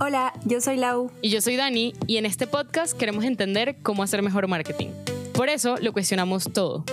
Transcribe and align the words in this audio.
Hola, 0.00 0.32
yo 0.44 0.60
soy 0.60 0.76
Lau. 0.76 1.10
Y 1.22 1.30
yo 1.30 1.40
soy 1.40 1.56
Dani, 1.56 1.92
y 2.06 2.18
en 2.18 2.26
este 2.26 2.46
podcast 2.46 2.96
queremos 2.96 3.24
entender 3.24 3.82
cómo 3.82 4.04
hacer 4.04 4.22
mejor 4.22 4.46
marketing. 4.46 4.90
Por 5.34 5.48
eso 5.48 5.76
lo 5.78 5.92
cuestionamos 5.92 6.52
todo. 6.52 6.84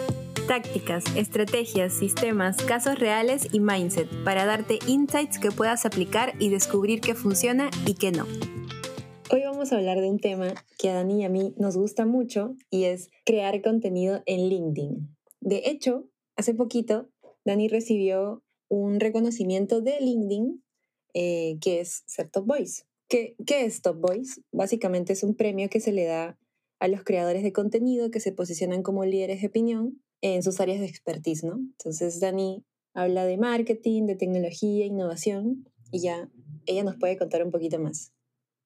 Tácticas, 0.48 1.04
estrategias, 1.16 1.94
sistemas, 1.94 2.58
casos 2.64 2.98
reales 2.98 3.48
y 3.54 3.60
mindset 3.60 4.10
para 4.24 4.46
darte 4.46 4.80
insights 4.88 5.38
que 5.38 5.52
puedas 5.52 5.86
aplicar 5.86 6.34
y 6.40 6.50
descubrir 6.50 7.00
qué 7.00 7.14
funciona 7.14 7.70
y 7.86 7.94
qué 7.94 8.12
no. 8.12 8.26
Hoy 9.30 9.44
vamos 9.44 9.72
a 9.72 9.78
hablar 9.78 10.02
de 10.02 10.10
un 10.10 10.20
tema 10.20 10.56
que 10.80 10.90
a 10.90 10.96
Dani 10.96 11.22
y 11.22 11.26
a 11.26 11.30
mí 11.30 11.54
nos 11.58 11.78
gusta 11.78 12.08
mucho 12.08 12.56
y 12.72 12.86
es 12.86 13.12
crear 13.24 13.62
contenido 13.62 14.24
en 14.26 14.50
LinkedIn. 14.50 15.16
De 15.42 15.62
hecho, 15.68 16.06
hace 16.36 16.56
poquito 16.56 17.08
Dani 17.44 17.68
recibió 17.68 18.42
un 18.68 19.00
reconocimiento 19.00 19.82
de 19.82 20.00
LinkedIn 20.00 20.64
eh, 21.14 21.58
que 21.62 21.82
es 21.82 22.04
ser 22.08 22.30
Top 22.30 22.48
Voice. 22.48 22.84
¿Qué, 23.08 23.36
es 23.48 23.82
Top 23.82 24.00
Voice? 24.00 24.42
Básicamente 24.52 25.14
es 25.14 25.24
un 25.24 25.36
premio 25.36 25.70
que 25.70 25.80
se 25.80 25.92
le 25.92 26.06
da 26.06 26.38
a 26.80 26.88
los 26.88 27.04
creadores 27.04 27.44
de 27.44 27.54
contenido 27.54 28.12
que 28.12 28.20
se 28.20 28.32
posicionan 28.32 28.84
como 28.84 29.06
líderes 29.06 29.42
de 29.42 29.48
opinión 29.48 30.02
en 30.22 30.44
sus 30.44 30.60
áreas 30.60 30.80
de 30.80 30.88
expertise, 30.88 31.44
¿no? 31.44 31.56
Entonces 31.56 32.20
Dani 32.20 32.64
habla 32.94 33.26
de 33.26 33.38
marketing, 33.38 34.08
de 34.08 34.16
tecnología, 34.16 34.86
innovación 34.86 35.66
y 35.92 36.02
ya 36.02 36.30
ella 36.66 36.84
nos 36.84 36.96
puede 36.96 37.18
contar 37.18 37.44
un 37.44 37.52
poquito 37.52 37.80
más. 37.80 38.12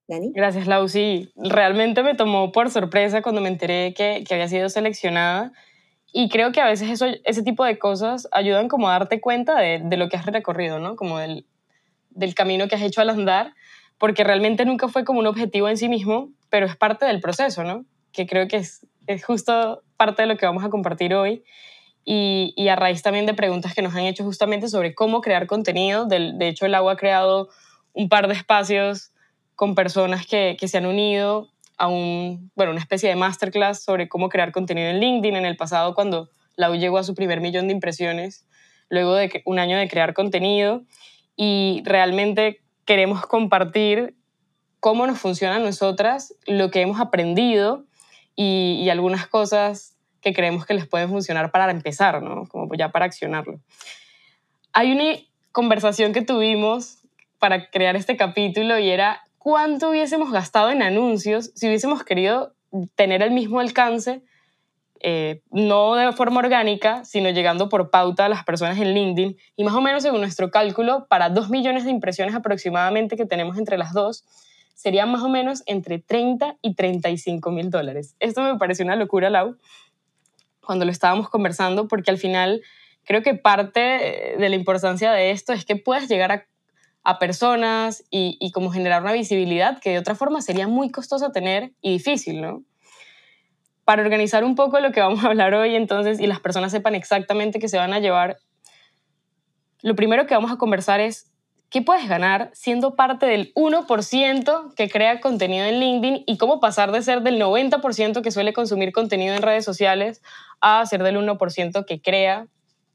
Dani. 0.08 0.32
Gracias, 0.34 0.68
Lau. 0.68 0.88
Sí, 0.88 1.32
realmente 1.36 2.02
me 2.02 2.16
tomó 2.16 2.52
por 2.52 2.72
sorpresa 2.72 3.22
cuando 3.22 3.42
me 3.42 3.50
enteré 3.50 3.94
que, 3.94 4.24
que 4.28 4.34
había 4.34 4.48
sido 4.48 4.70
seleccionada 4.70 5.52
y 6.12 6.30
creo 6.30 6.52
que 6.52 6.62
a 6.62 6.66
veces 6.66 6.90
eso, 6.90 7.06
ese 7.26 7.44
tipo 7.44 7.64
de 7.64 7.78
cosas 7.78 8.28
ayudan 8.32 8.70
como 8.70 8.90
a 8.90 8.94
darte 8.94 9.22
cuenta 9.22 9.60
de, 9.60 9.80
de 9.84 9.98
lo 9.98 10.10
que 10.10 10.18
has 10.18 10.26
recorrido, 10.26 10.80
¿no? 10.80 10.96
Como 10.96 11.20
del, 11.20 11.46
del 12.10 12.34
camino 12.34 12.68
que 12.68 12.76
has 12.76 12.82
hecho 12.82 13.02
al 13.02 13.10
andar 13.10 13.54
porque 14.00 14.24
realmente 14.24 14.66
nunca 14.66 14.88
fue 14.88 15.04
como 15.04 15.20
un 15.20 15.28
objetivo 15.28 15.70
en 15.70 15.78
sí 15.78 15.90
mismo, 15.90 16.30
pero 16.50 16.66
es 16.66 16.76
parte 16.76 17.06
del 17.06 17.22
proceso, 17.22 17.64
¿no? 17.64 17.86
Que 18.12 18.26
creo 18.26 18.48
que 18.48 18.58
es, 18.58 18.88
es 19.06 19.24
justo 19.24 19.84
parte 19.98 20.24
de 20.24 20.28
lo 20.28 20.38
que 20.38 20.46
vamos 20.46 20.64
a 20.64 20.70
compartir 20.70 21.14
hoy 21.14 21.44
y, 22.06 22.54
y, 22.56 22.70
a 22.70 22.76
raíz 22.76 23.04
también 23.04 23.26
de 23.26 23.34
preguntas 23.34 23.76
que 23.76 23.82
nos 23.82 23.94
han 23.94 24.06
hecho 24.06 24.24
justamente 24.24 24.70
sobre 24.70 24.96
cómo 24.96 25.22
crear 25.22 25.46
contenido. 25.46 26.06
De, 26.06 26.48
hecho, 26.48 26.66
el 26.66 26.74
agua 26.74 26.94
ha 26.94 26.96
creado 26.96 27.50
un 27.94 28.10
par 28.10 28.28
de 28.28 28.34
espacios 28.34 29.12
con 29.56 29.76
personas 29.76 30.26
que, 30.26 30.56
que 30.58 30.68
se 30.68 30.78
han 30.78 30.86
unido 30.86 31.50
a 31.78 31.88
un, 31.88 32.52
bueno, 32.56 32.72
una 32.72 32.82
especie 32.82 33.10
de 33.10 33.16
masterclass 33.16 33.84
sobre 33.84 34.08
cómo 34.08 34.30
crear 34.30 34.52
contenido 34.52 34.90
en 34.90 35.00
LinkedIn 35.00 35.36
en 35.36 35.46
el 35.46 35.58
pasado 35.58 35.94
cuando 35.94 36.30
Lau 36.56 36.76
llegó 36.76 36.98
a 36.98 37.04
su 37.04 37.16
primer 37.16 37.42
millón 37.42 37.68
de 37.68 37.74
impresiones, 37.74 38.48
luego 38.90 39.14
de 39.16 39.42
un 39.46 39.60
año 39.60 39.78
de 39.78 39.88
crear 39.88 40.14
contenido 40.14 40.84
y 41.36 41.82
realmente 41.86 42.62
queremos 42.90 43.24
compartir 43.28 44.16
cómo 44.80 45.06
nos 45.06 45.20
funciona 45.20 45.58
a 45.58 45.60
nosotras, 45.60 46.34
lo 46.48 46.72
que 46.72 46.82
hemos 46.82 47.00
aprendido 47.00 47.86
y, 48.36 48.90
algunas 48.90 49.28
cosas 49.28 49.96
que 50.22 50.34
creemos 50.34 50.66
que 50.66 50.74
les 50.74 50.88
pueden 50.88 51.08
funcionar 51.08 51.52
para 51.52 51.70
empezar, 51.70 52.24
¿no? 52.24 52.48
Como 52.48 52.74
ya 52.74 52.90
para 52.90 53.06
accionarlo. 53.06 53.60
Hay 54.74 54.92
una 54.92 55.20
conversación 55.52 56.14
que 56.14 56.24
tuvimos 56.24 57.04
para 57.38 57.70
crear 57.70 57.96
este 57.96 58.18
capítulo 58.18 58.80
y 58.80 58.90
era 58.90 59.22
cuánto 59.38 59.92
hubiésemos 59.92 60.32
gastado 60.32 60.72
en 60.72 60.82
anuncios 60.82 61.52
si 61.54 61.68
hubiésemos 61.68 62.04
querido 62.04 62.56
tener 62.96 63.22
el 63.22 63.30
mismo 63.30 63.60
alcance 63.60 64.24
eh, 65.02 65.42
no 65.52 65.96
de 65.96 66.12
forma 66.12 66.40
orgánica, 66.40 67.06
sino 67.06 67.30
llegando 67.30 67.70
por 67.70 67.90
pauta 67.90 68.26
a 68.26 68.30
las 68.30 68.44
personas 68.44 68.78
en 68.78 68.94
LinkedIn. 68.94 69.38
Y 69.56 69.64
más 69.64 69.74
o 69.74 69.82
menos 69.82 70.04
según 70.04 70.22
nuestro 70.22 70.52
cálculo, 70.52 71.08
para 71.08 71.30
2 71.30 71.50
millones 71.50 71.86
de 71.86 71.92
impresiones 71.92 72.36
aproximadamente 72.36 73.16
que 73.16 73.26
tenemos 73.26 73.58
entre 73.58 73.78
las 73.78 73.94
dos, 73.94 74.26
serían 74.76 75.12
más 75.12 75.22
o 75.24 75.30
menos 75.30 75.64
entre 75.66 76.00
30 76.00 76.58
y 76.62 76.74
35 76.74 77.52
mil 77.52 77.70
dólares. 77.70 78.16
Esto 78.20 78.42
me 78.42 78.58
pareció 78.58 78.86
una 78.86 78.96
locura, 78.96 79.30
Lau, 79.30 79.58
cuando 80.66 80.86
lo 80.86 80.92
estábamos 80.92 81.30
conversando, 81.30 81.88
porque 81.88 82.12
al 82.12 82.18
final 82.18 82.62
creo 83.06 83.22
que 83.22 83.34
parte 83.34 84.36
de 84.38 84.50
la 84.50 84.56
importancia 84.56 85.12
de 85.12 85.32
esto 85.32 85.54
es 85.54 85.66
que 85.66 85.76
puedas 85.76 86.08
llegar 86.08 86.32
a, 86.32 86.46
personas 87.18 88.04
y, 88.12 88.38
y 88.40 88.52
como 88.52 88.70
generar 88.70 89.02
una 89.02 89.14
visibilidad 89.14 89.80
que 89.80 89.90
de 89.90 89.98
otra 89.98 90.14
forma 90.14 90.44
sería 90.44 90.68
muy 90.68 90.92
costosa 90.92 91.32
tener 91.32 91.72
y 91.82 91.94
difícil, 91.94 92.40
¿no? 92.40 92.64
Para 93.90 94.04
organizar 94.04 94.44
un 94.44 94.54
poco 94.54 94.80
lo 94.80 94.92
que 94.92 95.00
vamos 95.00 95.24
a 95.24 95.30
hablar 95.30 95.56
hoy 95.56 95.74
entonces 95.74 96.20
y 96.20 96.28
las 96.28 96.40
personas 96.40 96.72
sepan 96.72 96.94
exactamente 96.94 97.58
qué 97.58 97.68
se 97.68 97.80
van 97.80 97.92
a 97.92 97.98
llevar, 97.98 98.38
lo 99.82 99.96
primero 99.96 100.28
que 100.28 100.36
vamos 100.36 100.52
a 100.52 100.58
conversar 100.58 101.00
es 101.00 101.32
qué 101.72 101.82
puedes 101.82 102.08
ganar 102.08 102.52
siendo 102.54 102.96
parte 102.96 103.26
del 103.26 103.52
1% 103.56 104.76
que 104.76 104.90
crea 104.92 105.20
contenido 105.20 105.66
en 105.66 105.80
LinkedIn 105.80 106.24
y 106.28 106.38
cómo 106.38 106.60
pasar 106.60 106.92
de 106.92 107.02
ser 107.02 107.24
del 107.24 107.42
90% 107.42 108.22
que 108.22 108.30
suele 108.30 108.54
consumir 108.54 108.92
contenido 108.92 109.34
en 109.34 109.42
redes 109.42 109.66
sociales 109.66 110.22
a 110.62 110.86
ser 110.86 111.02
del 111.02 111.18
1% 111.18 111.84
que 111.88 112.00
crea 112.00 112.46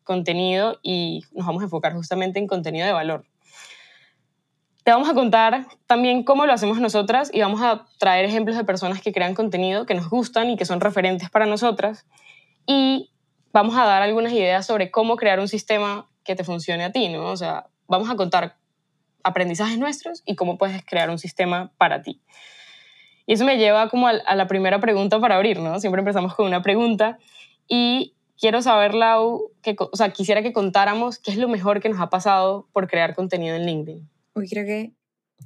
contenido 0.05 0.79
y 0.81 1.25
nos 1.33 1.45
vamos 1.45 1.63
a 1.63 1.65
enfocar 1.65 1.93
justamente 1.95 2.39
en 2.39 2.47
contenido 2.47 2.87
de 2.87 2.93
valor. 2.93 3.25
Te 4.85 4.91
vamos 4.91 5.09
a 5.09 5.15
contar 5.15 5.67
también 5.87 6.25
cómo 6.25 6.45
lo 6.45 6.53
hacemos 6.53 6.79
nosotras 6.79 7.31
y 7.33 7.41
vamos 7.41 7.63
a 7.63 7.87
traer 7.99 8.27
ejemplos 8.27 8.55
de 8.55 8.65
personas 8.65 9.01
que 9.01 9.15
crean 9.15 9.35
contenido 9.35 9.87
que 9.87 9.95
nos 9.95 10.11
gustan 10.11 10.51
y 10.51 10.59
que 10.59 10.67
son 10.67 10.83
referentes 10.83 11.31
para 11.31 11.47
nosotras. 11.47 12.07
Y 12.67 13.11
vamos 13.51 13.77
a 13.77 13.87
dar 13.87 14.03
algunas 14.03 14.35
ideas 14.35 14.67
sobre 14.67 14.91
cómo 14.91 15.17
crear 15.17 15.41
un 15.41 15.49
sistema 15.49 16.07
que 16.23 16.37
te 16.37 16.45
funcione 16.45 16.85
a 16.85 16.93
ti, 16.93 17.09
¿no? 17.09 17.29
O 17.29 17.37
sea, 17.39 17.69
vamos 17.89 18.11
a 18.11 18.17
contar 18.17 18.59
aprendizajes 19.23 19.79
nuestros 19.79 20.23
y 20.27 20.37
cómo 20.37 20.59
puedes 20.59 20.85
crear 20.85 21.09
un 21.09 21.19
sistema 21.19 21.73
para 21.79 22.03
ti. 22.03 22.21
Y 23.27 23.33
eso 23.33 23.47
me 23.47 23.57
lleva 23.57 23.89
como 23.89 24.09
a, 24.09 24.35
la 24.35 24.47
primera 24.49 24.81
pregunta 24.81 25.19
para 25.19 25.37
abrir, 25.37 25.61
¿no? 25.61 25.81
Siempre 25.81 26.01
empezamos 26.01 26.35
con 26.35 26.45
una 26.45 26.61
pregunta 26.61 27.17
y 27.67 28.17
quiero 28.39 28.61
saber, 28.61 28.93
Lau, 28.93 29.51
que, 29.63 29.77
o 29.79 29.97
sea, 29.97 30.11
quisiera 30.11 30.43
que 30.43 30.53
contáramos 30.53 31.19
qué 31.19 31.31
es 31.31 31.39
lo 31.39 31.49
mejor 31.49 31.81
que 31.81 31.89
nos 31.89 32.01
ha 32.01 32.11
pasado 32.11 32.69
por 32.75 32.87
crear 32.87 33.15
contenido 33.15 33.57
en 33.57 33.65
LinkedIn. 33.65 34.14
Uy, 34.35 34.49
creo 34.49 34.65
que 34.65 34.95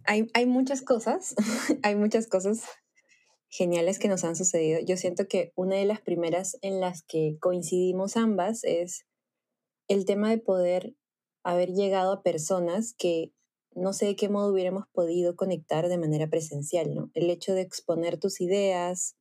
hay, 0.05 0.29
hay 0.35 0.47
muchas 0.47 0.83
cosas, 0.83 1.35
hay 1.83 1.95
muchas 1.95 2.27
cosas 2.27 2.63
geniales 3.49 3.99
que 3.99 4.09
nos 4.09 4.25
han 4.25 4.37
sucedido. 4.37 4.81
Yo 4.85 4.97
siento 4.97 5.27
que 5.29 5.53
una 5.57 5.77
de 5.77 5.85
las 5.85 6.01
primeras 6.01 6.59
en 6.63 6.81
las 6.81 7.03
que 7.03 7.37
coincidimos 7.41 8.17
ambas 8.17 8.65
es 8.65 9.07
el 9.89 10.05
tema 10.05 10.31
de 10.31 10.39
poder 10.39 10.95
haber 11.43 11.71
llegado 11.71 12.13
a 12.13 12.23
personas 12.23 12.95
que 12.95 13.33
no 13.75 13.93
sé 13.93 14.07
de 14.07 14.17
qué 14.17 14.29
modo 14.29 14.53
hubiéramos 14.53 14.85
podido 14.93 15.37
conectar 15.37 15.89
de 15.89 15.99
manera 15.99 16.29
presencial, 16.29 16.95
¿no? 16.95 17.11
El 17.15 17.31
hecho 17.31 17.55
de 17.55 17.61
exponer 17.61 18.19
tus 18.19 18.41
ideas 18.41 19.17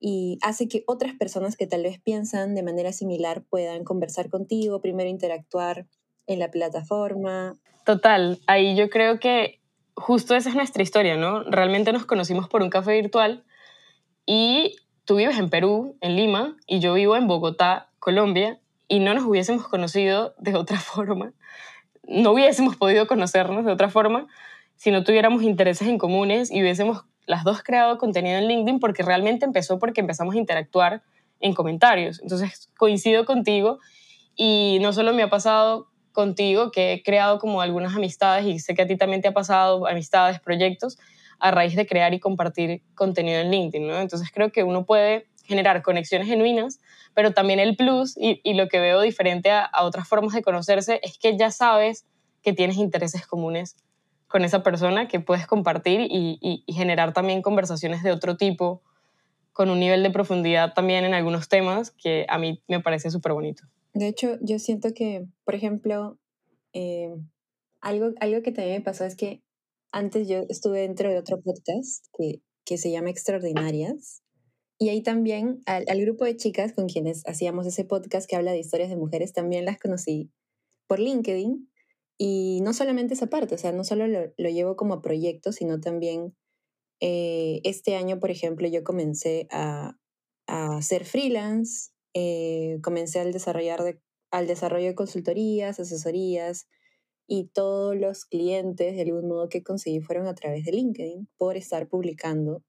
y 0.00 0.38
hace 0.42 0.68
que 0.68 0.84
otras 0.86 1.14
personas 1.14 1.56
que 1.56 1.66
tal 1.66 1.82
vez 1.82 2.00
piensan 2.00 2.54
de 2.54 2.62
manera 2.62 2.92
similar 2.92 3.44
puedan 3.48 3.84
conversar 3.84 4.30
contigo, 4.30 4.80
primero 4.80 5.08
interactuar 5.08 5.86
en 6.28 6.38
la 6.38 6.50
plataforma. 6.50 7.54
Total, 7.84 8.38
ahí 8.46 8.76
yo 8.76 8.88
creo 8.90 9.18
que 9.18 9.60
justo 9.94 10.36
esa 10.36 10.50
es 10.50 10.54
nuestra 10.54 10.82
historia, 10.82 11.16
¿no? 11.16 11.42
Realmente 11.42 11.92
nos 11.92 12.06
conocimos 12.06 12.48
por 12.48 12.62
un 12.62 12.70
café 12.70 12.92
virtual 12.92 13.44
y 14.24 14.76
tú 15.04 15.16
vives 15.16 15.38
en 15.38 15.50
Perú, 15.50 15.96
en 16.00 16.14
Lima, 16.14 16.56
y 16.66 16.78
yo 16.78 16.94
vivo 16.94 17.16
en 17.16 17.26
Bogotá, 17.26 17.88
Colombia, 17.98 18.60
y 18.86 19.00
no 19.00 19.14
nos 19.14 19.24
hubiésemos 19.24 19.66
conocido 19.66 20.34
de 20.38 20.54
otra 20.54 20.78
forma, 20.80 21.32
no 22.08 22.32
hubiésemos 22.32 22.76
podido 22.76 23.06
conocernos 23.06 23.64
de 23.64 23.72
otra 23.72 23.90
forma 23.90 24.26
si 24.76 24.90
no 24.90 25.02
tuviéramos 25.02 25.42
intereses 25.42 25.88
en 25.88 25.98
comunes 25.98 26.50
y 26.50 26.62
hubiésemos 26.62 27.04
las 27.26 27.44
dos 27.44 27.62
creado 27.62 27.98
contenido 27.98 28.38
en 28.38 28.48
LinkedIn 28.48 28.80
porque 28.80 29.02
realmente 29.02 29.44
empezó 29.44 29.78
porque 29.78 30.00
empezamos 30.00 30.34
a 30.34 30.38
interactuar 30.38 31.02
en 31.40 31.52
comentarios. 31.52 32.20
Entonces 32.22 32.70
coincido 32.78 33.26
contigo 33.26 33.80
y 34.36 34.78
no 34.80 34.92
solo 34.92 35.12
me 35.12 35.22
ha 35.22 35.28
pasado 35.28 35.88
contigo, 36.18 36.72
que 36.72 36.94
he 36.94 37.02
creado 37.04 37.38
como 37.38 37.60
algunas 37.60 37.94
amistades 37.94 38.44
y 38.44 38.58
sé 38.58 38.74
que 38.74 38.82
a 38.82 38.88
ti 38.88 38.96
también 38.96 39.22
te 39.22 39.28
ha 39.28 39.32
pasado 39.32 39.86
amistades, 39.86 40.40
proyectos, 40.40 40.98
a 41.38 41.52
raíz 41.52 41.76
de 41.76 41.86
crear 41.86 42.12
y 42.12 42.18
compartir 42.18 42.82
contenido 42.96 43.38
en 43.38 43.52
LinkedIn, 43.52 43.86
¿no? 43.86 44.00
Entonces 44.00 44.28
creo 44.34 44.50
que 44.50 44.64
uno 44.64 44.84
puede 44.84 45.28
generar 45.44 45.80
conexiones 45.80 46.26
genuinas, 46.26 46.80
pero 47.14 47.34
también 47.34 47.60
el 47.60 47.76
plus 47.76 48.16
y, 48.16 48.40
lo 48.54 48.66
que 48.66 48.80
veo 48.80 49.00
diferente 49.00 49.52
a, 49.52 49.70
otras 49.82 50.08
formas 50.08 50.34
de 50.34 50.42
conocerse 50.42 50.98
es 51.04 51.18
que 51.18 51.38
ya 51.38 51.52
sabes 51.52 52.04
que 52.42 52.52
tienes 52.52 52.78
intereses 52.78 53.24
comunes 53.24 53.76
con 54.26 54.44
esa 54.44 54.64
persona 54.64 55.06
que 55.06 55.20
puedes 55.20 55.46
compartir 55.46 56.00
y, 56.00 56.40
y 56.40 56.72
generar 56.72 57.12
también 57.12 57.42
conversaciones 57.42 58.02
de 58.02 58.10
otro 58.10 58.36
tipo 58.36 58.82
con 59.52 59.70
un 59.70 59.78
nivel 59.78 60.02
de 60.02 60.10
profundidad 60.10 60.74
también 60.74 61.04
en 61.04 61.14
algunos 61.14 61.48
temas 61.48 61.92
que 61.92 62.26
a 62.28 62.38
mí 62.38 62.60
me 62.66 62.80
parece 62.80 63.08
súper 63.08 63.34
bonito. 63.34 63.62
De 63.94 64.08
hecho, 64.08 64.38
yo 64.40 64.58
siento 64.58 64.92
que, 64.94 65.26
por 65.44 65.54
ejemplo, 65.54 66.18
eh, 66.72 67.14
algo, 67.80 68.12
algo 68.20 68.42
que 68.42 68.52
también 68.52 68.78
me 68.78 68.84
pasó 68.84 69.04
es 69.04 69.16
que 69.16 69.42
antes 69.92 70.28
yo 70.28 70.44
estuve 70.48 70.80
dentro 70.80 71.08
de 71.08 71.18
otro 71.18 71.40
podcast 71.40 72.06
que, 72.16 72.42
que 72.64 72.78
se 72.78 72.90
llama 72.90 73.10
Extraordinarias. 73.10 74.22
Y 74.78 74.90
ahí 74.90 75.02
también 75.02 75.60
al, 75.66 75.84
al, 75.88 76.00
grupo 76.00 76.24
de 76.24 76.36
chicas 76.36 76.72
con 76.72 76.86
quienes 76.86 77.26
hacíamos 77.26 77.66
ese 77.66 77.84
podcast 77.84 78.28
que 78.28 78.36
habla 78.36 78.52
de 78.52 78.60
historias 78.60 78.90
de 78.90 78.96
mujeres, 78.96 79.32
también 79.32 79.64
las 79.64 79.78
conocí 79.78 80.30
por 80.86 81.00
LinkedIn. 81.00 81.68
Y 82.18 82.60
no 82.62 82.72
solamente 82.72 83.14
esa 83.14 83.28
parte, 83.28 83.54
o 83.54 83.58
sea, 83.58 83.72
no 83.72 83.84
solo 83.84 84.06
lo, 84.06 84.32
llevo 84.36 84.76
como 84.76 85.02
proyecto, 85.02 85.52
sino 85.52 85.80
también 85.80 86.36
eh, 87.00 87.60
este 87.64 87.96
año, 87.96 88.18
por 88.20 88.30
ejemplo, 88.30 88.68
yo 88.68 88.84
comencé 88.84 89.46
a, 89.50 89.96
a 90.48 90.82
ser 90.82 91.04
freelance, 91.04 91.92
eh, 92.14 92.78
comencé 92.82 93.20
al, 93.20 93.32
desarrollar 93.32 93.82
de, 93.82 94.00
al 94.30 94.46
desarrollo 94.46 94.86
de 94.86 94.94
consultorías, 94.94 95.80
asesorías, 95.80 96.68
y 97.26 97.44
todos 97.52 97.94
los 97.94 98.24
clientes, 98.24 98.96
de 98.96 99.02
algún 99.02 99.28
modo, 99.28 99.48
que 99.48 99.62
conseguí 99.62 100.00
fueron 100.00 100.26
a 100.26 100.34
través 100.34 100.64
de 100.64 100.72
LinkedIn 100.72 101.28
por 101.36 101.56
estar 101.56 101.86
publicando 101.86 102.62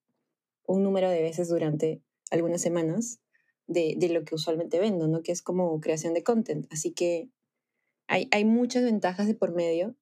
un 0.66 0.84
número 0.84 1.10
de 1.10 1.22
veces 1.22 1.48
durante 1.48 2.02
algunas 2.30 2.62
semanas 2.62 3.20
de, 3.68 3.96
de 3.98 4.10
lo 4.10 4.24
que 4.26 4.36
usualmente 4.36 4.80
vendo, 4.80 5.08
¿no? 5.08 5.24
Que 5.24 5.32
es 5.32 5.42
como 5.42 5.80
creación 5.80 6.14
de 6.14 6.24
content. 6.24 6.68
Así 6.72 6.92
que 6.92 7.30
hay, 8.08 8.28
hay 8.32 8.44
muchas 8.44 8.84
ventajas 8.84 9.28
de 9.28 9.36
por 9.36 9.54
medio 9.54 9.96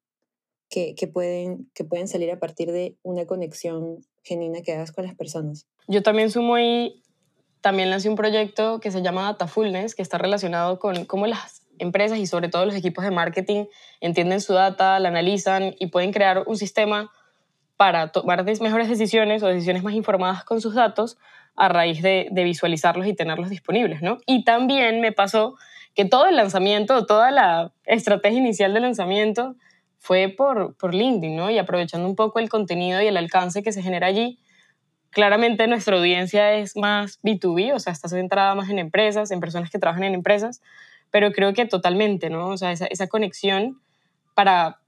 que, 0.69 0.95
que, 0.95 1.07
pueden, 1.07 1.69
que 1.73 1.83
pueden 1.83 2.07
salir 2.07 2.31
a 2.31 2.39
partir 2.39 2.71
de 2.71 2.97
una 3.03 3.25
conexión 3.27 4.05
genuina 4.23 4.61
que 4.61 4.73
hagas 4.73 4.91
con 4.91 5.05
las 5.05 5.15
personas. 5.15 5.67
Yo 5.87 6.03
también 6.03 6.31
sumo 6.31 6.55
ahí, 6.55 7.03
también 7.67 7.89
lancé 7.89 8.07
un 8.07 8.15
proyecto 8.15 8.79
que 8.79 8.91
se 8.91 9.01
llama 9.01 9.23
Datafulness, 9.23 9.93
que 9.93 10.01
está 10.01 10.17
relacionado 10.17 10.79
con 10.79 11.03
cómo 11.03 11.27
las 11.27 11.63
empresas 11.79 12.17
y 12.17 12.25
sobre 12.25 12.47
todo 12.47 12.65
los 12.65 12.75
equipos 12.75 13.03
de 13.03 13.11
marketing 13.11 13.65
entienden 13.99 14.39
su 14.39 14.53
data, 14.53 14.97
la 14.99 15.09
analizan 15.09 15.75
y 15.77 15.87
pueden 15.87 16.13
crear 16.13 16.43
un 16.47 16.55
sistema 16.55 17.11
para 17.75 18.13
tomar 18.13 18.45
mejores 18.61 18.87
decisiones 18.87 19.43
o 19.43 19.47
decisiones 19.47 19.83
más 19.83 19.95
informadas 19.95 20.45
con 20.45 20.61
sus 20.61 20.75
datos 20.75 21.17
a 21.57 21.67
raíz 21.67 22.01
de, 22.01 22.29
visualizarlos 22.31 23.05
y 23.05 23.13
tenerlos 23.13 23.49
disponibles, 23.49 24.01
¿no? 24.01 24.19
Y 24.25 24.45
también 24.45 25.01
me 25.01 25.11
pasó 25.11 25.55
que 25.93 26.05
todo 26.05 26.25
el 26.27 26.37
lanzamiento, 26.37 27.05
toda 27.05 27.31
la 27.31 27.73
estrategia 27.83 28.39
inicial 28.39 28.73
de 28.73 28.79
lanzamiento 28.79 29.57
fue 29.97 30.29
por, 30.29 30.77
por 30.77 30.95
LinkedIn, 30.95 31.35
¿no? 31.35 31.51
Y 31.51 31.57
aprovechando 31.57 32.07
un 32.07 32.15
poco 32.15 32.39
el 32.39 32.47
contenido 32.47 33.01
y 33.01 33.07
el 33.07 33.17
alcance 33.17 33.61
que 33.61 33.73
se 33.73 33.81
genera 33.81 34.07
allí. 34.07 34.39
Claramente 35.11 35.67
nuestra 35.67 35.97
audiencia 35.97 36.53
es 36.53 36.75
más 36.75 37.19
B2B, 37.23 37.73
o 37.73 37.79
sea, 37.79 37.93
está 37.93 38.07
centrada 38.07 38.53
más 38.55 38.69
en 38.69 38.79
empresas, 38.79 39.31
en 39.31 39.39
personas 39.39 39.69
que 39.69 39.79
trabajan 39.79 40.03
en 40.03 40.13
empresas, 40.13 40.61
pero 41.11 41.31
creo 41.31 41.53
que 41.53 41.65
totalmente, 41.65 42.29
¿no? 42.29 42.49
O 42.49 42.57
sea, 42.57 42.71
esa, 42.71 43.07
conexión 43.07 43.81
para 44.35 44.79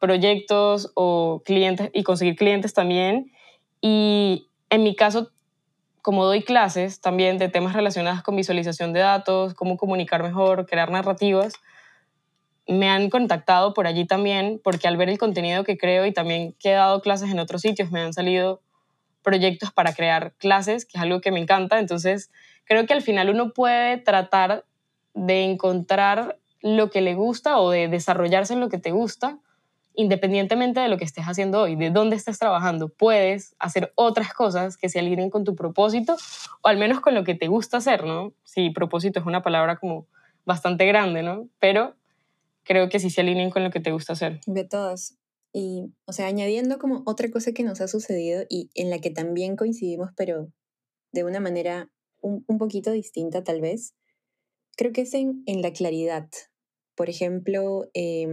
proyectos 0.00 0.92
o 0.94 1.42
clientes 1.44 1.90
y 1.92 2.02
conseguir 2.04 2.36
clientes 2.36 2.72
también. 2.72 3.32
Y 3.80 4.48
en 4.70 4.82
mi 4.82 4.94
caso 4.94 5.30
como 6.06 6.24
doy 6.24 6.44
clases 6.44 7.00
también 7.00 7.36
de 7.36 7.48
temas 7.48 7.72
relacionados 7.72 8.22
con 8.22 8.36
visualización 8.36 8.92
de 8.92 9.00
datos, 9.00 9.54
cómo 9.54 9.76
comunicar 9.76 10.22
mejor, 10.22 10.64
crear 10.64 10.88
narrativas, 10.88 11.54
me 12.68 12.88
han 12.88 13.10
contactado 13.10 13.74
por 13.74 13.88
allí 13.88 14.06
también, 14.06 14.60
porque 14.62 14.86
al 14.86 14.96
ver 14.96 15.08
el 15.08 15.18
contenido 15.18 15.64
que 15.64 15.76
creo 15.76 16.06
y 16.06 16.12
también 16.12 16.54
que 16.60 16.70
he 16.70 16.74
dado 16.74 17.00
clases 17.00 17.32
en 17.32 17.40
otros 17.40 17.62
sitios, 17.62 17.90
me 17.90 18.00
han 18.00 18.12
salido 18.12 18.62
proyectos 19.26 19.72
para 19.72 19.92
crear 19.92 20.34
clases, 20.38 20.86
que 20.86 20.98
es 20.98 21.02
algo 21.02 21.20
que 21.20 21.32
me 21.32 21.40
encanta. 21.40 21.80
Entonces, 21.80 22.30
creo 22.64 22.86
que 22.86 22.94
al 22.94 23.02
final 23.02 23.28
uno 23.28 23.52
puede 23.52 23.98
tratar 23.98 24.64
de 25.14 25.42
encontrar 25.42 26.38
lo 26.62 26.90
que 26.90 27.00
le 27.00 27.14
gusta 27.14 27.58
o 27.58 27.70
de 27.70 27.88
desarrollarse 27.88 28.54
en 28.54 28.60
lo 28.60 28.68
que 28.68 28.78
te 28.78 28.92
gusta 28.92 29.40
independientemente 29.96 30.78
de 30.78 30.88
lo 30.88 30.98
que 30.98 31.04
estés 31.04 31.24
haciendo 31.24 31.62
hoy, 31.62 31.74
de 31.74 31.90
dónde 31.90 32.16
estés 32.16 32.38
trabajando, 32.38 32.88
puedes 32.90 33.56
hacer 33.58 33.92
otras 33.96 34.32
cosas 34.34 34.76
que 34.76 34.90
se 34.90 34.98
alineen 34.98 35.30
con 35.30 35.42
tu 35.44 35.56
propósito 35.56 36.16
o 36.62 36.68
al 36.68 36.76
menos 36.76 37.00
con 37.00 37.14
lo 37.14 37.24
que 37.24 37.34
te 37.34 37.48
gusta 37.48 37.78
hacer, 37.78 38.04
¿no? 38.04 38.34
Sí, 38.44 38.70
propósito 38.70 39.18
es 39.18 39.26
una 39.26 39.42
palabra 39.42 39.76
como 39.76 40.06
bastante 40.44 40.84
grande, 40.86 41.22
¿no? 41.22 41.48
Pero 41.58 41.96
creo 42.62 42.90
que 42.90 43.00
sí 43.00 43.08
se 43.08 43.22
alineen 43.22 43.50
con 43.50 43.64
lo 43.64 43.70
que 43.70 43.80
te 43.80 43.90
gusta 43.90 44.12
hacer. 44.12 44.40
De 44.46 44.64
todas. 44.64 45.16
Y, 45.58 45.94
o 46.04 46.12
sea, 46.12 46.26
añadiendo 46.26 46.78
como 46.78 47.02
otra 47.06 47.30
cosa 47.30 47.52
que 47.52 47.62
nos 47.62 47.80
ha 47.80 47.88
sucedido 47.88 48.44
y 48.50 48.68
en 48.74 48.90
la 48.90 48.98
que 48.98 49.08
también 49.08 49.56
coincidimos, 49.56 50.10
pero 50.14 50.52
de 51.12 51.24
una 51.24 51.40
manera 51.40 51.90
un, 52.20 52.44
un 52.46 52.58
poquito 52.58 52.92
distinta 52.92 53.42
tal 53.42 53.62
vez, 53.62 53.94
creo 54.76 54.92
que 54.92 55.00
es 55.00 55.14
en, 55.14 55.42
en 55.46 55.62
la 55.62 55.72
claridad. 55.72 56.28
Por 56.94 57.08
ejemplo, 57.08 57.88
eh, 57.94 58.28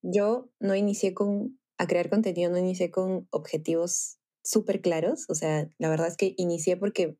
yo 0.00 0.50
no 0.60 0.74
inicié 0.74 1.12
con, 1.12 1.60
a 1.76 1.86
crear 1.86 2.08
contenido, 2.08 2.50
no 2.50 2.56
inicié 2.56 2.90
con 2.90 3.28
objetivos 3.32 4.16
súper 4.42 4.80
claros, 4.80 5.26
o 5.28 5.34
sea, 5.34 5.68
la 5.76 5.90
verdad 5.90 6.08
es 6.08 6.16
que 6.16 6.32
inicié 6.38 6.78
porque 6.78 7.18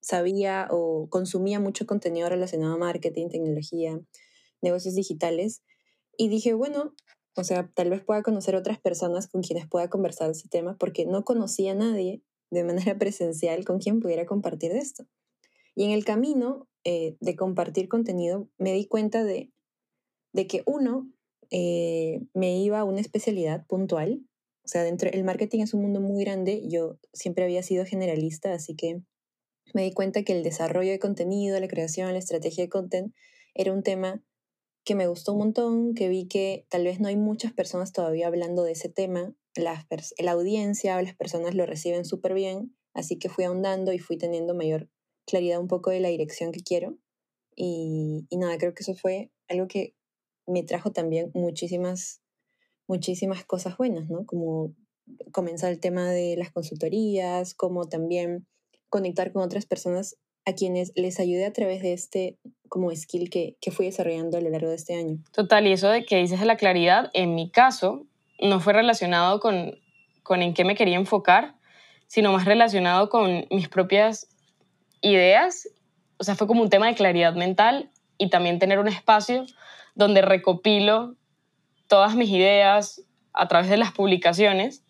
sabía 0.00 0.68
o 0.70 1.08
consumía 1.10 1.58
mucho 1.58 1.84
contenido 1.84 2.28
relacionado 2.28 2.74
a 2.74 2.78
marketing, 2.78 3.28
tecnología, 3.28 4.00
negocios 4.62 4.94
digitales, 4.94 5.64
y 6.16 6.28
dije, 6.28 6.54
bueno, 6.54 6.94
o 7.38 7.44
sea, 7.44 7.70
tal 7.74 7.90
vez 7.90 8.02
pueda 8.02 8.22
conocer 8.22 8.56
otras 8.56 8.80
personas 8.80 9.28
con 9.28 9.42
quienes 9.42 9.68
pueda 9.68 9.88
conversar 9.88 10.30
ese 10.30 10.48
tema, 10.48 10.76
porque 10.78 11.06
no 11.06 11.24
conocía 11.24 11.72
a 11.72 11.74
nadie 11.74 12.22
de 12.50 12.64
manera 12.64 12.96
presencial 12.98 13.64
con 13.64 13.78
quien 13.78 14.00
pudiera 14.00 14.26
compartir 14.26 14.72
de 14.72 14.78
esto. 14.78 15.06
Y 15.74 15.84
en 15.84 15.90
el 15.90 16.04
camino 16.04 16.66
eh, 16.84 17.16
de 17.20 17.36
compartir 17.36 17.88
contenido 17.88 18.48
me 18.58 18.72
di 18.72 18.86
cuenta 18.86 19.22
de, 19.22 19.52
de 20.32 20.46
que 20.46 20.62
uno, 20.66 21.08
eh, 21.50 22.20
me 22.34 22.58
iba 22.58 22.80
a 22.80 22.84
una 22.84 23.00
especialidad 23.00 23.66
puntual. 23.66 24.20
O 24.64 24.68
sea, 24.68 24.82
dentro, 24.82 25.08
el 25.10 25.24
marketing 25.24 25.60
es 25.60 25.72
un 25.72 25.82
mundo 25.82 26.00
muy 26.00 26.24
grande. 26.24 26.62
Yo 26.68 26.98
siempre 27.12 27.44
había 27.44 27.62
sido 27.62 27.86
generalista, 27.86 28.52
así 28.52 28.74
que 28.74 29.00
me 29.74 29.82
di 29.82 29.92
cuenta 29.92 30.24
que 30.24 30.32
el 30.32 30.42
desarrollo 30.42 30.90
de 30.90 30.98
contenido, 30.98 31.58
la 31.58 31.68
creación, 31.68 32.12
la 32.12 32.18
estrategia 32.18 32.64
de 32.64 32.68
content 32.68 33.14
era 33.54 33.72
un 33.72 33.82
tema 33.82 34.22
que 34.88 34.94
me 34.94 35.06
gustó 35.06 35.34
un 35.34 35.38
montón, 35.40 35.94
que 35.94 36.08
vi 36.08 36.28
que 36.28 36.66
tal 36.70 36.84
vez 36.84 36.98
no 36.98 37.08
hay 37.08 37.16
muchas 37.16 37.52
personas 37.52 37.92
todavía 37.92 38.26
hablando 38.26 38.62
de 38.62 38.72
ese 38.72 38.88
tema. 38.88 39.34
La, 39.54 39.86
audiencia 40.32 40.96
o 40.96 41.02
las 41.02 41.14
personas 41.14 41.54
lo 41.54 41.66
reciben 41.66 42.06
súper 42.06 42.32
bien, 42.32 42.74
así 42.94 43.18
que 43.18 43.28
fui 43.28 43.44
ahondando 43.44 43.92
y 43.92 43.98
fui 43.98 44.16
teniendo 44.16 44.54
mayor 44.54 44.88
claridad 45.26 45.60
un 45.60 45.68
poco 45.68 45.90
de 45.90 46.00
la 46.00 46.08
dirección 46.08 46.52
que 46.52 46.62
quiero. 46.62 46.96
Y, 47.54 48.26
y 48.30 48.38
nada, 48.38 48.56
creo 48.56 48.72
que 48.72 48.82
eso 48.82 48.94
fue 48.94 49.30
algo 49.46 49.68
que 49.68 49.94
me 50.46 50.62
trajo 50.62 50.90
también 50.90 51.32
muchísimas, 51.34 52.22
muchísimas 52.86 53.44
cosas 53.44 53.76
buenas, 53.76 54.08
¿no? 54.08 54.24
Como 54.24 54.74
comenzar 55.32 55.70
el 55.70 55.80
tema 55.80 56.10
de 56.10 56.34
las 56.38 56.50
consultorías, 56.50 57.52
como 57.52 57.90
también 57.90 58.46
conectar 58.88 59.34
con 59.34 59.42
otras 59.42 59.66
personas 59.66 60.16
a 60.48 60.54
quienes 60.54 60.92
les 60.96 61.20
ayude 61.20 61.44
a 61.44 61.52
través 61.52 61.82
de 61.82 61.92
este 61.92 62.38
como 62.68 62.90
skill 62.94 63.28
que, 63.28 63.56
que 63.60 63.70
fui 63.70 63.86
desarrollando 63.86 64.38
a 64.38 64.40
lo 64.40 64.48
largo 64.50 64.68
de 64.68 64.76
este 64.76 64.94
año. 64.94 65.18
Total, 65.32 65.66
y 65.66 65.72
eso 65.72 65.88
de 65.88 66.04
que 66.04 66.16
dices 66.16 66.40
de 66.40 66.46
la 66.46 66.56
claridad, 66.56 67.10
en 67.12 67.34
mi 67.34 67.50
caso, 67.50 68.06
no 68.40 68.60
fue 68.60 68.72
relacionado 68.72 69.40
con, 69.40 69.78
con 70.22 70.42
en 70.42 70.54
qué 70.54 70.64
me 70.64 70.74
quería 70.74 70.96
enfocar, 70.96 71.54
sino 72.06 72.32
más 72.32 72.46
relacionado 72.46 73.10
con 73.10 73.46
mis 73.50 73.68
propias 73.68 74.28
ideas. 75.02 75.68
O 76.18 76.24
sea, 76.24 76.34
fue 76.34 76.46
como 76.46 76.62
un 76.62 76.70
tema 76.70 76.86
de 76.86 76.94
claridad 76.94 77.34
mental 77.34 77.90
y 78.16 78.30
también 78.30 78.58
tener 78.58 78.78
un 78.78 78.88
espacio 78.88 79.44
donde 79.94 80.22
recopilo 80.22 81.14
todas 81.88 82.14
mis 82.14 82.30
ideas 82.30 83.02
a 83.32 83.48
través 83.48 83.68
de 83.68 83.76
las 83.76 83.92
publicaciones 83.92 84.82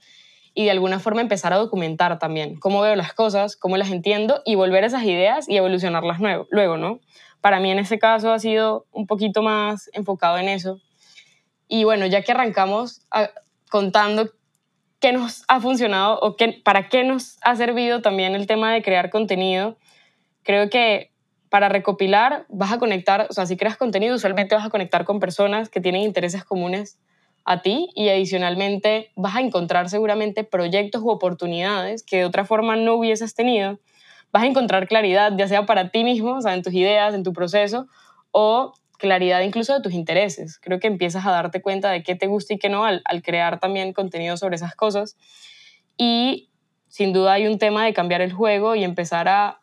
y 0.58 0.64
de 0.64 0.72
alguna 0.72 0.98
forma 0.98 1.20
empezar 1.20 1.52
a 1.52 1.56
documentar 1.56 2.18
también 2.18 2.56
cómo 2.56 2.80
veo 2.80 2.96
las 2.96 3.12
cosas, 3.12 3.54
cómo 3.54 3.76
las 3.76 3.92
entiendo 3.92 4.42
y 4.44 4.56
volver 4.56 4.82
esas 4.82 5.04
ideas 5.04 5.48
y 5.48 5.56
evolucionarlas 5.56 6.18
luego, 6.50 6.76
¿no? 6.76 6.98
Para 7.40 7.60
mí 7.60 7.70
en 7.70 7.78
ese 7.78 8.00
caso 8.00 8.32
ha 8.32 8.40
sido 8.40 8.84
un 8.90 9.06
poquito 9.06 9.40
más 9.40 9.88
enfocado 9.92 10.36
en 10.36 10.48
eso. 10.48 10.80
Y 11.68 11.84
bueno, 11.84 12.06
ya 12.06 12.22
que 12.22 12.32
arrancamos 12.32 13.02
ah, 13.12 13.30
contando 13.70 14.32
qué 14.98 15.12
nos 15.12 15.44
ha 15.46 15.60
funcionado 15.60 16.18
o 16.18 16.34
qué, 16.34 16.60
para 16.64 16.88
qué 16.88 17.04
nos 17.04 17.38
ha 17.42 17.54
servido 17.54 18.02
también 18.02 18.34
el 18.34 18.48
tema 18.48 18.72
de 18.72 18.82
crear 18.82 19.10
contenido, 19.10 19.76
creo 20.42 20.70
que 20.70 21.12
para 21.50 21.68
recopilar 21.68 22.46
vas 22.48 22.72
a 22.72 22.80
conectar, 22.80 23.28
o 23.30 23.32
sea, 23.32 23.46
si 23.46 23.56
creas 23.56 23.76
contenido, 23.76 24.16
usualmente 24.16 24.56
vas 24.56 24.66
a 24.66 24.70
conectar 24.70 25.04
con 25.04 25.20
personas 25.20 25.68
que 25.68 25.80
tienen 25.80 26.02
intereses 26.02 26.42
comunes 26.42 26.98
a 27.50 27.62
ti 27.62 27.88
y 27.94 28.10
adicionalmente 28.10 29.10
vas 29.16 29.36
a 29.36 29.40
encontrar 29.40 29.88
seguramente 29.88 30.44
proyectos 30.44 31.00
u 31.00 31.08
oportunidades 31.08 32.02
que 32.02 32.18
de 32.18 32.24
otra 32.26 32.44
forma 32.44 32.76
no 32.76 32.94
hubieses 32.96 33.34
tenido. 33.34 33.80
Vas 34.30 34.42
a 34.42 34.46
encontrar 34.46 34.86
claridad, 34.86 35.32
ya 35.34 35.48
sea 35.48 35.64
para 35.64 35.88
ti 35.88 36.04
mismo, 36.04 36.32
o 36.32 36.48
en 36.48 36.62
tus 36.62 36.74
ideas, 36.74 37.14
en 37.14 37.22
tu 37.22 37.32
proceso, 37.32 37.86
o 38.32 38.74
claridad 38.98 39.40
incluso 39.40 39.72
de 39.72 39.80
tus 39.80 39.94
intereses. 39.94 40.58
Creo 40.58 40.78
que 40.78 40.88
empiezas 40.88 41.24
a 41.24 41.30
darte 41.30 41.62
cuenta 41.62 41.90
de 41.90 42.02
qué 42.02 42.14
te 42.14 42.26
gusta 42.26 42.52
y 42.52 42.58
qué 42.58 42.68
no 42.68 42.84
al, 42.84 43.00
al 43.06 43.22
crear 43.22 43.58
también 43.60 43.94
contenido 43.94 44.36
sobre 44.36 44.56
esas 44.56 44.74
cosas. 44.74 45.16
Y 45.96 46.50
sin 46.88 47.14
duda 47.14 47.32
hay 47.32 47.46
un 47.46 47.58
tema 47.58 47.82
de 47.86 47.94
cambiar 47.94 48.20
el 48.20 48.34
juego 48.34 48.74
y 48.74 48.84
empezar 48.84 49.26
a 49.26 49.58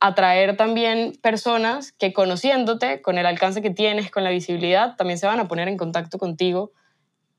atraer 0.00 0.56
también 0.56 1.12
personas 1.20 1.92
que 1.92 2.14
conociéndote, 2.14 3.02
con 3.02 3.18
el 3.18 3.26
alcance 3.26 3.60
que 3.60 3.70
tienes, 3.70 4.10
con 4.10 4.24
la 4.24 4.30
visibilidad, 4.30 4.96
también 4.96 5.18
se 5.18 5.26
van 5.26 5.40
a 5.40 5.48
poner 5.48 5.68
en 5.68 5.76
contacto 5.76 6.16
contigo 6.16 6.72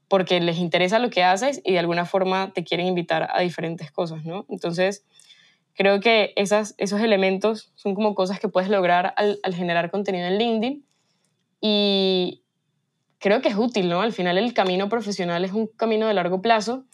porque 0.07 0.39
les 0.39 0.57
interesa 0.57 0.99
lo 0.99 1.09
que 1.09 1.23
haces 1.23 1.61
y 1.63 1.73
de 1.73 1.79
alguna 1.79 2.05
forma 2.05 2.51
te 2.53 2.63
quieren 2.63 2.87
invitar 2.87 3.29
a 3.33 3.41
diferentes 3.41 3.91
cosas, 3.91 4.23
¿no? 4.25 4.45
Entonces, 4.49 5.05
creo 5.73 5.99
que 5.99 6.33
esas, 6.35 6.75
esos 6.77 7.01
elementos 7.01 7.71
son 7.75 7.95
como 7.95 8.15
cosas 8.15 8.39
que 8.39 8.47
puedes 8.47 8.69
lograr 8.69 9.13
al, 9.17 9.39
al 9.43 9.55
generar 9.55 9.91
contenido 9.91 10.27
en 10.27 10.37
LinkedIn 10.37 10.85
y 11.61 12.43
creo 13.19 13.41
que 13.41 13.49
es 13.49 13.55
útil, 13.55 13.89
¿no? 13.89 14.01
Al 14.01 14.13
final 14.13 14.37
el 14.37 14.53
camino 14.53 14.89
profesional 14.89 15.43
es 15.45 15.53
un 15.53 15.67
camino 15.67 16.07
de 16.07 16.13
largo 16.13 16.41
plazo 16.41 16.85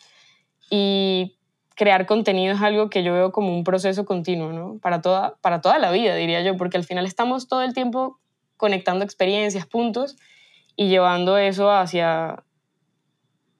y 0.69 1.37
crear 1.75 2.05
contenido 2.05 2.53
es 2.53 2.61
algo 2.61 2.89
que 2.89 3.03
yo 3.03 3.13
veo 3.13 3.31
como 3.31 3.55
un 3.55 3.63
proceso 3.63 4.05
continuo, 4.05 4.53
¿no? 4.53 4.77
Para 4.79 5.01
toda, 5.01 5.35
para 5.41 5.61
toda 5.61 5.79
la 5.79 5.91
vida, 5.91 6.15
diría 6.15 6.41
yo, 6.41 6.55
porque 6.57 6.77
al 6.77 6.83
final 6.83 7.05
estamos 7.05 7.47
todo 7.47 7.63
el 7.63 7.73
tiempo 7.73 8.19
conectando 8.55 9.03
experiencias, 9.03 9.65
puntos 9.65 10.15
y 10.75 10.89
llevando 10.89 11.37
eso 11.37 11.71
hacia, 11.71 12.43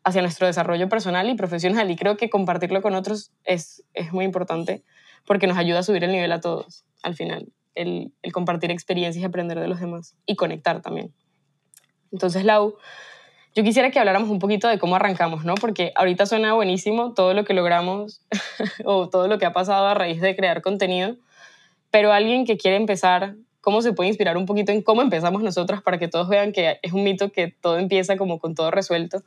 hacia 0.03 0.21
nuestro 0.21 0.47
desarrollo 0.47 0.89
personal 0.89 1.29
y 1.29 1.35
profesional. 1.35 1.89
Y 1.91 1.95
creo 1.95 2.17
que 2.17 2.29
compartirlo 2.29 2.81
con 2.81 2.95
otros 2.95 3.31
es, 3.43 3.83
es 3.93 4.11
muy 4.13 4.25
importante 4.25 4.83
porque 5.25 5.47
nos 5.47 5.57
ayuda 5.57 5.79
a 5.79 5.83
subir 5.83 6.03
el 6.03 6.11
nivel 6.11 6.31
a 6.31 6.41
todos, 6.41 6.83
al 7.03 7.15
final, 7.15 7.47
el, 7.75 8.11
el 8.21 8.31
compartir 8.31 8.71
experiencias 8.71 9.21
y 9.21 9.25
aprender 9.25 9.59
de 9.59 9.67
los 9.67 9.79
demás 9.79 10.15
y 10.25 10.35
conectar 10.35 10.81
también. 10.81 11.13
Entonces, 12.11 12.43
Lau, 12.43 12.75
yo 13.53 13.63
quisiera 13.63 13.91
que 13.91 13.99
habláramos 13.99 14.29
un 14.29 14.39
poquito 14.39 14.67
de 14.67 14.79
cómo 14.79 14.95
arrancamos, 14.95 15.43
¿no? 15.43 15.55
Porque 15.55 15.91
ahorita 15.95 16.25
suena 16.25 16.53
buenísimo 16.53 17.13
todo 17.13 17.33
lo 17.33 17.43
que 17.43 17.53
logramos 17.53 18.21
o 18.85 19.09
todo 19.09 19.27
lo 19.27 19.37
que 19.37 19.45
ha 19.45 19.53
pasado 19.53 19.87
a 19.87 19.93
raíz 19.93 20.21
de 20.21 20.35
crear 20.35 20.61
contenido, 20.61 21.17
pero 21.89 22.13
alguien 22.13 22.45
que 22.45 22.57
quiere 22.57 22.77
empezar, 22.77 23.35
¿cómo 23.59 23.81
se 23.81 23.91
puede 23.91 24.07
inspirar 24.07 24.37
un 24.37 24.45
poquito 24.45 24.71
en 24.71 24.81
cómo 24.81 25.01
empezamos 25.01 25.43
nosotras 25.43 25.81
para 25.81 25.97
que 25.99 26.07
todos 26.07 26.29
vean 26.29 26.53
que 26.53 26.79
es 26.81 26.93
un 26.93 27.03
mito 27.03 27.31
que 27.31 27.49
todo 27.49 27.77
empieza 27.77 28.17
como 28.17 28.39
con 28.39 28.55
todo 28.55 28.71
resuelto? 28.71 29.21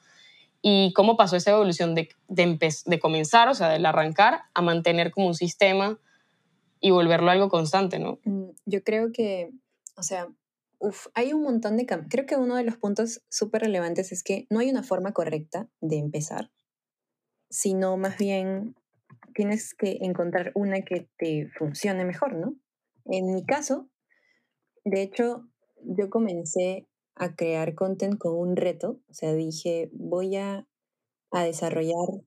Y 0.67 0.95
cómo 0.95 1.19
pasó 1.19 1.37
esa 1.37 1.51
evolución 1.51 1.95
de, 1.95 2.09
de, 2.29 2.59
de 2.87 2.99
comenzar, 2.99 3.49
o 3.49 3.55
sea, 3.55 3.69
del 3.69 3.85
arrancar, 3.85 4.45
a 4.55 4.63
mantener 4.63 5.11
como 5.11 5.27
un 5.27 5.35
sistema 5.35 5.99
y 6.81 6.91
volverlo 6.91 7.31
algo 7.31 7.51
constante, 7.51 7.99
¿no? 7.99 8.19
Mm, 8.25 8.49
yo 8.65 8.83
creo 8.83 9.13
que, 9.13 9.51
o 9.95 10.03
sea, 10.03 10.27
hay 11.13 11.35
un 11.35 11.43
montón 11.43 11.77
de 11.77 11.85
cambios. 11.85 12.09
Creo 12.11 12.25
que 12.25 12.37
uno 12.37 12.57
de 12.57 12.65
los 12.65 12.79
puntos 12.79 13.23
súper 13.29 13.61
relevantes 13.61 14.11
es 14.11 14.23
que 14.23 14.47
no 14.49 14.61
hay 14.61 14.71
una 14.71 14.83
forma 14.83 15.13
correcta 15.13 15.69
de 15.83 15.99
empezar, 15.99 16.51
sino 17.51 17.99
más 17.99 18.17
bien 18.17 18.75
tienes 19.35 19.75
que 19.75 19.99
encontrar 20.01 20.51
una 20.55 20.81
que 20.81 21.09
te 21.19 21.51
funcione 21.59 22.07
mejor, 22.07 22.37
¿no? 22.37 22.55
En 23.05 23.35
mi 23.35 23.45
caso, 23.45 23.91
de 24.85 25.03
hecho, 25.03 25.47
yo 25.83 26.09
comencé 26.09 26.87
a 27.17 27.35
crear 27.35 27.75
content 27.75 28.19
con 28.19 28.37
un 28.37 28.57
reto, 28.57 29.01
o 29.09 29.15
sea, 29.15 29.33
dije, 29.35 29.91
voy 29.93 30.37
a, 30.37 30.67
a 31.31 31.45
desarrollar 31.45 32.25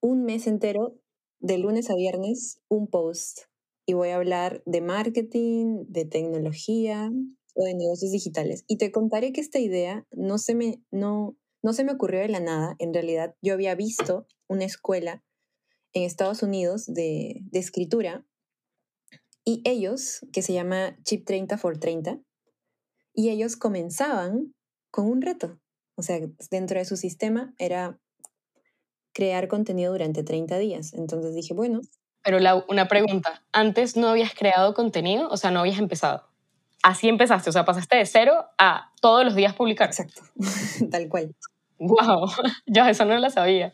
un 0.00 0.24
mes 0.24 0.46
entero, 0.46 0.98
de 1.38 1.58
lunes 1.58 1.90
a 1.90 1.94
viernes, 1.94 2.60
un 2.68 2.88
post 2.88 3.40
y 3.86 3.92
voy 3.92 4.08
a 4.08 4.16
hablar 4.16 4.62
de 4.66 4.80
marketing, 4.80 5.84
de 5.88 6.04
tecnología 6.04 7.10
o 7.54 7.64
de 7.64 7.74
negocios 7.74 8.10
digitales. 8.10 8.64
Y 8.66 8.78
te 8.78 8.90
contaré 8.90 9.32
que 9.32 9.40
esta 9.40 9.58
idea 9.58 10.06
no 10.10 10.38
se 10.38 10.54
me, 10.54 10.82
no, 10.90 11.36
no 11.62 11.72
se 11.72 11.84
me 11.84 11.92
ocurrió 11.92 12.20
de 12.20 12.28
la 12.28 12.40
nada. 12.40 12.74
En 12.78 12.92
realidad, 12.92 13.36
yo 13.42 13.54
había 13.54 13.74
visto 13.74 14.26
una 14.48 14.64
escuela 14.64 15.24
en 15.92 16.02
Estados 16.02 16.42
Unidos 16.42 16.86
de, 16.86 17.40
de 17.42 17.58
escritura 17.58 18.26
y 19.44 19.62
ellos, 19.64 20.26
que 20.32 20.42
se 20.42 20.52
llama 20.52 20.98
Chip 21.04 21.24
30 21.24 21.56
for 21.56 21.78
30, 21.78 22.20
y 23.16 23.30
ellos 23.30 23.56
comenzaban 23.56 24.52
con 24.92 25.06
un 25.06 25.22
reto. 25.22 25.58
O 25.96 26.02
sea, 26.02 26.20
dentro 26.50 26.78
de 26.78 26.84
su 26.84 26.96
sistema 26.96 27.54
era 27.58 27.98
crear 29.12 29.48
contenido 29.48 29.90
durante 29.90 30.22
30 30.22 30.58
días. 30.58 30.92
Entonces 30.92 31.34
dije, 31.34 31.54
bueno, 31.54 31.80
pero 32.26 32.38
una 32.68 32.88
pregunta, 32.88 33.44
¿antes 33.52 33.96
no 33.96 34.08
habías 34.08 34.34
creado 34.34 34.74
contenido? 34.74 35.28
O 35.28 35.36
sea, 35.36 35.52
no 35.52 35.60
habías 35.60 35.78
empezado. 35.78 36.24
Así 36.82 37.08
empezaste, 37.08 37.50
o 37.50 37.52
sea, 37.52 37.64
pasaste 37.64 37.96
de 37.96 38.04
cero 38.04 38.46
a 38.58 38.92
todos 39.00 39.24
los 39.24 39.36
días 39.36 39.54
publicar. 39.54 39.88
Exacto, 39.88 40.22
tal 40.90 41.08
cual. 41.08 41.36
Wow, 41.78 42.28
yo 42.66 42.84
eso 42.84 43.04
no 43.04 43.16
lo 43.16 43.30
sabía. 43.30 43.72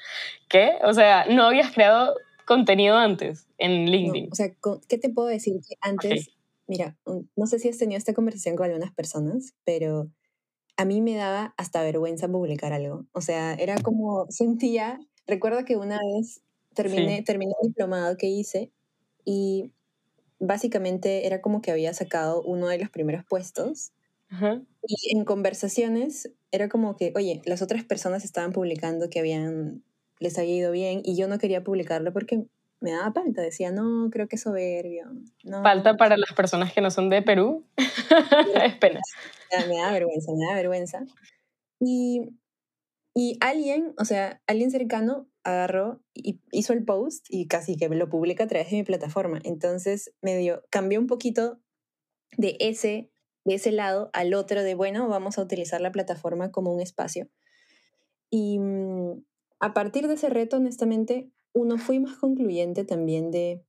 ¿Qué? 0.49 0.75
O 0.85 0.93
sea, 0.93 1.25
no 1.31 1.45
habías 1.45 1.73
creado 1.73 2.15
contenido 2.45 2.99
antes 2.99 3.47
en 3.57 3.87
LinkedIn. 3.87 4.29
o 4.31 4.35
sea, 4.35 4.49
¿qué 4.87 4.99
te 4.99 5.09
puedo 5.09 5.29
decir? 5.29 5.55
Que 5.67 5.77
antes, 5.81 6.29
mira, 6.67 6.97
no 7.37 7.47
sé 7.47 7.59
si 7.59 7.69
has 7.69 7.79
tenido 7.79 7.99
esta 7.99 8.15
conversación 8.15 8.57
con 8.57 8.67
algunas 8.67 8.93
personas, 8.95 9.55
pero 9.65 10.11
a 10.77 10.85
mí 10.85 11.03
me 11.03 11.17
daba 11.17 11.55
hasta 11.59 11.83
vergüenza 11.83 12.29
publicar 12.29 12.73
algo. 12.73 13.07
O 13.13 13.21
sea, 13.21 13.55
era 13.55 13.79
como, 13.79 14.27
sentía, 14.31 15.01
recuerdo 15.27 15.65
que 15.65 15.77
una 15.77 15.99
vez 16.01 16.43
terminé, 16.75 17.23
terminé 17.23 17.55
el 17.63 17.69
diplomado 17.69 18.17
que 18.17 18.29
hice 18.29 18.73
y 19.25 19.73
básicamente 20.41 21.27
era 21.27 21.41
como 21.43 21.63
que 21.63 21.71
había 21.73 21.95
sacado 21.95 22.43
uno 22.43 22.69
de 22.69 22.79
los 22.79 22.91
primeros 22.91 23.25
puestos. 23.25 23.93
Y 24.87 25.17
en 25.17 25.25
conversaciones 25.25 26.33
era 26.53 26.69
como 26.69 26.97
que, 26.97 27.13
oye, 27.17 27.43
las 27.45 27.63
otras 27.63 27.85
personas 27.85 28.25
estaban 28.25 28.53
publicando 28.53 29.11
que 29.11 29.21
habían, 29.21 29.85
les 30.21 30.39
había 30.39 30.57
ido 30.57 30.73
bien 30.73 31.03
y 31.05 31.17
yo 31.17 31.29
no 31.29 31.39
quería 31.39 31.65
publicarlo 31.65 32.13
porque 32.13 32.47
me 32.83 32.93
daba 32.93 33.13
falta. 33.13 33.41
Decía, 33.41 33.71
no, 33.71 34.11
creo 34.11 34.29
que 34.29 34.37
es 34.37 34.43
soberbio. 34.43 35.07
No. 35.45 35.63
Falta 35.63 35.97
para 35.97 36.17
las 36.17 36.33
personas 36.33 36.73
que 36.73 36.81
no 36.81 36.91
son 36.91 37.09
de 37.09 37.23
Perú. 37.23 37.65
es 37.77 38.77
pena. 38.77 39.01
Me 39.69 39.79
da 39.79 39.93
vergüenza, 39.93 40.33
me 40.33 40.47
da 40.47 40.55
vergüenza. 40.55 41.05
Y, 41.81 42.23
y 43.15 43.39
alguien, 43.41 43.95
o 43.99 44.05
sea, 44.05 44.43
alguien 44.47 44.71
cercano 44.71 45.29
agarró 45.45 46.03
y 46.15 46.41
hizo 46.53 46.73
el 46.73 46.85
post 46.85 47.27
y 47.29 47.47
casi 47.49 47.77
que 47.77 47.89
lo 47.89 48.09
publica 48.09 48.45
a 48.45 48.49
través 48.49 48.71
de 48.71 48.77
mi 48.77 48.83
plataforma. 48.85 49.41
Entonces, 49.45 50.13
medio 50.21 50.63
cambió 50.71 51.01
un 51.01 51.07
poquito 51.07 51.61
de 52.37 52.57
ese, 52.61 53.11
de 53.45 53.55
ese 53.55 53.73
lado 53.73 54.11
al 54.13 54.35
otro 54.35 54.63
de, 54.63 54.75
bueno, 54.75 55.09
vamos 55.09 55.39
a 55.39 55.43
utilizar 55.43 55.81
la 55.81 55.93
plataforma 55.93 56.51
como 56.51 56.73
un 56.73 56.81
espacio. 56.81 57.29
Y 58.31 58.59
mm, 58.59 59.23
a 59.61 59.75
partir 59.75 60.09
de 60.09 60.15
ese 60.15 60.31
reto, 60.31 60.57
honestamente, 60.57 61.31
uno 61.55 61.79
fue 61.79 62.01
más 62.01 62.17
concluyente 62.19 62.85
también 62.85 63.31
de, 63.31 63.65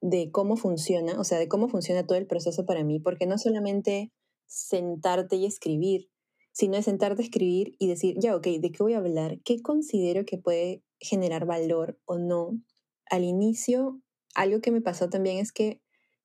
de 0.00 0.30
cómo 0.32 0.56
funciona, 0.56 1.20
o 1.20 1.24
sea, 1.24 1.38
de 1.38 1.48
cómo 1.48 1.68
funciona 1.68 2.06
todo 2.06 2.18
el 2.18 2.26
proceso 2.26 2.66
para 2.66 2.84
mí, 2.84 3.00
porque 3.00 3.26
no 3.26 3.38
solamente 3.38 4.12
sentarte 4.46 5.36
y 5.36 5.46
escribir, 5.46 6.08
sino 6.52 6.76
de 6.76 6.82
sentarte 6.82 7.22
a 7.22 7.24
escribir 7.24 7.74
y 7.78 7.88
decir, 7.88 8.16
ya, 8.18 8.36
ok, 8.36 8.46
¿de 8.60 8.72
qué 8.72 8.82
voy 8.82 8.94
a 8.94 8.98
hablar? 8.98 9.40
¿Qué 9.44 9.62
considero 9.62 10.24
que 10.24 10.38
puede 10.38 10.82
generar 11.00 11.46
valor 11.46 11.98
o 12.04 12.18
no. 12.18 12.60
Al 13.06 13.24
inicio, 13.24 14.00
algo 14.34 14.60
que 14.60 14.70
me 14.70 14.80
pasó 14.82 15.08
también 15.08 15.38
es 15.38 15.52
que 15.52 15.80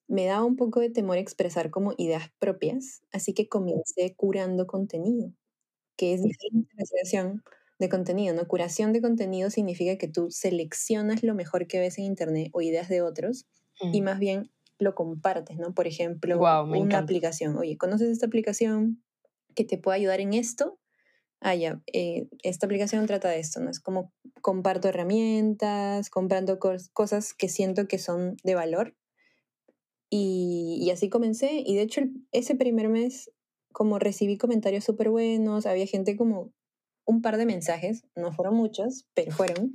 me 0.07 0.25
daba 0.25 0.45
un 0.45 0.55
poco 0.55 0.79
de 0.81 0.91
temor 0.91 1.17
expresar 1.17 1.71
como 1.71 1.93
ideas 1.97 2.29
propias, 2.39 3.01
así 3.11 3.33
que 3.33 3.47
comencé 3.49 4.13
curando 4.15 4.67
contenido, 4.67 5.31
que 5.97 6.13
es 6.13 6.23
diferente 6.23 6.69
la 6.77 6.85
creación 6.89 7.43
de 7.79 7.89
contenido, 7.89 8.33
¿no? 8.33 8.47
Curación 8.47 8.93
de 8.93 9.01
contenido 9.01 9.49
significa 9.49 9.97
que 9.97 10.07
tú 10.07 10.31
seleccionas 10.31 11.23
lo 11.23 11.35
mejor 11.35 11.67
que 11.67 11.79
ves 11.79 11.97
en 11.97 12.05
internet 12.05 12.49
o 12.53 12.61
ideas 12.61 12.89
de 12.89 13.01
otros 13.01 13.45
y 13.91 14.01
más 14.01 14.19
bien 14.19 14.51
lo 14.79 14.95
compartes, 14.95 15.57
¿no? 15.57 15.73
Por 15.73 15.85
ejemplo, 15.87 16.39
una 16.63 16.97
aplicación. 16.97 17.57
Oye, 17.57 17.77
¿conoces 17.77 18.09
esta 18.09 18.25
aplicación 18.25 19.03
que 19.53 19.65
te 19.65 19.77
puede 19.77 19.97
ayudar 19.97 20.21
en 20.21 20.33
esto? 20.33 20.79
ah, 21.45 21.53
ya, 21.53 21.81
eh, 21.93 22.27
esta 22.41 22.65
aplicación 22.65 23.05
trata 23.05 23.29
de 23.29 23.39
esto, 23.39 23.59
¿no? 23.59 23.69
Es 23.69 23.79
como 23.79 24.11
comparto 24.41 24.89
herramientas, 24.89 26.09
comprando 26.09 26.57
cosas 26.59 27.33
que 27.35 27.49
siento 27.49 27.87
que 27.87 27.99
son 27.99 28.37
de 28.43 28.55
valor. 28.55 28.95
Y, 30.09 30.79
y 30.81 30.89
así 30.89 31.09
comencé. 31.09 31.63
Y 31.63 31.75
de 31.75 31.83
hecho, 31.83 32.01
ese 32.31 32.55
primer 32.55 32.89
mes, 32.89 33.31
como 33.71 33.99
recibí 33.99 34.37
comentarios 34.37 34.85
súper 34.85 35.09
buenos, 35.11 35.67
había 35.67 35.85
gente 35.85 36.15
como 36.15 36.51
un 37.05 37.21
par 37.21 37.37
de 37.37 37.45
mensajes, 37.45 38.03
no 38.15 38.31
fueron 38.31 38.55
muchos, 38.55 39.07
pero 39.13 39.31
fueron 39.31 39.73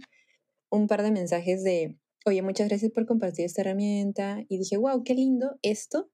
un 0.71 0.87
par 0.87 1.03
de 1.03 1.11
mensajes 1.11 1.65
de, 1.65 1.99
oye, 2.27 2.43
muchas 2.43 2.69
gracias 2.69 2.93
por 2.93 3.07
compartir 3.07 3.45
esta 3.45 3.63
herramienta. 3.63 4.45
Y 4.49 4.59
dije, 4.59 4.77
wow, 4.77 5.03
qué 5.05 5.15
lindo 5.15 5.59
esto. 5.63 6.11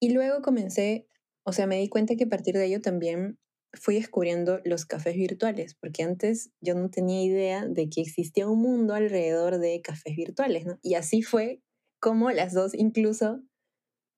Y 0.00 0.10
luego 0.10 0.42
comencé, 0.42 1.06
o 1.44 1.52
sea, 1.52 1.66
me 1.66 1.78
di 1.78 1.88
cuenta 1.88 2.16
que 2.16 2.24
a 2.24 2.28
partir 2.28 2.54
de 2.54 2.66
ello 2.66 2.80
también 2.80 3.38
fui 3.74 3.94
descubriendo 3.94 4.60
los 4.64 4.84
cafés 4.84 5.16
virtuales, 5.16 5.74
porque 5.74 6.02
antes 6.02 6.50
yo 6.60 6.74
no 6.74 6.90
tenía 6.90 7.22
idea 7.22 7.66
de 7.66 7.88
que 7.88 8.02
existía 8.02 8.48
un 8.48 8.60
mundo 8.60 8.94
alrededor 8.94 9.58
de 9.58 9.80
cafés 9.80 10.14
virtuales, 10.14 10.66
¿no? 10.66 10.78
Y 10.82 10.94
así 10.94 11.22
fue 11.22 11.62
como 12.00 12.30
las 12.30 12.52
dos 12.52 12.74
incluso 12.74 13.40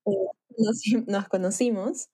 eh, 0.05 0.11
nos, 0.57 0.81
nos, 1.07 1.27
conocimos 1.29 2.09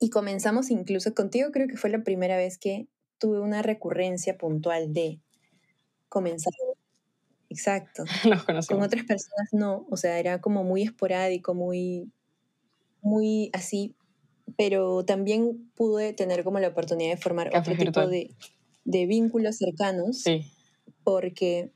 y 0.00 0.10
comenzamos 0.10 0.70
incluso 0.70 1.14
contigo, 1.14 1.50
creo 1.52 1.68
que 1.68 1.76
fue 1.76 1.90
la 1.90 2.02
primera 2.02 2.36
vez 2.36 2.58
que 2.58 2.88
tuve 3.18 3.40
una 3.40 3.62
recurrencia 3.62 4.36
puntual 4.38 4.92
de 4.92 5.20
comenzar. 6.08 6.52
Exacto. 7.50 8.04
Nos 8.28 8.44
conocimos. 8.44 8.66
Con 8.68 8.82
otras 8.82 9.04
personas 9.04 9.48
no, 9.52 9.86
o 9.90 9.96
sea, 9.96 10.18
era 10.18 10.40
como 10.40 10.64
muy 10.64 10.82
esporádico, 10.82 11.54
muy, 11.54 12.10
muy 13.00 13.50
así, 13.52 13.94
pero 14.56 15.04
también 15.04 15.70
pude 15.74 16.12
tener 16.12 16.44
como 16.44 16.58
la 16.58 16.68
oportunidad 16.68 17.10
de 17.10 17.16
formar 17.16 17.50
otro 17.56 17.76
tipo 17.76 18.06
de, 18.06 18.34
de, 18.84 19.06
vínculos 19.06 19.56
cercanos 19.58 20.24
porque 21.04 21.72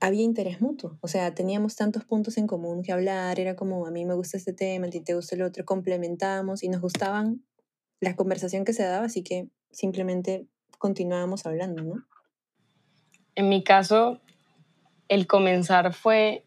había 0.00 0.22
interés 0.22 0.60
mutuo, 0.60 0.98
o 1.00 1.08
sea, 1.08 1.34
teníamos 1.34 1.76
tantos 1.76 2.04
puntos 2.04 2.36
en 2.36 2.46
común 2.46 2.82
que 2.82 2.92
hablar, 2.92 3.40
era 3.40 3.56
como 3.56 3.86
a 3.86 3.90
mí 3.90 4.04
me 4.04 4.14
gusta 4.14 4.36
este 4.36 4.52
tema, 4.52 4.86
a 4.86 4.90
ti 4.90 5.00
te 5.00 5.14
gusta 5.14 5.34
el 5.34 5.42
otro, 5.42 5.64
complementamos 5.64 6.62
y 6.62 6.68
nos 6.68 6.82
gustaban 6.82 7.42
la 8.00 8.14
conversación 8.14 8.64
que 8.64 8.74
se 8.74 8.82
daba, 8.82 9.06
así 9.06 9.22
que 9.22 9.48
simplemente 9.70 10.46
continuábamos 10.78 11.46
hablando, 11.46 11.82
¿no? 11.82 12.04
En 13.34 13.48
mi 13.48 13.62
caso, 13.62 14.20
el 15.08 15.26
comenzar 15.26 15.92
fue, 15.92 16.44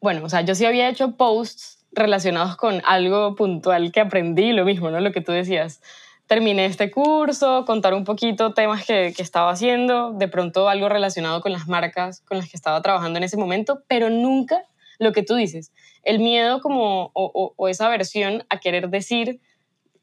bueno, 0.00 0.24
o 0.24 0.28
sea, 0.28 0.42
yo 0.42 0.54
sí 0.54 0.64
había 0.64 0.88
hecho 0.88 1.16
posts 1.16 1.86
relacionados 1.92 2.56
con 2.56 2.82
algo 2.86 3.34
puntual 3.34 3.92
que 3.92 4.00
aprendí, 4.00 4.52
lo 4.52 4.64
mismo, 4.64 4.90
¿no? 4.90 5.00
Lo 5.00 5.12
que 5.12 5.20
tú 5.20 5.32
decías. 5.32 5.80
Terminé 6.26 6.64
este 6.64 6.90
curso, 6.90 7.64
contar 7.66 7.94
un 7.94 8.04
poquito 8.04 8.54
temas 8.54 8.86
que, 8.86 9.08
estaba 9.18 9.50
haciendo, 9.50 10.12
de 10.12 10.28
pronto 10.28 10.68
algo 10.68 10.88
relacionado 10.88 11.40
con 11.40 11.52
las 11.52 11.68
marcas 11.68 12.20
con 12.22 12.38
las 12.38 12.48
que 12.48 12.56
estaba 12.56 12.80
trabajando 12.80 13.18
en 13.18 13.24
ese 13.24 13.36
momento, 13.36 13.82
pero 13.86 14.08
nunca 14.08 14.62
lo 14.98 15.12
que 15.12 15.22
tú 15.22 15.34
dices, 15.34 15.72
el 16.04 16.20
miedo 16.20 16.60
como, 16.60 17.10
o, 17.14 17.68
esa 17.68 17.86
aversión 17.86 18.44
a 18.48 18.60
querer 18.60 18.88
decir 18.88 19.40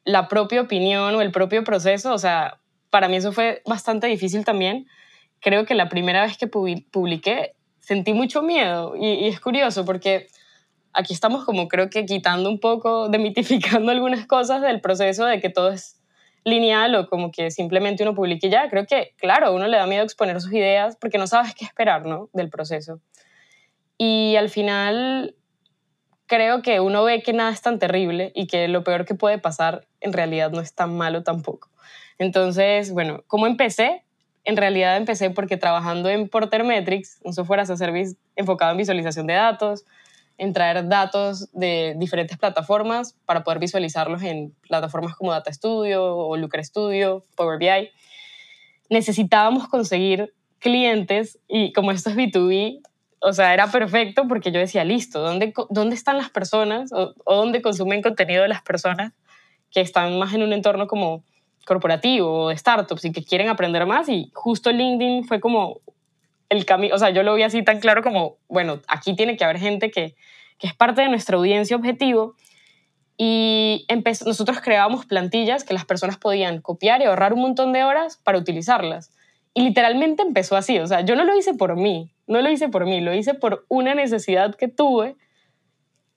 la 0.09 0.27
propia 0.27 0.61
opinión 0.61 1.13
o 1.13 1.21
el 1.21 1.31
propio 1.31 1.63
proceso, 1.63 2.13
o 2.13 2.17
sea, 2.17 2.59
para 2.89 3.07
mí 3.07 3.17
eso 3.17 3.31
fue 3.31 3.61
bastante 3.65 4.07
difícil 4.07 4.43
también. 4.43 4.87
Creo 5.39 5.65
que 5.65 5.75
la 5.75 5.87
primera 5.87 6.23
vez 6.23 6.37
que 6.37 6.47
publiqué 6.47 7.53
sentí 7.79 8.13
mucho 8.13 8.41
miedo 8.41 8.95
y, 8.99 9.27
es 9.27 9.39
curioso 9.39 9.85
porque 9.85 10.27
aquí 10.93 11.13
estamos 11.13 11.45
como 11.45 11.67
creo 11.67 11.91
que 11.91 12.05
quitando 12.05 12.49
un 12.49 12.59
poco, 12.59 13.09
demitificando 13.09 13.91
algunas 13.91 14.25
cosas 14.25 14.61
del 14.61 14.81
proceso 14.81 15.25
de 15.25 15.39
que 15.39 15.49
todo 15.49 15.71
es 15.71 16.01
lineal 16.43 16.95
o 16.95 17.07
como 17.07 17.31
que 17.31 17.51
simplemente 17.51 18.01
uno 18.01 18.15
publique 18.15 18.49
ya. 18.49 18.67
Creo 18.69 18.87
que, 18.87 19.13
claro, 19.17 19.53
uno 19.53 19.67
le 19.67 19.77
da 19.77 19.85
miedo 19.85 20.03
exponer 20.03 20.41
sus 20.41 20.53
ideas 20.53 20.97
porque 20.99 21.19
no 21.19 21.27
sabes 21.27 21.53
qué 21.53 21.65
esperar, 21.65 22.07
¿no? 22.07 22.29
Del 22.33 22.49
proceso. 22.49 22.99
Y 23.95 24.35
al 24.37 24.49
final 24.49 25.35
creo 26.29 26.61
que 26.61 26.79
uno 26.79 27.03
ve 27.03 27.23
que 27.23 27.33
nada 27.33 27.51
es 27.51 27.61
tan 27.61 27.79
terrible 27.79 28.31
y 28.35 28.45
que 28.45 28.67
lo 28.67 28.83
peor 28.83 29.05
que 29.05 29.15
puede 29.15 29.39
pasar 29.39 29.87
en 29.99 30.13
realidad 30.13 30.51
no 30.51 30.61
es 30.61 30.73
tan 30.73 30.95
malo 30.95 31.23
tampoco. 31.23 31.69
Entonces, 32.19 32.93
bueno, 32.93 33.23
¿cómo 33.27 33.47
empecé? 33.47 34.03
En 34.45 34.55
realidad 34.55 34.95
empecé 34.95 35.31
porque 35.31 35.57
trabajando 35.57 36.07
en 36.07 36.29
Porter 36.29 36.63
Metrics, 36.63 37.19
un 37.23 37.33
software 37.33 37.61
as 37.61 37.71
a 37.71 37.77
service 37.77 38.15
enfocado 38.35 38.71
en 38.71 38.77
visualización 38.77 39.25
de 39.25 39.33
datos, 39.33 39.85
en 40.37 40.53
traer 40.53 40.87
datos 40.87 41.51
de 41.51 41.95
diferentes 41.97 42.37
plataformas 42.37 43.15
para 43.25 43.43
poder 43.43 43.59
visualizarlos 43.59 44.21
en 44.21 44.53
plataformas 44.67 45.15
como 45.15 45.31
Data 45.31 45.51
Studio 45.51 46.15
o 46.15 46.37
Looker 46.37 46.63
Studio, 46.63 47.23
Power 47.35 47.57
BI. 47.57 47.89
Necesitábamos 48.89 49.67
conseguir 49.67 50.31
clientes 50.59 51.39
y 51.47 51.73
como 51.73 51.91
esto 51.91 52.11
es 52.11 52.15
B2B, 52.15 52.81
o 53.21 53.33
sea, 53.33 53.53
era 53.53 53.67
perfecto 53.67 54.27
porque 54.27 54.51
yo 54.51 54.59
decía, 54.59 54.83
listo, 54.83 55.19
¿dónde, 55.19 55.53
dónde 55.69 55.95
están 55.95 56.17
las 56.17 56.29
personas 56.29 56.91
o, 56.93 57.13
dónde 57.25 57.61
consumen 57.61 58.01
contenido 58.01 58.43
de 58.43 58.47
las 58.47 58.61
personas 58.61 59.13
que 59.71 59.81
están 59.81 60.17
más 60.17 60.33
en 60.33 60.43
un 60.43 60.53
entorno 60.53 60.87
como 60.87 61.23
corporativo 61.65 62.45
o 62.45 62.49
de 62.49 62.57
startups 62.57 63.05
y 63.05 63.11
que 63.11 63.23
quieren 63.23 63.49
aprender 63.49 63.85
más? 63.85 64.09
Y 64.09 64.31
justo 64.33 64.71
LinkedIn 64.71 65.25
fue 65.25 65.39
como 65.39 65.81
el 66.49 66.65
camino, 66.65 66.95
o 66.95 66.97
sea, 66.97 67.11
yo 67.11 67.23
lo 67.23 67.35
vi 67.35 67.43
así 67.43 67.63
tan 67.63 67.79
claro 67.79 68.01
como, 68.01 68.37
bueno, 68.47 68.81
aquí 68.87 69.15
tiene 69.15 69.37
que 69.37 69.43
haber 69.43 69.59
gente 69.59 69.91
que, 69.91 70.15
que 70.57 70.67
es 70.67 70.73
parte 70.73 71.01
de 71.01 71.09
nuestra 71.09 71.37
audiencia 71.37 71.75
objetivo 71.75 72.35
y 73.21 73.85
nosotros 74.25 74.61
creábamos 74.61 75.05
plantillas 75.05 75.65
que 75.65 75.73
las 75.73 75.83
personas 75.83 76.17
podían 76.17 76.61
copiar 76.61 77.01
y 77.01 77.03
ahorrar 77.03 77.33
un 77.33 77.41
montón 77.41 77.73
de 77.73 77.83
horas 77.83 78.17
para 78.23 78.37
utilizarlas. 78.37 79.11
Y 79.59 79.61
literalmente 79.61 80.23
empezó 80.23 80.55
así, 80.55 80.79
o 80.79 80.87
sea, 80.87 81.01
yo 81.01 81.17
no 81.17 81.25
lo 81.25 81.37
hice 81.37 81.53
por 81.53 81.75
mí, 81.75 82.13
no 82.27 82.41
lo 82.41 82.49
hice 82.49 82.69
por 82.69 82.85
mí, 82.85 83.01
lo 83.01 83.13
hice 83.13 83.33
por 83.33 83.65
una 83.67 83.93
necesidad 83.93 84.55
que 84.55 84.69
tuve 84.69 85.17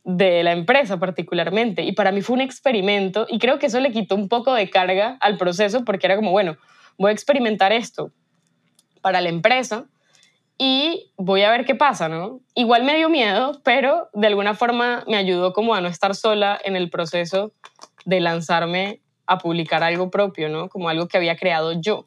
de 0.05 0.45
la 0.45 0.53
empresa 0.53 1.01
particularmente. 1.01 1.83
Y 1.83 1.91
para 1.91 2.13
mí 2.13 2.23
fue 2.23 2.35
un 2.35 2.41
experimento 2.41 3.27
y 3.29 3.41
creo 3.41 3.59
que 3.59 3.67
eso 3.67 3.81
le 3.81 3.91
quitó 3.91 4.15
un 4.15 4.29
poco 4.29 4.55
de 4.55 4.71
carga 4.71 5.17
al 5.21 5.39
proceso 5.39 5.85
porque 5.85 6.07
era 6.07 6.15
como, 6.15 6.31
bueno, 6.31 6.57
voy 6.99 7.09
a 7.09 7.13
experimentar 7.13 7.73
esto 7.73 8.13
para 9.01 9.21
la 9.21 9.31
empresa 9.31 9.87
y 10.57 11.11
voy 11.17 11.43
a 11.43 11.51
ver 11.51 11.65
qué 11.65 11.75
pasa, 11.75 12.09
¿no? 12.09 12.43
Igual 12.55 12.85
me 12.85 12.95
dio 12.95 13.09
miedo, 13.09 13.61
pero 13.65 14.09
de 14.13 14.29
alguna 14.29 14.55
forma 14.55 15.03
me 15.09 15.17
ayudó 15.17 15.53
como 15.53 15.75
a 15.75 15.81
no 15.81 15.89
estar 15.89 16.15
sola 16.15 16.61
en 16.63 16.77
el 16.77 16.91
proceso 16.91 17.53
de 18.05 18.21
lanzarme 18.21 19.01
a 19.27 19.39
publicar 19.39 19.83
algo 19.83 20.13
propio, 20.13 20.49
¿no? 20.49 20.69
Como 20.69 20.89
algo 20.89 21.09
que 21.09 21.17
había 21.17 21.35
creado 21.35 21.73
yo. 21.81 22.07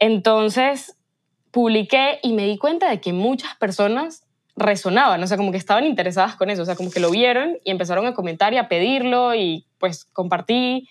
Entonces, 0.00 0.96
publiqué 1.52 2.18
y 2.22 2.32
me 2.32 2.46
di 2.46 2.58
cuenta 2.58 2.90
de 2.90 3.00
que 3.00 3.12
muchas 3.12 3.54
personas 3.56 4.24
resonaban, 4.56 5.22
o 5.22 5.26
sea, 5.26 5.36
como 5.36 5.52
que 5.52 5.58
estaban 5.58 5.84
interesadas 5.84 6.36
con 6.36 6.50
eso, 6.50 6.62
o 6.62 6.64
sea, 6.64 6.74
como 6.74 6.90
que 6.90 7.00
lo 7.00 7.10
vieron 7.10 7.58
y 7.64 7.70
empezaron 7.70 8.06
a 8.06 8.14
comentar 8.14 8.52
y 8.52 8.56
a 8.58 8.68
pedirlo 8.68 9.34
y 9.34 9.66
pues 9.78 10.04
compartí 10.06 10.88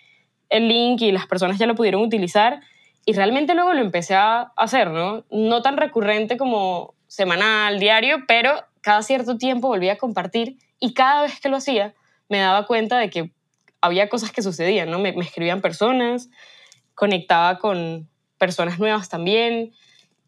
el 0.50 0.68
link 0.68 1.02
y 1.02 1.12
las 1.12 1.28
personas 1.28 1.60
ya 1.60 1.68
lo 1.68 1.76
pudieron 1.76 2.02
utilizar 2.02 2.62
y 3.06 3.14
realmente 3.14 3.54
luego 3.54 3.74
lo 3.74 3.82
empecé 3.82 4.16
a 4.16 4.52
hacer, 4.56 4.90
¿no? 4.90 5.26
No 5.30 5.62
tan 5.62 5.78
recurrente 5.78 6.38
como 6.38 6.94
semanal, 7.08 7.80
diario, 7.80 8.20
pero 8.28 8.54
cada 8.82 9.02
cierto 9.02 9.38
tiempo 9.38 9.68
volví 9.68 9.90
a 9.90 9.98
compartir 9.98 10.58
y 10.80 10.94
cada 10.94 11.24
vez 11.24 11.40
que 11.40 11.50
lo 11.50 11.58
hacía 11.58 11.94
me 12.28 12.40
daba 12.40 12.66
cuenta 12.66 12.98
de 12.98 13.10
que 13.10 13.32
había 13.82 14.10
cosas 14.10 14.32
que 14.32 14.42
sucedían, 14.42 14.90
¿no? 14.90 15.00
Me 15.00 15.10
escribían 15.10 15.62
personas, 15.62 16.30
conectaba 16.96 17.60
con, 17.60 18.10
personas 18.40 18.80
nuevas 18.80 19.10
también 19.10 19.74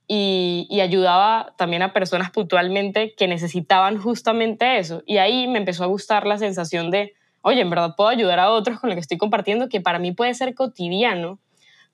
y, 0.07 0.79
ayudaba 0.81 1.53
también 1.57 1.81
a 1.81 1.93
personas 1.93 2.31
puntualmente 2.31 3.15
que 3.15 3.27
necesitaban 3.27 3.97
justamente 3.97 4.77
eso. 4.77 5.03
Y 5.05 5.17
ahí 5.17 5.47
me 5.47 5.57
empezó 5.57 5.83
a 5.83 5.87
gustar 5.87 6.27
la 6.27 6.37
sensación 6.37 6.91
de, 6.91 7.13
oye, 7.41 7.61
en 7.61 7.69
verdad 7.69 7.95
puedo 7.95 8.09
ayudar 8.09 8.39
a 8.39 8.51
otros 8.51 8.79
con 8.79 8.89
lo 8.89 8.95
que 8.95 8.99
estoy 8.99 9.17
compartiendo, 9.17 9.69
que 9.69 9.79
para 9.79 9.99
mí 9.99 10.11
puede 10.11 10.33
ser 10.33 10.53
cotidiano, 10.53 11.39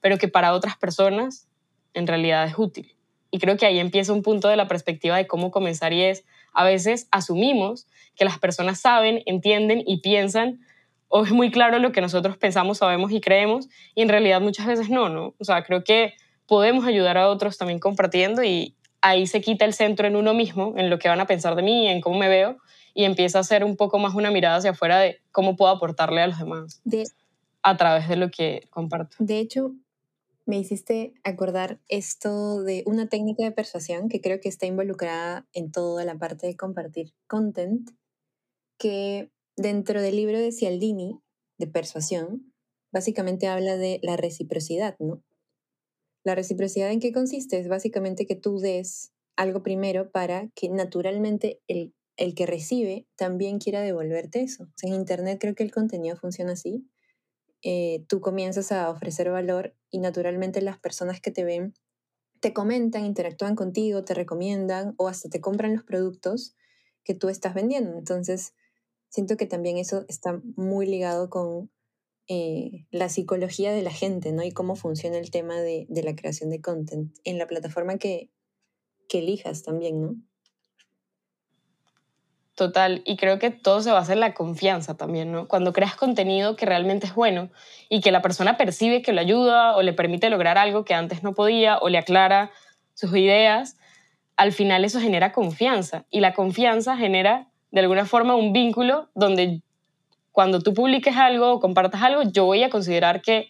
pero 0.02 0.18
que 0.18 0.28
para 0.28 0.54
otras 0.54 0.78
personas 0.78 1.48
en 1.94 2.08
realidad 2.08 2.48
es 2.48 2.58
útil. 2.58 2.96
Y 3.30 3.40
creo 3.40 3.56
que 3.56 3.66
ahí 3.66 3.78
empieza 3.78 4.14
un 4.14 4.24
punto 4.24 4.48
de 4.48 4.56
la 4.56 4.68
perspectiva 4.68 5.18
de 5.18 5.28
cómo 5.28 5.52
comenzar 5.52 5.94
y 5.94 6.02
es, 6.02 6.26
a 6.54 6.64
veces 6.64 7.08
asumimos 7.12 7.88
que 8.16 8.26
las 8.26 8.40
personas 8.40 8.80
saben, 8.80 9.22
entienden 9.28 9.84
y 9.86 10.02
piensan 10.02 10.60
o 11.10 11.24
es 11.24 11.32
muy 11.32 11.52
claro 11.52 11.80
lo 11.80 11.92
que 11.92 12.02
nosotros 12.02 12.38
pensamos, 12.38 12.80
sabemos 12.80 13.12
y 13.12 13.22
creemos, 13.22 13.68
y 13.96 14.02
en 14.02 14.10
realidad 14.10 14.42
muchas 14.42 14.66
veces 14.66 14.90
no, 14.90 15.10
¿no? 15.10 15.36
O 15.40 15.44
sea, 15.44 15.64
creo 15.64 15.84
que 15.84 16.14
podemos 16.48 16.86
ayudar 16.86 17.18
a 17.18 17.30
otros 17.30 17.58
también 17.58 17.80
compartiendo 17.80 18.44
y 18.44 18.76
ahí 19.02 19.28
se 19.28 19.42
quita 19.42 19.66
el 19.66 19.74
centro 19.74 20.08
en 20.08 20.16
uno 20.16 20.34
mismo, 20.34 20.74
en 20.78 20.90
lo 20.90 21.00
que 21.00 21.10
van 21.10 21.20
a 21.20 21.28
pensar 21.28 21.56
de 21.56 21.62
mí, 21.62 21.88
en 21.88 22.02
cómo 22.02 22.18
me 22.18 22.28
veo, 22.28 22.58
y 22.94 23.04
empieza 23.04 23.40
a 23.40 23.44
ser 23.44 23.64
un 23.64 23.76
poco 23.76 24.00
más 24.00 24.16
una 24.16 24.32
mirada 24.32 24.58
hacia 24.58 24.72
afuera 24.72 25.00
de 25.00 25.20
cómo 25.32 25.56
puedo 25.56 25.72
aportarle 25.72 26.22
a 26.22 26.28
los 26.28 26.40
demás 26.40 26.82
a 27.62 27.78
través 27.78 28.08
de 28.08 28.16
lo 28.16 28.32
que 28.32 28.68
comparto. 28.70 29.18
De 29.20 29.40
hecho, 29.40 29.72
me 30.46 30.58
hiciste 30.58 31.14
acordar 31.24 31.80
esto 31.90 32.64
de 32.64 32.84
una 32.86 33.08
técnica 33.08 33.44
de 33.44 33.52
persuasión 33.52 34.08
que 34.08 34.22
creo 34.22 34.40
que 34.40 34.50
está 34.50 34.66
involucrada 34.66 35.46
en 35.54 35.72
toda 35.72 36.06
la 36.06 36.16
parte 36.16 36.48
de 36.48 36.56
compartir 36.56 37.14
content, 37.28 37.92
que 38.78 39.30
Dentro 39.58 40.04
del 40.04 40.16
libro 40.16 40.38
de 40.38 40.52
Cialdini, 40.52 41.20
de 41.58 41.66
persuasión, 41.66 42.54
básicamente 42.92 43.48
habla 43.48 43.76
de 43.76 44.00
la 44.04 44.16
reciprocidad, 44.16 44.96
¿no? 45.00 45.24
La 46.24 46.36
reciprocidad 46.36 46.92
en 46.92 47.00
qué 47.00 47.12
consiste 47.12 47.58
es 47.58 47.68
básicamente 47.68 48.28
que 48.28 48.36
tú 48.36 48.60
des 48.60 49.14
algo 49.36 49.64
primero 49.64 50.12
para 50.12 50.50
que 50.54 50.70
naturalmente 50.70 51.60
el, 51.68 51.96
el 52.18 52.36
que 52.36 52.46
recibe 52.46 53.08
también 53.16 53.58
quiera 53.58 53.82
devolverte 53.82 54.42
eso. 54.42 54.68
en 54.84 54.94
Internet 54.94 55.40
creo 55.42 55.56
que 55.56 55.64
el 55.64 55.72
contenido 55.72 56.18
funciona 56.18 56.52
así. 56.52 56.88
Eh, 57.64 58.06
tú 58.08 58.22
comienzas 58.22 58.72
a 58.72 58.90
ofrecer 58.92 59.32
valor 59.32 59.76
y 59.90 60.00
naturalmente 60.00 60.62
las 60.62 60.78
personas 60.78 61.20
que 61.20 61.32
te 61.32 61.44
ven 61.44 61.74
te 62.42 62.54
comentan, 62.54 63.06
interactúan 63.06 63.56
contigo, 63.56 64.04
te 64.04 64.14
recomiendan 64.14 64.94
o 64.98 65.08
hasta 65.08 65.30
te 65.30 65.42
compran 65.42 65.74
los 65.74 65.84
productos 65.84 66.56
que 67.04 67.16
tú 67.16 67.30
estás 67.30 67.56
vendiendo. 67.56 67.98
Entonces, 67.98 68.54
siento 69.10 69.38
que 69.38 69.46
también 69.46 69.78
eso 69.78 70.06
está 70.08 70.42
muy 70.56 70.86
ligado 70.86 71.30
con 71.30 71.70
eh, 72.28 72.86
la 72.92 73.10
psicología 73.10 73.72
de 73.72 73.82
la 73.82 73.92
gente, 73.92 74.32
¿no? 74.32 74.44
Y 74.44 74.52
cómo 74.52 74.76
funciona 74.76 75.18
el 75.18 75.32
tema 75.32 75.56
de, 75.56 75.88
la 75.90 76.16
creación 76.16 76.50
de 76.50 76.62
content 76.62 77.16
en 77.24 77.38
la 77.38 77.48
plataforma 77.48 77.98
que, 77.98 78.30
que 79.08 79.20
elijas 79.20 79.64
también, 79.64 80.02
¿no? 80.02 80.16
Total, 82.58 83.04
y 83.06 83.18
creo 83.18 83.38
que 83.38 83.52
todo 83.52 83.82
se 83.82 83.92
basa 83.92 84.14
en 84.14 84.20
la 84.20 84.34
confianza 84.34 84.98
también, 84.98 85.32
¿no? 85.32 85.48
Cuando 85.48 85.74
creas 85.74 85.96
contenido 85.96 86.56
que 86.56 86.66
realmente 86.66 87.06
es 87.06 87.14
bueno 87.14 87.52
y 87.88 88.02
que 88.02 88.12
la 88.12 88.24
persona 88.24 88.58
percibe 88.58 89.04
que 89.04 89.14
lo 89.14 89.22
ayuda 89.22 89.78
o 89.78 89.84
le 89.84 89.94
permite 89.94 90.32
lograr 90.32 90.58
algo 90.58 90.84
que 90.84 90.96
antes 90.96 91.22
no 91.22 91.36
podía 91.36 91.78
o 91.78 91.88
le 91.88 92.00
aclara 92.00 92.52
sus 92.96 93.16
ideas, 93.16 93.78
al 94.38 94.54
final 94.54 94.84
eso 94.86 95.00
genera 95.00 95.34
confianza 95.34 96.08
y 96.10 96.20
la 96.20 96.34
confianza 96.34 96.98
genera 96.98 97.47
de 97.72 97.80
alguna 97.82 98.06
forma 98.06 98.36
un 98.36 98.54
vínculo 98.54 99.10
donde 99.14 99.62
cuando 100.32 100.62
tú 100.62 100.74
publiques 100.74 101.16
algo 101.18 101.54
o 101.54 101.60
compartas 101.60 102.02
algo, 102.02 102.24
yo 102.24 102.46
voy 102.46 102.64
a 102.64 102.70
considerar 102.70 103.22
que 103.22 103.50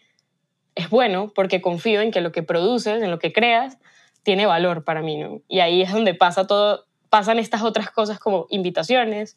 es 0.75 0.89
bueno 0.89 1.31
porque 1.35 1.61
confío 1.61 2.01
en 2.01 2.11
que 2.11 2.21
lo 2.21 2.31
que 2.31 2.43
produces, 2.43 3.01
en 3.01 3.11
lo 3.11 3.19
que 3.19 3.33
creas, 3.33 3.77
tiene 4.23 4.45
valor 4.45 4.83
para 4.83 5.01
mí. 5.01 5.41
Y 5.47 5.59
ahí 5.59 5.81
es 5.81 5.91
donde 5.91 6.13
pasa 6.13 6.47
todo, 6.47 6.85
pasan 7.09 7.39
estas 7.39 7.61
otras 7.61 7.91
cosas 7.91 8.19
como 8.19 8.47
invitaciones, 8.49 9.35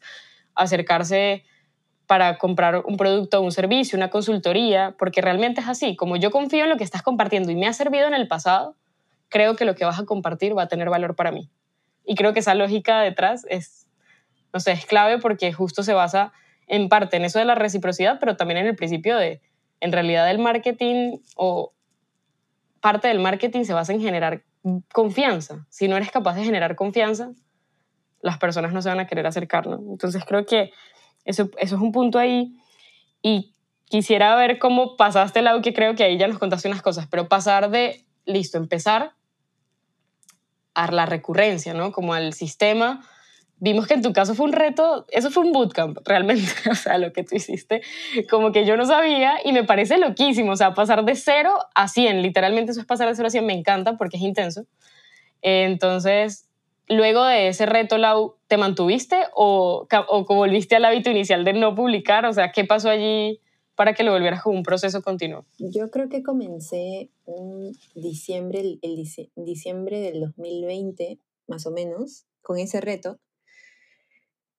acercarse 0.55 1.43
para 2.07 2.37
comprar 2.37 2.83
un 2.85 2.97
producto 2.97 3.41
un 3.41 3.53
servicio, 3.53 3.97
una 3.97 4.09
consultoría, 4.09 4.95
porque 4.99 5.21
realmente 5.21 5.61
es 5.61 5.67
así. 5.67 5.95
Como 5.95 6.17
yo 6.17 6.29
confío 6.29 6.65
en 6.65 6.69
lo 6.69 6.77
que 6.77 6.83
estás 6.83 7.03
compartiendo 7.03 7.51
y 7.51 7.55
me 7.55 7.67
ha 7.67 7.73
servido 7.73 8.05
en 8.05 8.13
el 8.13 8.27
pasado, 8.27 8.75
creo 9.29 9.55
que 9.55 9.65
lo 9.65 9.75
que 9.75 9.85
vas 9.85 9.97
a 9.97 10.05
compartir 10.05 10.57
va 10.57 10.63
a 10.63 10.67
tener 10.67 10.89
valor 10.89 11.15
para 11.15 11.31
mí. 11.31 11.49
Y 12.05 12.15
creo 12.15 12.33
que 12.33 12.41
esa 12.41 12.53
lógica 12.53 12.99
detrás 12.99 13.45
es, 13.49 13.87
no 14.53 14.59
sé, 14.59 14.71
es 14.71 14.85
clave 14.85 15.17
porque 15.17 15.53
justo 15.53 15.83
se 15.83 15.93
basa 15.93 16.33
en 16.67 16.89
parte 16.89 17.17
en 17.17 17.25
eso 17.25 17.39
de 17.39 17.45
la 17.45 17.55
reciprocidad, 17.55 18.17
pero 18.19 18.37
también 18.37 18.59
en 18.59 18.67
el 18.67 18.75
principio 18.75 19.17
de, 19.17 19.41
en 19.79 19.91
realidad 19.91 20.29
el 20.29 20.39
marketing 20.39 21.17
o 21.35 21.73
parte 22.79 23.07
del 23.07 23.19
marketing 23.19 23.63
se 23.63 23.73
basa 23.73 23.93
en 23.93 24.01
generar 24.01 24.43
confianza. 24.93 25.65
Si 25.69 25.87
no 25.87 25.97
eres 25.97 26.11
capaz 26.11 26.35
de 26.35 26.43
generar 26.43 26.75
confianza, 26.75 27.31
las 28.21 28.37
personas 28.37 28.73
no 28.73 28.81
se 28.81 28.89
van 28.89 28.99
a 28.99 29.07
querer 29.07 29.25
acercar, 29.27 29.67
¿no? 29.67 29.77
Entonces 29.91 30.23
creo 30.25 30.45
que 30.45 30.71
eso, 31.25 31.49
eso 31.57 31.75
es 31.75 31.81
un 31.81 31.91
punto 31.91 32.19
ahí 32.19 32.55
y 33.21 33.53
quisiera 33.85 34.35
ver 34.35 34.59
cómo 34.59 34.95
pasaste 34.95 35.39
el 35.39 35.45
lado 35.45 35.61
que 35.61 35.73
creo 35.73 35.95
que 35.95 36.03
ahí 36.03 36.17
ya 36.17 36.27
nos 36.27 36.39
contaste 36.39 36.67
unas 36.67 36.81
cosas, 36.81 37.07
pero 37.07 37.27
pasar 37.27 37.69
de, 37.69 38.05
listo, 38.25 38.57
empezar 38.57 39.13
a 40.73 40.91
la 40.91 41.05
recurrencia, 41.05 41.73
¿no? 41.73 41.91
Como 41.91 42.13
al 42.13 42.33
sistema. 42.33 43.01
Vimos 43.63 43.87
que 43.87 43.93
en 43.93 44.01
tu 44.01 44.11
caso 44.11 44.35
fue 44.35 44.47
un 44.47 44.53
reto, 44.53 45.05
eso 45.09 45.29
fue 45.29 45.43
un 45.43 45.53
bootcamp, 45.53 45.99
realmente, 46.03 46.43
o 46.71 46.75
sea, 46.75 46.97
lo 46.97 47.13
que 47.13 47.23
tú 47.23 47.35
hiciste, 47.35 47.81
como 48.29 48.51
que 48.51 48.65
yo 48.65 48.75
no 48.75 48.85
sabía 48.85 49.35
y 49.45 49.53
me 49.53 49.63
parece 49.63 49.97
loquísimo, 49.99 50.51
o 50.51 50.55
sea, 50.55 50.73
pasar 50.73 51.05
de 51.05 51.15
cero 51.15 51.53
a 51.75 51.87
100, 51.87 52.23
literalmente 52.23 52.71
eso 52.71 52.81
es 52.81 52.87
pasar 52.87 53.07
de 53.07 53.15
cero 53.15 53.27
a 53.27 53.29
100, 53.29 53.45
me 53.45 53.53
encanta 53.53 53.97
porque 53.97 54.17
es 54.17 54.23
intenso. 54.23 54.65
Entonces, 55.43 56.49
luego 56.87 57.23
de 57.23 57.47
ese 57.47 57.65
reto, 57.67 57.97
Lau, 57.97 58.35
¿te 58.47 58.57
mantuviste 58.57 59.23
o, 59.33 59.87
o 60.07 60.35
volviste 60.35 60.75
al 60.75 60.85
hábito 60.85 61.09
inicial 61.09 61.45
de 61.45 61.53
no 61.53 61.75
publicar? 61.75 62.25
O 62.25 62.33
sea, 62.33 62.51
¿qué 62.51 62.65
pasó 62.65 62.89
allí 62.89 63.39
para 63.75 63.93
que 63.93 64.03
lo 64.03 64.11
volvieras 64.11 64.43
como 64.43 64.57
un 64.57 64.63
proceso 64.63 65.01
continuo? 65.01 65.45
Yo 65.57 65.89
creo 65.89 66.09
que 66.09 66.21
comencé 66.23 67.09
un 67.25 67.77
diciembre, 67.95 68.59
el, 68.59 69.07
diciembre 69.35 69.99
del 69.99 70.19
2020, 70.19 71.19
más 71.47 71.65
o 71.65 71.71
menos, 71.71 72.25
con 72.41 72.59
ese 72.59 72.81
reto. 72.81 73.17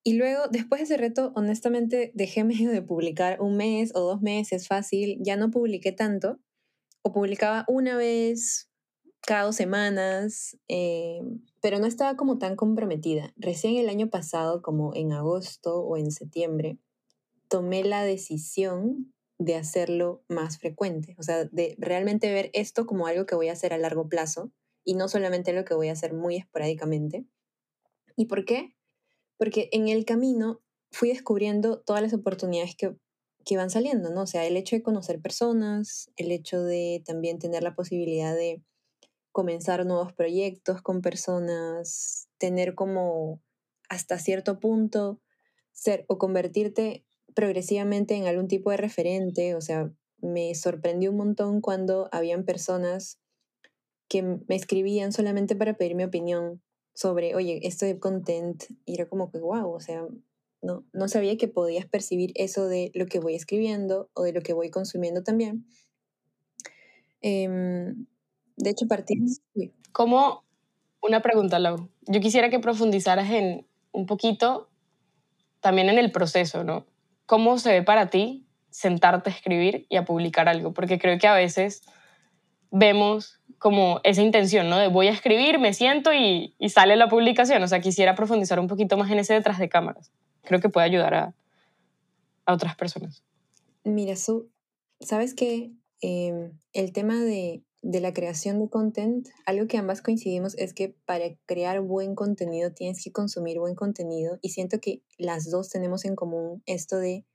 Y 0.05 0.15
luego, 0.15 0.49
después 0.51 0.81
de 0.81 0.85
ese 0.85 0.97
reto, 0.97 1.33
honestamente, 1.37 2.11
dejé 2.15 2.45
medio 2.45 2.71
de 2.71 2.83
publicar 2.83 3.41
un 3.41 3.57
mes 3.57 3.93
o 3.95 4.01
dos 4.01 4.21
meses, 4.21 4.67
fácil. 4.67 5.19
Ya 5.21 5.37
no 5.37 5.51
publiqué 5.51 5.93
tanto. 5.93 6.39
O 7.03 7.13
publicaba 7.13 7.65
una 7.69 7.97
vez 7.97 8.69
cada 9.23 9.45
dos 9.45 9.57
semanas, 9.57 10.59
eh, 10.69 11.21
pero 11.61 11.79
no 11.79 11.87
estaba 11.87 12.17
como 12.17 12.39
tan 12.39 12.57
comprometida. 12.57 13.33
Recién 13.37 13.77
el 13.77 13.89
año 13.89 14.11
pasado, 14.11 14.63
como 14.63 14.95
en 14.95 15.13
agosto 15.13 15.81
o 15.81 15.97
en 15.97 16.11
septiembre, 16.11 16.79
tomé 17.49 17.85
la 17.85 18.05
decisión 18.05 19.13
de 19.39 19.57
hacerlo 19.57 20.25
más 20.29 20.59
frecuente, 20.59 21.17
o 21.19 21.23
sea, 21.23 21.45
de 21.45 21.75
realmente 21.79 22.33
ver 22.33 22.51
esto 22.53 22.87
como 22.87 23.07
algo 23.07 23.27
que 23.27 23.35
voy 23.35 23.49
a 23.49 23.53
hacer 23.53 23.73
a 23.73 23.79
largo 23.79 24.09
plazo 24.09 24.53
y 24.85 24.95
no 24.95 25.09
solamente 25.09 25.53
lo 25.53 25.65
que 25.65 25.75
voy 25.75 25.89
a 25.89 25.93
hacer 25.93 26.13
muy 26.15 26.37
esporádicamente. 26.37 27.25
¿Y 28.17 28.27
por 28.27 28.45
qué? 28.45 28.75
Porque 29.39 29.69
en 29.73 29.89
el 29.89 30.05
camino 30.05 30.61
fui 30.91 31.09
descubriendo 31.09 31.81
todas 31.81 32.03
las 32.03 32.13
oportunidades 32.13 32.77
que, 32.77 32.95
que 33.45 33.57
van 33.57 33.71
saliendo, 33.71 34.11
¿no? 34.11 34.23
O 34.23 34.27
sea, 34.27 34.47
el 34.47 34.57
hecho 34.57 34.77
de 34.77 34.83
conocer 34.83 35.21
personas, 35.21 36.11
el 36.17 36.31
hecho 36.31 36.63
de 36.63 37.03
también 37.05 37.39
tener 37.39 37.63
la 37.63 37.75
posibilidad 37.75 38.35
de 38.35 38.63
comenzar 39.33 39.85
nuevos 39.87 40.13
proyectos 40.13 40.83
con 40.83 41.01
personas, 41.01 42.29
tener 42.39 42.75
como 42.75 43.41
hasta 43.89 44.19
cierto 44.19 44.61
punto 44.61 45.21
ser 45.73 46.05
o 46.07 46.19
convertirte 46.19 47.05
progresivamente 47.35 48.15
en 48.15 48.27
algún 48.27 48.47
tipo 48.47 48.71
de 48.71 48.77
referente, 48.77 49.55
o 49.55 49.61
sea, 49.61 49.91
me 50.19 50.55
sorprendió 50.55 51.11
un 51.11 51.17
montón 51.17 51.61
cuando 51.61 52.09
habían 52.13 52.45
personas 52.45 53.19
que 54.09 54.23
me 54.23 54.55
escribían 54.55 55.13
solamente 55.13 55.57
para 55.57 55.75
pedir 55.75 55.95
mi 55.95 56.05
opinión 56.05 56.63
sobre, 56.95 57.35
oye, 57.35 57.61
esto 57.63 57.87
de 57.87 57.99
content, 57.99 58.65
y 58.85 58.95
era 58.95 59.07
como 59.07 59.31
que, 59.31 59.39
wow, 59.39 59.73
o 59.73 59.81
sea, 59.81 60.07
no, 60.61 60.85
no 60.93 61.09
sabía 61.09 61.37
que 61.37 61.49
podías 61.49 61.87
percibir 61.87 62.33
eso 62.35 62.67
de 62.67 62.91
lo 62.95 63.07
que 63.07 63.19
voy 63.19 63.35
escribiendo 63.35 64.11
o 64.15 64.23
de 64.23 64.33
lo 64.33 64.41
que 64.43 64.53
voy 64.53 64.71
consumiendo 64.71 65.23
también. 65.23 65.67
Em, 67.21 68.07
de 68.57 68.71
hecho, 68.71 68.87
partir... 68.87 69.19
Como 69.93 70.45
una 71.03 71.21
pregunta, 71.21 71.59
Lau. 71.59 71.89
Yo 72.07 72.21
quisiera 72.21 72.49
que 72.49 72.61
profundizaras 72.61 73.31
en 73.31 73.67
un 73.91 74.07
poquito 74.07 74.71
también 75.61 75.89
en 75.89 75.99
el 75.99 76.13
proceso, 76.13 76.65
¿no? 76.65 76.87
¿Cómo 77.27 77.59
se 77.59 77.73
ve 77.73 77.83
para 77.83 78.11
ti 78.11 78.47
sentarte 78.71 79.31
a 79.31 79.33
escribir 79.33 79.87
y 79.89 79.97
a 79.97 80.05
publicar 80.05 80.49
algo? 80.49 80.73
Porque 80.73 80.99
creo 80.99 81.19
que 81.19 81.27
a 81.27 81.35
veces 81.35 81.83
vemos 82.73 83.39
como 83.59 84.01
esa 84.03 84.23
intención, 84.23 84.69
¿no? 84.69 84.77
De 84.77 84.89
voy 84.89 85.07
a 85.07 85.13
escribir, 85.13 85.61
me 85.61 85.73
siento 85.73 86.13
y, 86.13 86.57
sale 86.69 86.97
la 86.97 87.09
publicación. 87.09 87.63
O 87.63 87.69
sea, 87.69 87.81
quisiera 87.81 88.17
profundizar 88.17 88.59
un 88.59 88.67
poquito 88.67 88.97
más 88.97 89.09
en 89.13 89.21
ese 89.21 89.35
detrás 89.35 89.61
de 89.61 89.69
cámaras. 89.69 90.11
Creo 90.43 90.61
que 90.61 90.69
puede 90.69 90.87
ayudar 90.87 91.15
a, 91.15 91.35
otras 92.45 92.75
personas. 92.75 93.23
Mira, 93.85 94.17
Su, 94.17 94.51
¿sabes 95.01 95.33
qué? 95.35 95.71
Em, 96.01 96.59
el 96.73 96.93
tema 96.93 97.21
de 97.21 97.63
de 97.83 98.01
la 98.01 98.13
creación 98.13 98.61
de 98.61 98.69
content, 98.69 99.29
algo 99.45 99.67
que 99.67 99.77
ambas 99.77 100.03
coincidimos 100.03 100.57
es 100.57 100.73
que 100.73 100.95
para 101.05 101.35
crear 101.47 101.81
buen 101.81 102.15
contenido 102.15 102.73
tienes 102.73 103.03
que 103.03 103.11
consumir 103.11 103.59
buen 103.59 103.75
contenido 103.75 104.39
y 104.41 104.51
siento 104.51 104.79
que 104.81 105.03
las 105.19 105.51
dos 105.51 105.69
tenemos 105.69 106.05
en 106.05 106.15
común 106.15 106.63
esto 106.67 106.97
de 106.99 107.27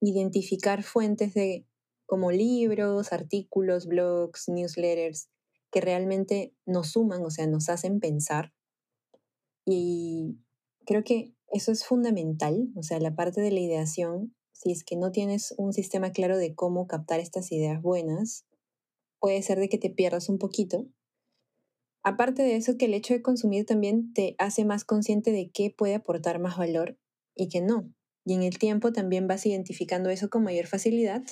identificar 0.00 0.84
fuentes 0.84 1.34
de 1.34 1.66
como 2.12 2.30
libros, 2.30 3.10
artículos, 3.14 3.86
blogs, 3.86 4.50
newsletters 4.50 5.30
que 5.70 5.80
realmente 5.80 6.54
nos 6.66 6.88
suman, 6.88 7.24
o 7.24 7.30
sea, 7.30 7.46
nos 7.46 7.70
hacen 7.70 8.00
pensar. 8.00 8.52
Y 9.64 10.36
creo 10.84 11.04
que 11.04 11.32
eso 11.52 11.72
es 11.72 11.86
fundamental, 11.86 12.68
o 12.76 12.82
sea, 12.82 13.00
la 13.00 13.14
parte 13.14 13.40
de 13.40 13.50
la 13.50 13.60
ideación, 13.60 14.36
si 14.52 14.72
es 14.72 14.84
que 14.84 14.94
no 14.94 15.10
tienes 15.10 15.54
un 15.56 15.72
sistema 15.72 16.12
claro 16.12 16.36
de 16.36 16.54
cómo 16.54 16.86
captar 16.86 17.18
estas 17.18 17.50
ideas 17.50 17.80
buenas, 17.80 18.44
puede 19.18 19.40
ser 19.40 19.58
de 19.58 19.70
que 19.70 19.78
te 19.78 19.88
pierdas 19.88 20.28
un 20.28 20.36
poquito. 20.36 20.86
Aparte 22.02 22.42
de 22.42 22.56
eso, 22.56 22.76
que 22.76 22.84
el 22.84 22.92
hecho 22.92 23.14
de 23.14 23.22
consumir 23.22 23.64
también 23.64 24.12
te 24.12 24.34
hace 24.36 24.66
más 24.66 24.84
consciente 24.84 25.32
de 25.32 25.50
qué 25.50 25.74
puede 25.74 25.94
aportar 25.94 26.40
más 26.40 26.58
valor 26.58 26.98
y 27.34 27.48
qué 27.48 27.62
no. 27.62 27.90
Y 28.26 28.34
en 28.34 28.42
el 28.42 28.58
tiempo 28.58 28.92
también 28.92 29.26
vas 29.28 29.46
identificando 29.46 30.10
eso 30.10 30.28
con 30.28 30.42
mayor 30.42 30.66
facilidad. 30.66 31.22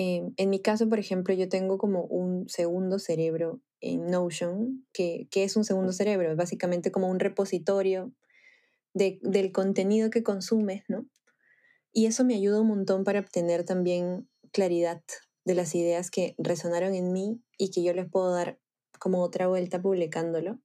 Em, 0.00 0.32
en 0.36 0.48
mi 0.48 0.60
caso, 0.62 0.88
por 0.88 1.00
ejemplo, 1.00 1.34
yo 1.34 1.48
tengo 1.48 1.76
como 1.76 2.04
un 2.04 2.48
segundo 2.48 3.00
cerebro 3.00 3.60
en 3.80 4.06
Notion, 4.06 4.86
que, 4.92 5.26
es 5.34 5.56
un 5.56 5.64
segundo 5.64 5.92
cerebro, 5.92 6.36
básicamente 6.36 6.92
como 6.92 7.08
un 7.08 7.18
repositorio 7.18 8.12
del 8.94 9.50
contenido 9.50 10.10
que 10.10 10.22
consumes, 10.22 10.84
¿no? 10.86 11.08
Y 11.92 12.06
eso 12.06 12.24
me 12.24 12.36
ayuda 12.36 12.60
un 12.60 12.68
montón 12.68 13.02
para 13.02 13.18
obtener 13.18 13.64
también 13.64 14.28
claridad 14.52 15.02
de 15.44 15.56
las 15.56 15.74
ideas 15.74 16.12
que 16.12 16.36
resonaron 16.38 16.94
en 16.94 17.12
mí 17.12 17.42
y 17.58 17.72
que 17.72 17.82
yo 17.82 17.92
les 17.92 18.08
puedo 18.08 18.32
dar 18.32 18.60
como 19.00 19.20
otra 19.20 19.48
vuelta 19.48 19.82
publicándolo. 19.82 20.60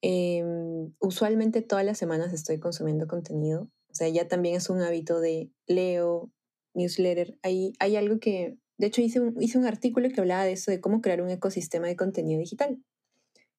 Em, 0.00 0.94
usualmente 0.98 1.60
todas 1.60 1.84
las 1.84 1.98
semanas 1.98 2.32
estoy 2.32 2.58
consumiendo 2.58 3.06
contenido, 3.06 3.70
o 3.90 3.94
sea, 3.94 4.08
ya 4.08 4.28
también 4.28 4.54
es 4.56 4.70
un 4.70 4.80
hábito 4.80 5.20
de 5.20 5.50
leo, 5.66 6.30
newsletter. 6.74 7.38
Hay, 7.42 7.72
hay 7.78 7.96
algo 7.96 8.18
que, 8.18 8.56
de 8.78 8.86
hecho, 8.86 9.00
hice 9.02 9.20
un, 9.20 9.40
hice 9.40 9.58
un 9.58 9.66
artículo 9.66 10.08
que 10.08 10.20
hablaba 10.20 10.44
de 10.44 10.52
eso, 10.52 10.70
de 10.70 10.80
cómo 10.80 11.00
crear 11.00 11.22
un 11.22 11.30
ecosistema 11.30 11.86
de 11.86 11.96
contenido 11.96 12.40
digital, 12.40 12.82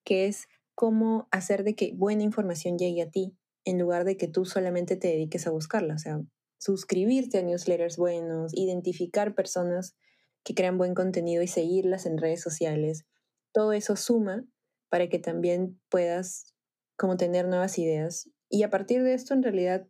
que 0.04 0.28
es 0.28 0.47
cómo 0.76 1.28
hacer 1.32 1.63
de 1.63 1.76
que 1.76 1.93
buena 1.95 2.24
información 2.24 2.78
llegue 2.78 3.02
a 3.02 3.10
ti 3.10 3.36
en 3.65 3.78
lugar 3.78 4.04
de 4.04 4.17
que 4.17 4.28
tú 4.28 4.45
solamente 4.45 4.95
te 4.95 5.10
dediques 5.10 5.45
a 5.47 5.52
buscarla. 5.52 5.95
O 5.95 6.00
sea, 6.00 6.21
suscribirte 6.58 7.39
a 7.39 7.43
newsletters 7.43 7.97
buenos, 7.97 8.54
identificar 8.54 9.36
personas 9.36 9.95
que 10.43 10.56
crean 10.56 10.78
buen 10.78 10.93
contenido 10.93 11.43
y 11.43 11.47
seguirlas 11.47 12.06
en 12.06 12.17
redes 12.17 12.41
sociales. 12.41 13.06
Todo 13.54 13.74
eso 13.74 13.95
suma 13.95 14.45
para 14.89 15.08
que 15.10 15.19
también 15.19 15.80
puedas 15.89 16.54
como 16.97 17.17
tener 17.17 17.47
nuevas 17.47 17.78
ideas. 17.78 18.30
Y 18.50 18.63
a 18.63 18.69
partir 18.69 19.04
de 19.04 19.13
esto, 19.13 19.34
en 19.34 19.43
realidad, 19.43 19.88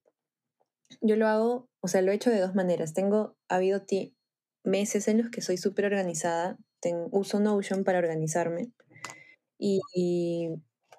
yo 1.01 1.15
lo 1.15 1.27
hago, 1.27 1.69
o 1.81 1.87
sea, 1.87 2.01
lo 2.01 2.11
he 2.11 2.15
hecho 2.15 2.29
de 2.29 2.39
dos 2.39 2.55
maneras. 2.55 2.93
Tengo, 2.93 3.35
ha 3.49 3.55
habido 3.55 3.83
meses 4.63 5.07
en 5.07 5.17
los 5.19 5.29
que 5.29 5.41
soy 5.41 5.57
súper 5.57 5.85
organizada, 5.85 6.57
uso 7.11 7.39
Notion 7.39 7.83
para 7.83 7.99
organizarme 7.99 8.71
y, 9.61 10.49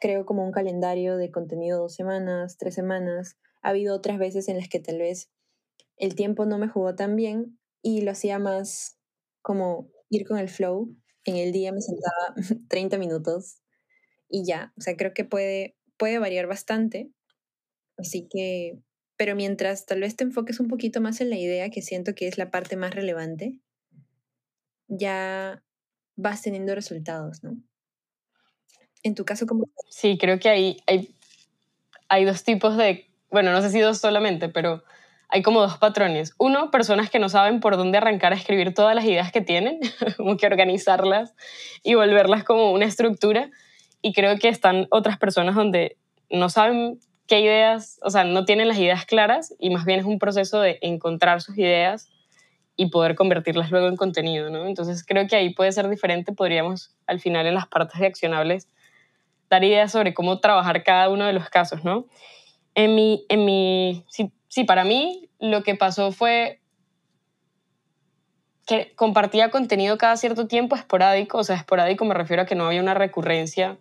creo 0.00 0.26
como 0.26 0.44
un 0.44 0.50
calendario 0.50 1.16
de 1.16 1.30
contenido 1.30 1.78
dos 1.78 1.94
semanas, 1.94 2.56
tres 2.58 2.74
semanas. 2.74 3.36
Ha 3.62 3.68
habido 3.68 3.94
otras 3.94 4.18
veces 4.18 4.48
en 4.48 4.56
las 4.56 4.68
que 4.68 4.80
tal 4.80 4.98
vez 4.98 5.30
el 5.96 6.16
tiempo 6.16 6.44
no 6.44 6.58
me 6.58 6.68
jugó 6.68 6.96
tan 6.96 7.14
bien 7.14 7.58
y 7.82 8.00
lo 8.00 8.10
hacía 8.10 8.40
más 8.40 8.98
como 9.42 9.88
ir 10.10 10.26
con 10.26 10.38
el 10.38 10.48
flow. 10.48 10.92
En 11.24 11.36
el 11.36 11.52
día 11.52 11.70
me 11.72 11.80
sentaba 11.80 12.34
30 12.68 12.98
minutos 12.98 13.60
y 14.28 14.44
ya, 14.44 14.72
o 14.76 14.80
sea, 14.80 14.96
creo 14.96 15.14
que 15.14 15.24
puede, 15.24 15.76
puede 15.96 16.18
variar 16.18 16.48
bastante. 16.48 17.12
Así 17.96 18.28
que, 18.28 18.80
pero 19.22 19.36
mientras 19.36 19.86
tal 19.86 20.00
vez 20.00 20.16
te 20.16 20.24
enfoques 20.24 20.58
un 20.58 20.66
poquito 20.66 21.00
más 21.00 21.20
en 21.20 21.30
la 21.30 21.36
idea, 21.36 21.70
que 21.70 21.80
siento 21.80 22.12
que 22.12 22.26
es 22.26 22.38
la 22.38 22.50
parte 22.50 22.74
más 22.74 22.92
relevante, 22.92 23.60
ya 24.88 25.62
vas 26.16 26.42
teniendo 26.42 26.74
resultados, 26.74 27.44
¿no? 27.44 27.56
En 29.04 29.14
tu 29.14 29.24
caso, 29.24 29.46
¿cómo? 29.46 29.68
Sí, 29.88 30.18
creo 30.18 30.40
que 30.40 30.48
hay, 30.48 30.82
hay, 30.88 31.14
hay 32.08 32.24
dos 32.24 32.42
tipos 32.42 32.76
de, 32.76 33.06
bueno, 33.30 33.52
no 33.52 33.62
sé 33.62 33.70
si 33.70 33.78
dos 33.78 33.98
solamente, 33.98 34.48
pero 34.48 34.82
hay 35.28 35.42
como 35.42 35.60
dos 35.60 35.78
patrones. 35.78 36.34
Uno, 36.38 36.72
personas 36.72 37.08
que 37.08 37.20
no 37.20 37.28
saben 37.28 37.60
por 37.60 37.76
dónde 37.76 37.98
arrancar 37.98 38.32
a 38.32 38.36
escribir 38.36 38.74
todas 38.74 38.96
las 38.96 39.04
ideas 39.04 39.30
que 39.30 39.40
tienen, 39.40 39.78
como 40.16 40.36
que 40.36 40.48
organizarlas 40.48 41.32
y 41.84 41.94
volverlas 41.94 42.42
como 42.42 42.72
una 42.72 42.86
estructura. 42.86 43.52
Y 44.00 44.14
creo 44.14 44.36
que 44.40 44.48
están 44.48 44.88
otras 44.90 45.16
personas 45.16 45.54
donde 45.54 45.96
no 46.28 46.48
saben 46.48 46.98
qué 47.32 47.40
ideas, 47.40 47.98
o 48.02 48.10
sea, 48.10 48.24
no 48.24 48.44
tienen 48.44 48.68
las 48.68 48.76
ideas 48.76 49.06
claras 49.06 49.54
y 49.58 49.70
más 49.70 49.86
bien 49.86 49.98
es 49.98 50.04
un 50.04 50.18
proceso 50.18 50.60
de 50.60 50.78
encontrar 50.82 51.40
sus 51.40 51.56
ideas 51.56 52.10
y 52.76 52.90
poder 52.90 53.14
convertirlas 53.14 53.70
luego 53.70 53.88
en 53.88 53.96
contenido, 53.96 54.50
¿no? 54.50 54.66
Entonces 54.66 55.02
creo 55.02 55.26
que 55.26 55.36
ahí 55.36 55.54
puede 55.54 55.72
ser 55.72 55.88
diferente, 55.88 56.34
podríamos 56.34 56.94
al 57.06 57.20
final 57.20 57.46
en 57.46 57.54
las 57.54 57.66
partes 57.66 57.98
de 57.98 58.06
accionables 58.06 58.68
dar 59.48 59.64
ideas 59.64 59.90
sobre 59.90 60.12
cómo 60.12 60.40
trabajar 60.40 60.84
cada 60.84 61.08
uno 61.08 61.24
de 61.24 61.32
los 61.32 61.48
casos, 61.48 61.84
¿no? 61.84 62.04
En 62.74 62.94
mi, 62.94 63.24
en 63.30 63.46
mi, 63.46 64.04
sí, 64.10 64.30
sí, 64.48 64.64
para 64.64 64.84
mí 64.84 65.30
lo 65.40 65.62
que 65.62 65.74
pasó 65.74 66.12
fue 66.12 66.60
que 68.66 68.92
compartía 68.94 69.50
contenido 69.50 69.96
cada 69.96 70.18
cierto 70.18 70.48
tiempo 70.48 70.76
esporádico, 70.76 71.38
o 71.38 71.44
sea, 71.44 71.56
esporádico 71.56 72.04
me 72.04 72.12
refiero 72.12 72.42
a 72.42 72.44
que 72.44 72.56
no 72.56 72.66
había 72.66 72.82
una 72.82 72.92
recurrencia 72.92 73.78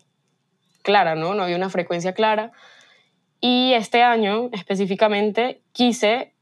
clara, 0.84 1.16
¿no? 1.16 1.34
No 1.34 1.44
había 1.44 1.58
una 1.58 1.70
frecuencia 1.70 2.14
clara. 2.14 2.54
Y 3.42 3.74
este 3.74 4.04
año 4.04 4.50
específicamente 4.54 5.64
quise 5.72 6.36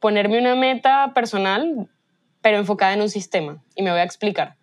ponerme 0.00 0.38
una 0.38 0.54
meta 0.54 1.12
personal, 1.14 1.90
pero 2.40 2.56
enfocada 2.56 2.94
en 2.94 3.02
un 3.02 3.10
sistema. 3.10 3.62
Y 3.74 3.82
me 3.82 3.90
voy 3.90 4.00
a 4.00 4.04
explicar. 4.04 4.56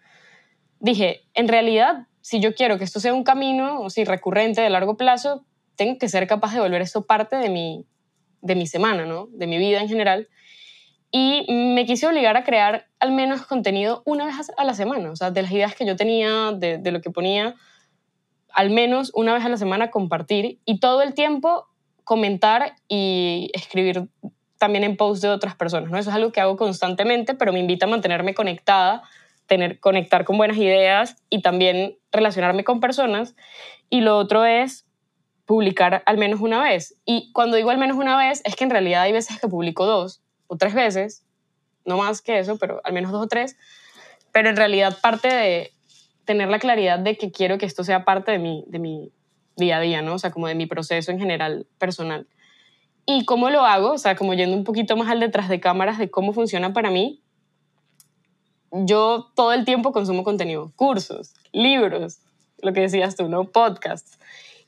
Dije, 0.79 1.21
en 1.35 1.47
realidad, 1.47 2.07
si 2.21 2.39
yo 2.39 2.55
quiero 2.55 2.79
que 2.79 2.83
esto 2.83 2.99
sea 2.99 3.13
un 3.13 3.23
camino, 3.23 3.81
o 3.81 3.91
si 3.91 4.03
recurrente 4.03 4.61
de 4.61 4.69
largo 4.71 4.97
plazo, 4.97 5.45
tengo 5.75 5.97
que 5.99 6.09
ser 6.09 6.25
capaz 6.25 6.53
de 6.53 6.59
volver 6.59 6.81
esto 6.81 7.05
parte 7.05 7.35
de 7.35 7.49
mi, 7.49 7.85
de 8.41 8.55
mi 8.55 8.65
semana, 8.65 9.05
¿no? 9.05 9.27
De 9.31 9.45
mi 9.45 9.59
vida 9.59 9.79
en 9.79 9.87
general. 9.87 10.29
Y 11.11 11.45
me 11.53 11.85
quise 11.85 12.07
obligar 12.07 12.35
a 12.35 12.43
crear 12.43 12.87
al 12.99 13.11
menos 13.11 13.45
contenido 13.45 14.01
una 14.05 14.25
vez 14.25 14.35
a 14.57 14.63
la 14.63 14.73
semana, 14.73 15.11
o 15.11 15.15
sea, 15.15 15.29
de 15.29 15.43
las 15.43 15.51
ideas 15.51 15.75
que 15.75 15.85
yo 15.85 15.95
tenía, 15.95 16.51
de, 16.51 16.79
de 16.79 16.91
lo 16.91 17.01
que 17.01 17.11
ponía, 17.11 17.55
al 18.53 18.69
menos 18.69 19.11
una 19.13 19.33
vez 19.33 19.43
a 19.43 19.49
la 19.49 19.57
semana 19.57 19.91
compartir 19.91 20.59
y 20.65 20.79
todo 20.79 21.01
el 21.01 21.13
tiempo 21.13 21.67
comentar 22.03 22.75
y 22.87 23.49
escribir 23.53 24.07
también 24.57 24.83
en 24.83 24.95
posts 24.95 25.21
de 25.21 25.29
otras 25.29 25.55
personas, 25.55 25.91
¿no? 25.91 25.97
Eso 25.97 26.09
es 26.09 26.15
algo 26.15 26.31
que 26.31 26.39
hago 26.39 26.55
constantemente, 26.55 27.33
pero 27.33 27.51
me 27.51 27.59
invita 27.59 27.85
a 27.85 27.89
mantenerme 27.89 28.33
conectada, 28.33 29.03
tener, 29.45 29.79
conectar 29.79 30.23
con 30.23 30.37
buenas 30.37 30.57
ideas 30.57 31.17
y 31.29 31.41
también 31.41 31.97
relacionarme 32.11 32.63
con 32.63 32.79
personas. 32.79 33.35
Y 33.89 34.01
lo 34.01 34.17
otro 34.17 34.45
es 34.45 34.85
publicar 35.45 36.03
al 36.05 36.17
menos 36.17 36.39
una 36.39 36.61
vez. 36.63 36.95
Y 37.05 37.31
cuando 37.33 37.57
digo 37.57 37.71
al 37.71 37.77
menos 37.77 37.97
una 37.97 38.17
vez, 38.17 38.41
es 38.45 38.55
que 38.55 38.63
en 38.63 38.69
realidad 38.69 39.01
hay 39.01 39.11
veces 39.11 39.39
que 39.39 39.47
publico 39.47 39.85
dos 39.85 40.21
o 40.47 40.55
tres 40.55 40.73
veces, 40.73 41.25
no 41.85 41.97
más 41.97 42.21
que 42.21 42.39
eso, 42.39 42.57
pero 42.57 42.79
al 42.83 42.93
menos 42.93 43.11
dos 43.11 43.23
o 43.23 43.27
tres. 43.27 43.57
Pero 44.31 44.49
en 44.49 44.55
realidad 44.55 44.97
parte 45.01 45.27
de 45.27 45.72
tener 46.25 46.49
la 46.49 46.59
claridad 46.59 46.99
de 46.99 47.17
que 47.17 47.31
quiero 47.31 47.57
que 47.57 47.65
esto 47.65 47.83
sea 47.83 48.05
parte 48.05 48.31
de 48.31 48.39
mi, 48.39 48.63
de 48.67 48.79
mi 48.79 49.11
día 49.55 49.77
a 49.77 49.81
día, 49.81 50.01
¿no? 50.01 50.15
O 50.15 50.19
sea, 50.19 50.31
como 50.31 50.47
de 50.47 50.55
mi 50.55 50.65
proceso 50.65 51.11
en 51.11 51.19
general 51.19 51.67
personal. 51.77 52.27
¿Y 53.05 53.25
cómo 53.25 53.49
lo 53.49 53.65
hago? 53.65 53.93
O 53.93 53.97
sea, 53.97 54.15
como 54.15 54.33
yendo 54.33 54.55
un 54.55 54.63
poquito 54.63 54.95
más 54.95 55.09
al 55.09 55.19
detrás 55.19 55.49
de 55.49 55.59
cámaras 55.59 55.97
de 55.97 56.09
cómo 56.09 56.33
funciona 56.33 56.73
para 56.73 56.89
mí. 56.89 57.21
Yo 58.71 59.27
todo 59.35 59.53
el 59.53 59.65
tiempo 59.65 59.91
consumo 59.91 60.23
contenido, 60.23 60.71
cursos, 60.75 61.33
libros, 61.51 62.19
lo 62.59 62.73
que 62.73 62.81
decías 62.81 63.15
tú, 63.15 63.27
¿no? 63.27 63.43
Podcasts. 63.45 64.17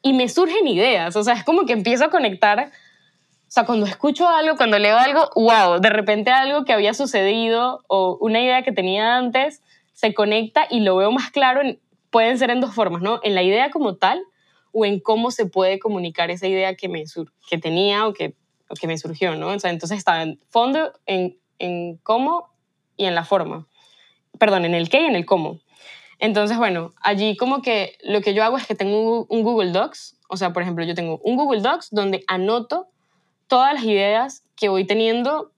Y 0.02 0.14
me 0.14 0.30
surgen 0.30 0.68
ideas, 0.68 1.16
o 1.16 1.24
sea, 1.24 1.34
es 1.34 1.44
como 1.44 1.66
que 1.66 1.74
empiezo 1.74 2.06
a 2.06 2.10
conectar, 2.12 2.60
o 2.60 3.52
sea, 3.52 3.66
cuando 3.66 3.88
escucho 3.88 4.28
algo, 4.28 4.58
cuando 4.58 4.78
leo 4.78 4.98
algo, 4.98 5.32
wow, 5.36 5.80
de 5.80 5.90
repente 5.90 6.30
algo 6.30 6.66
que 6.66 6.74
había 6.74 6.94
sucedido 6.94 7.84
o 7.88 8.16
una 8.22 8.40
idea 8.40 8.62
que 8.62 8.72
tenía 8.72 9.18
antes 9.18 9.64
se 9.96 10.14
conecta 10.14 10.68
y 10.70 10.82
lo 10.82 10.98
veo 10.98 11.12
más 11.12 11.32
claro, 11.32 11.62
pueden 12.12 12.38
ser 12.38 12.52
en 12.52 12.62
dos 12.62 12.76
formas, 12.76 13.02
¿no? 13.02 13.20
En 13.24 13.34
la 13.34 13.42
idea 13.42 13.72
como 13.72 13.96
tal 13.96 14.22
o 14.72 14.86
en 14.86 15.00
cómo 15.00 15.32
se 15.32 15.46
puede 15.46 15.80
comunicar 15.80 16.30
esa 16.30 16.48
idea 16.48 16.76
que, 16.76 16.90
me 16.90 17.04
que 17.50 17.58
tenía 17.58 18.06
o 18.06 18.14
que, 18.14 18.36
que 18.80 18.88
me 18.88 18.98
surgió, 18.98 19.36
¿no? 19.36 19.48
O 19.48 19.60
sea, 19.60 19.72
entonces 19.72 19.98
está 19.98 20.22
en 20.22 20.40
fondo, 20.50 20.92
en, 21.06 21.40
en 21.60 21.98
cómo 21.98 22.50
y 22.98 23.06
en 23.06 23.16
la 23.16 23.24
forma. 23.24 23.68
Perdón, 24.38 24.66
en 24.66 24.76
el 24.76 24.90
qué 24.90 25.02
y 25.02 25.06
en 25.06 25.16
el 25.16 25.26
cómo. 25.26 25.62
Entonces, 26.20 26.58
bueno, 26.58 26.94
allí 27.02 27.38
como 27.38 27.62
que 27.62 27.98
lo 28.04 28.22
que 28.22 28.34
yo 28.34 28.44
hago 28.44 28.58
es 28.58 28.68
que 28.68 28.76
tengo 28.76 29.26
un 29.30 29.44
Google 29.44 29.72
Docs, 29.72 30.18
o 30.30 30.38
sea, 30.38 30.52
por 30.52 30.62
ejemplo, 30.62 30.84
yo 30.84 30.94
tengo 30.94 31.20
un 31.24 31.38
Google 31.38 31.62
Docs 31.62 31.90
donde 31.92 32.24
anoto 32.28 32.88
todas 33.48 33.74
las 33.74 33.84
ideas 33.84 34.44
que 34.56 34.70
voy 34.70 34.86
teniendo 34.86 35.52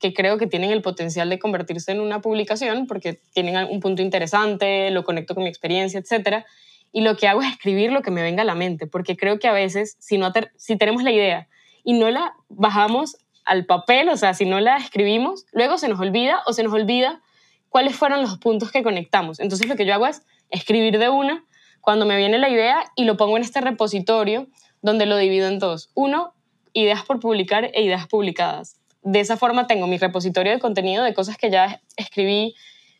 que 0.00 0.14
creo 0.14 0.38
que 0.38 0.46
tienen 0.46 0.70
el 0.70 0.80
potencial 0.80 1.28
de 1.28 1.38
convertirse 1.38 1.92
en 1.92 2.00
una 2.00 2.22
publicación 2.22 2.86
porque 2.86 3.20
tienen 3.34 3.68
un 3.70 3.80
punto 3.80 4.00
interesante, 4.00 4.90
lo 4.90 5.04
conecto 5.04 5.34
con 5.34 5.44
mi 5.44 5.50
experiencia, 5.50 6.00
etc. 6.00 6.44
Y 6.90 7.02
lo 7.02 7.16
que 7.16 7.28
hago 7.28 7.42
es 7.42 7.52
escribir 7.52 7.92
lo 7.92 8.00
que 8.00 8.10
me 8.10 8.22
venga 8.22 8.42
a 8.42 8.46
la 8.46 8.54
mente, 8.54 8.86
porque 8.86 9.16
creo 9.16 9.38
que 9.38 9.46
a 9.46 9.52
veces, 9.52 9.96
si, 10.00 10.16
no 10.16 10.32
si 10.56 10.76
tenemos 10.76 11.02
la 11.02 11.12
idea 11.12 11.48
y 11.84 11.92
no 11.92 12.10
la 12.10 12.34
bajamos 12.48 13.18
al 13.44 13.66
papel, 13.66 14.08
o 14.08 14.16
sea, 14.16 14.32
si 14.32 14.46
no 14.46 14.58
la 14.58 14.78
escribimos, 14.78 15.44
luego 15.52 15.76
se 15.76 15.88
nos 15.88 16.00
olvida 16.00 16.40
o 16.46 16.54
se 16.54 16.62
nos 16.62 16.72
olvida 16.72 17.20
cuáles 17.68 17.94
fueron 17.94 18.22
los 18.22 18.38
puntos 18.38 18.72
que 18.72 18.82
conectamos. 18.82 19.38
Entonces 19.38 19.68
lo 19.68 19.76
que 19.76 19.84
yo 19.84 19.92
hago 19.92 20.06
es 20.06 20.22
escribir 20.48 20.98
de 20.98 21.10
una 21.10 21.44
cuando 21.82 22.06
me 22.06 22.16
viene 22.16 22.38
la 22.38 22.48
idea 22.48 22.84
y 22.96 23.04
lo 23.04 23.18
pongo 23.18 23.36
en 23.36 23.42
este 23.42 23.60
repositorio 23.60 24.48
donde 24.80 25.04
lo 25.04 25.18
divido 25.18 25.46
en 25.46 25.58
dos. 25.58 25.90
Uno, 25.94 26.32
ideas 26.72 27.04
por 27.04 27.20
publicar 27.20 27.70
e 27.74 27.82
ideas 27.82 28.06
publicadas 28.06 28.79
de 29.02 29.20
esa 29.20 29.36
forma 29.36 29.66
tengo 29.66 29.86
mi 29.86 29.98
repositorio 29.98 30.52
de 30.52 30.58
contenido 30.58 31.04
de 31.04 31.14
cosas 31.14 31.36
que 31.36 31.50
ya 31.50 31.80
escribí 31.96 32.54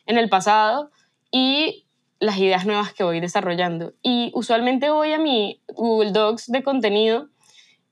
en 0.07 0.19
el 0.19 0.29
pasado 0.29 0.91
y 1.31 1.87
las 2.19 2.37
ideas 2.39 2.67
nuevas 2.67 2.93
que 2.93 3.05
voy 3.05 3.21
desarrollando. 3.21 3.95
Y 4.03 4.31
usualmente 4.35 4.91
voy 4.91 5.13
a 5.13 5.19
mi 5.19 5.63
Google 5.69 6.13
Docs 6.13 6.51
de 6.51 6.63
contenido 6.63 7.29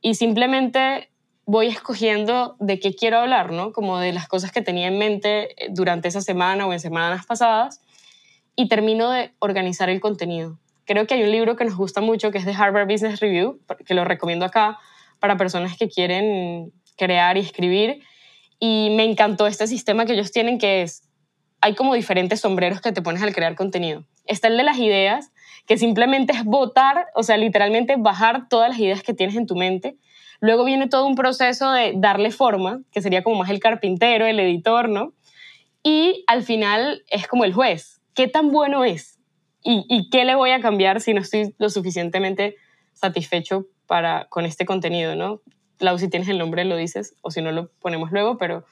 y 0.00 0.14
simplemente 0.14 1.10
voy 1.46 1.68
escogiendo 1.68 2.56
de 2.60 2.78
qué 2.78 2.94
quiero 2.94 3.18
hablar, 3.18 3.52
¿no? 3.52 3.72
Como 3.72 3.98
de 3.98 4.12
las 4.12 4.28
cosas 4.28 4.52
que 4.52 4.60
tenía 4.60 4.88
en 4.88 4.98
mente 4.98 5.64
eh, 5.64 5.68
durante 5.70 6.08
esa 6.08 6.20
semana 6.20 6.66
o 6.66 6.72
en 6.74 6.80
semanas 6.80 7.24
pasadas 7.24 7.80
y 8.54 8.68
termino 8.68 9.10
de 9.10 9.32
organizar 9.38 9.88
el 9.88 10.00
contenido. 10.00 10.58
Creo 10.84 11.06
que 11.06 11.14
hay 11.14 11.22
un 11.22 11.32
libro 11.32 11.56
que 11.56 11.64
nos 11.64 11.76
gusta 11.76 12.02
mucho 12.02 12.30
que 12.30 12.38
es 12.38 12.44
de 12.44 12.52
Harvard 12.52 12.86
Business 12.86 13.20
Review, 13.20 13.60
que 13.86 13.94
lo 13.94 14.04
recomiendo 14.04 14.44
acá 14.44 14.78
para 15.20 15.36
personas 15.36 15.76
que 15.78 15.88
quieren 15.88 16.72
crear 16.98 17.36
y 17.36 17.40
escribir. 17.40 18.02
Y 18.58 18.90
me 18.90 19.04
encantó 19.04 19.46
este 19.46 19.66
sistema 19.66 20.04
que 20.04 20.12
ellos 20.12 20.32
tienen, 20.32 20.58
que 20.58 20.82
es, 20.82 21.08
hay 21.60 21.74
como 21.74 21.94
diferentes 21.94 22.40
sombreros 22.40 22.80
que 22.80 22.92
te 22.92 23.02
pones 23.02 23.22
al 23.22 23.34
crear 23.34 23.54
contenido. 23.54 24.04
Está 24.26 24.48
el 24.48 24.56
de 24.56 24.64
las 24.64 24.78
ideas, 24.78 25.32
que 25.66 25.78
simplemente 25.78 26.32
es 26.32 26.44
votar, 26.44 27.06
o 27.14 27.22
sea, 27.22 27.36
literalmente 27.36 27.96
bajar 27.96 28.48
todas 28.48 28.70
las 28.70 28.78
ideas 28.78 29.02
que 29.02 29.14
tienes 29.14 29.36
en 29.36 29.46
tu 29.46 29.54
mente. 29.54 29.96
Luego 30.40 30.64
viene 30.64 30.88
todo 30.88 31.06
un 31.06 31.14
proceso 31.14 31.70
de 31.72 31.94
darle 31.96 32.30
forma, 32.30 32.80
que 32.92 33.02
sería 33.02 33.22
como 33.22 33.36
más 33.36 33.50
el 33.50 33.60
carpintero, 33.60 34.26
el 34.26 34.38
editor, 34.40 34.88
¿no? 34.88 35.12
Y 35.82 36.24
al 36.26 36.42
final 36.42 37.02
es 37.10 37.26
como 37.26 37.44
el 37.44 37.52
juez. 37.52 38.00
¿Qué 38.14 38.28
tan 38.28 38.50
bueno 38.50 38.84
es? 38.84 39.18
¿Y, 39.62 40.08
qué 40.10 40.24
le 40.24 40.34
voy 40.34 40.50
a 40.50 40.60
cambiar 40.60 41.00
si 41.00 41.12
no 41.12 41.20
estoy 41.20 41.54
lo 41.58 41.68
suficientemente 41.68 42.56
satisfecho 42.94 43.66
para, 43.86 44.26
con 44.30 44.46
este 44.46 44.64
contenido, 44.64 45.14
¿no? 45.14 45.42
Lau, 45.78 45.98
si 45.98 46.08
tienes 46.08 46.28
el 46.28 46.38
nombre 46.38 46.64
lo 46.64 46.76
dices, 46.76 47.14
o 47.22 47.30
si 47.30 47.40
no 47.40 47.52
lo 47.52 47.68
ponemos 47.80 48.10
luego, 48.10 48.38
pero 48.38 48.64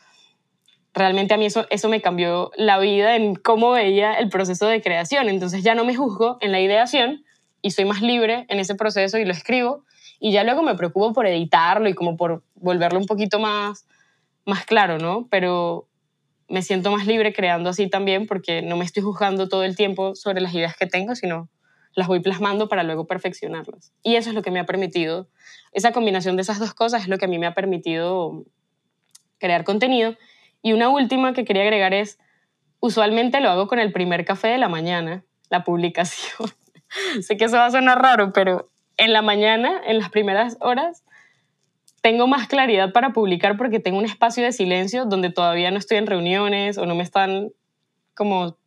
realmente 0.94 1.34
a 1.34 1.36
mí 1.36 1.46
eso, 1.46 1.66
eso 1.70 1.88
me 1.88 2.00
cambió 2.00 2.50
la 2.56 2.78
vida 2.78 3.16
en 3.16 3.34
cómo 3.34 3.70
veía 3.72 4.14
el 4.14 4.28
proceso 4.28 4.66
de 4.66 4.80
creación. 4.80 5.28
Entonces 5.28 5.62
ya 5.62 5.74
no 5.74 5.84
me 5.84 5.94
juzgo 5.94 6.38
en 6.40 6.52
la 6.52 6.60
ideación 6.60 7.24
y 7.62 7.70
soy 7.72 7.84
más 7.84 8.00
libre 8.00 8.46
en 8.48 8.58
ese 8.58 8.74
proceso 8.74 9.18
y 9.18 9.24
lo 9.24 9.32
escribo. 9.32 9.84
Y 10.18 10.32
ya 10.32 10.42
luego 10.42 10.62
me 10.62 10.74
preocupo 10.74 11.12
por 11.12 11.26
editarlo 11.26 11.88
y 11.88 11.94
como 11.94 12.16
por 12.16 12.42
volverlo 12.54 12.98
un 12.98 13.06
poquito 13.06 13.38
más, 13.38 13.86
más 14.46 14.64
claro, 14.64 14.98
¿no? 14.98 15.28
Pero 15.30 15.86
me 16.48 16.62
siento 16.62 16.90
más 16.90 17.06
libre 17.06 17.32
creando 17.32 17.70
así 17.70 17.88
también 17.88 18.26
porque 18.26 18.62
no 18.62 18.76
me 18.76 18.84
estoy 18.84 19.02
juzgando 19.02 19.48
todo 19.48 19.64
el 19.64 19.76
tiempo 19.76 20.14
sobre 20.14 20.40
las 20.40 20.54
ideas 20.54 20.76
que 20.76 20.86
tengo, 20.86 21.14
sino 21.14 21.48
las 21.96 22.06
voy 22.06 22.20
plasmando 22.20 22.68
para 22.68 22.84
luego 22.84 23.06
perfeccionarlas. 23.06 23.92
Y 24.02 24.14
eso 24.14 24.28
es 24.28 24.34
lo 24.34 24.42
que 24.42 24.50
me 24.50 24.60
ha 24.60 24.66
permitido, 24.66 25.28
esa 25.72 25.92
combinación 25.92 26.36
de 26.36 26.42
esas 26.42 26.60
dos 26.60 26.74
cosas 26.74 27.02
es 27.02 27.08
lo 27.08 27.18
que 27.18 27.24
a 27.24 27.28
mí 27.28 27.38
me 27.38 27.46
ha 27.46 27.54
permitido 27.54 28.44
crear 29.38 29.64
contenido. 29.64 30.14
Y 30.62 30.74
una 30.74 30.90
última 30.90 31.32
que 31.32 31.44
quería 31.44 31.62
agregar 31.62 31.94
es, 31.94 32.18
usualmente 32.80 33.40
lo 33.40 33.48
hago 33.48 33.66
con 33.66 33.78
el 33.78 33.92
primer 33.92 34.26
café 34.26 34.48
de 34.48 34.58
la 34.58 34.68
mañana, 34.68 35.24
la 35.48 35.64
publicación. 35.64 36.50
sé 37.22 37.38
que 37.38 37.46
eso 37.46 37.56
va 37.56 37.66
a 37.66 37.70
sonar 37.70 38.00
raro, 38.00 38.32
pero 38.32 38.70
en 38.98 39.14
la 39.14 39.22
mañana, 39.22 39.80
en 39.86 39.98
las 39.98 40.10
primeras 40.10 40.58
horas, 40.60 41.02
tengo 42.02 42.26
más 42.26 42.46
claridad 42.46 42.92
para 42.92 43.14
publicar 43.14 43.56
porque 43.56 43.80
tengo 43.80 43.98
un 43.98 44.04
espacio 44.04 44.44
de 44.44 44.52
silencio 44.52 45.06
donde 45.06 45.30
todavía 45.30 45.70
no 45.70 45.78
estoy 45.78 45.96
en 45.96 46.06
reuniones 46.06 46.76
o 46.76 46.84
no 46.84 46.94
me 46.94 47.02
están 47.02 47.52
como 48.14 48.58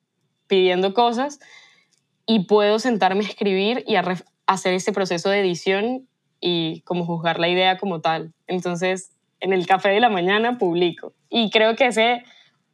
pidiendo 0.48 0.96
cosas 0.96 1.40
y 2.30 2.42
puedo 2.42 2.78
sentarme 2.78 3.26
a 3.26 3.28
escribir 3.28 3.84
y 3.88 3.96
a 3.96 4.04
hacer 4.46 4.76
ese 4.76 4.94
proceso 4.94 5.32
de 5.32 5.40
edición 5.40 6.08
y 6.40 6.82
como 6.82 7.04
juzgar 7.04 7.40
la 7.40 7.50
idea 7.50 7.80
como 7.80 8.02
tal. 8.02 8.36
Entonces, 8.46 9.18
en 9.40 9.52
el 9.52 9.66
café 9.66 9.90
de 9.90 10.00
la 10.00 10.10
mañana 10.10 10.60
publico. 10.60 11.16
Y 11.28 11.50
creo 11.50 11.76
que 11.76 11.88
ese 11.88 12.22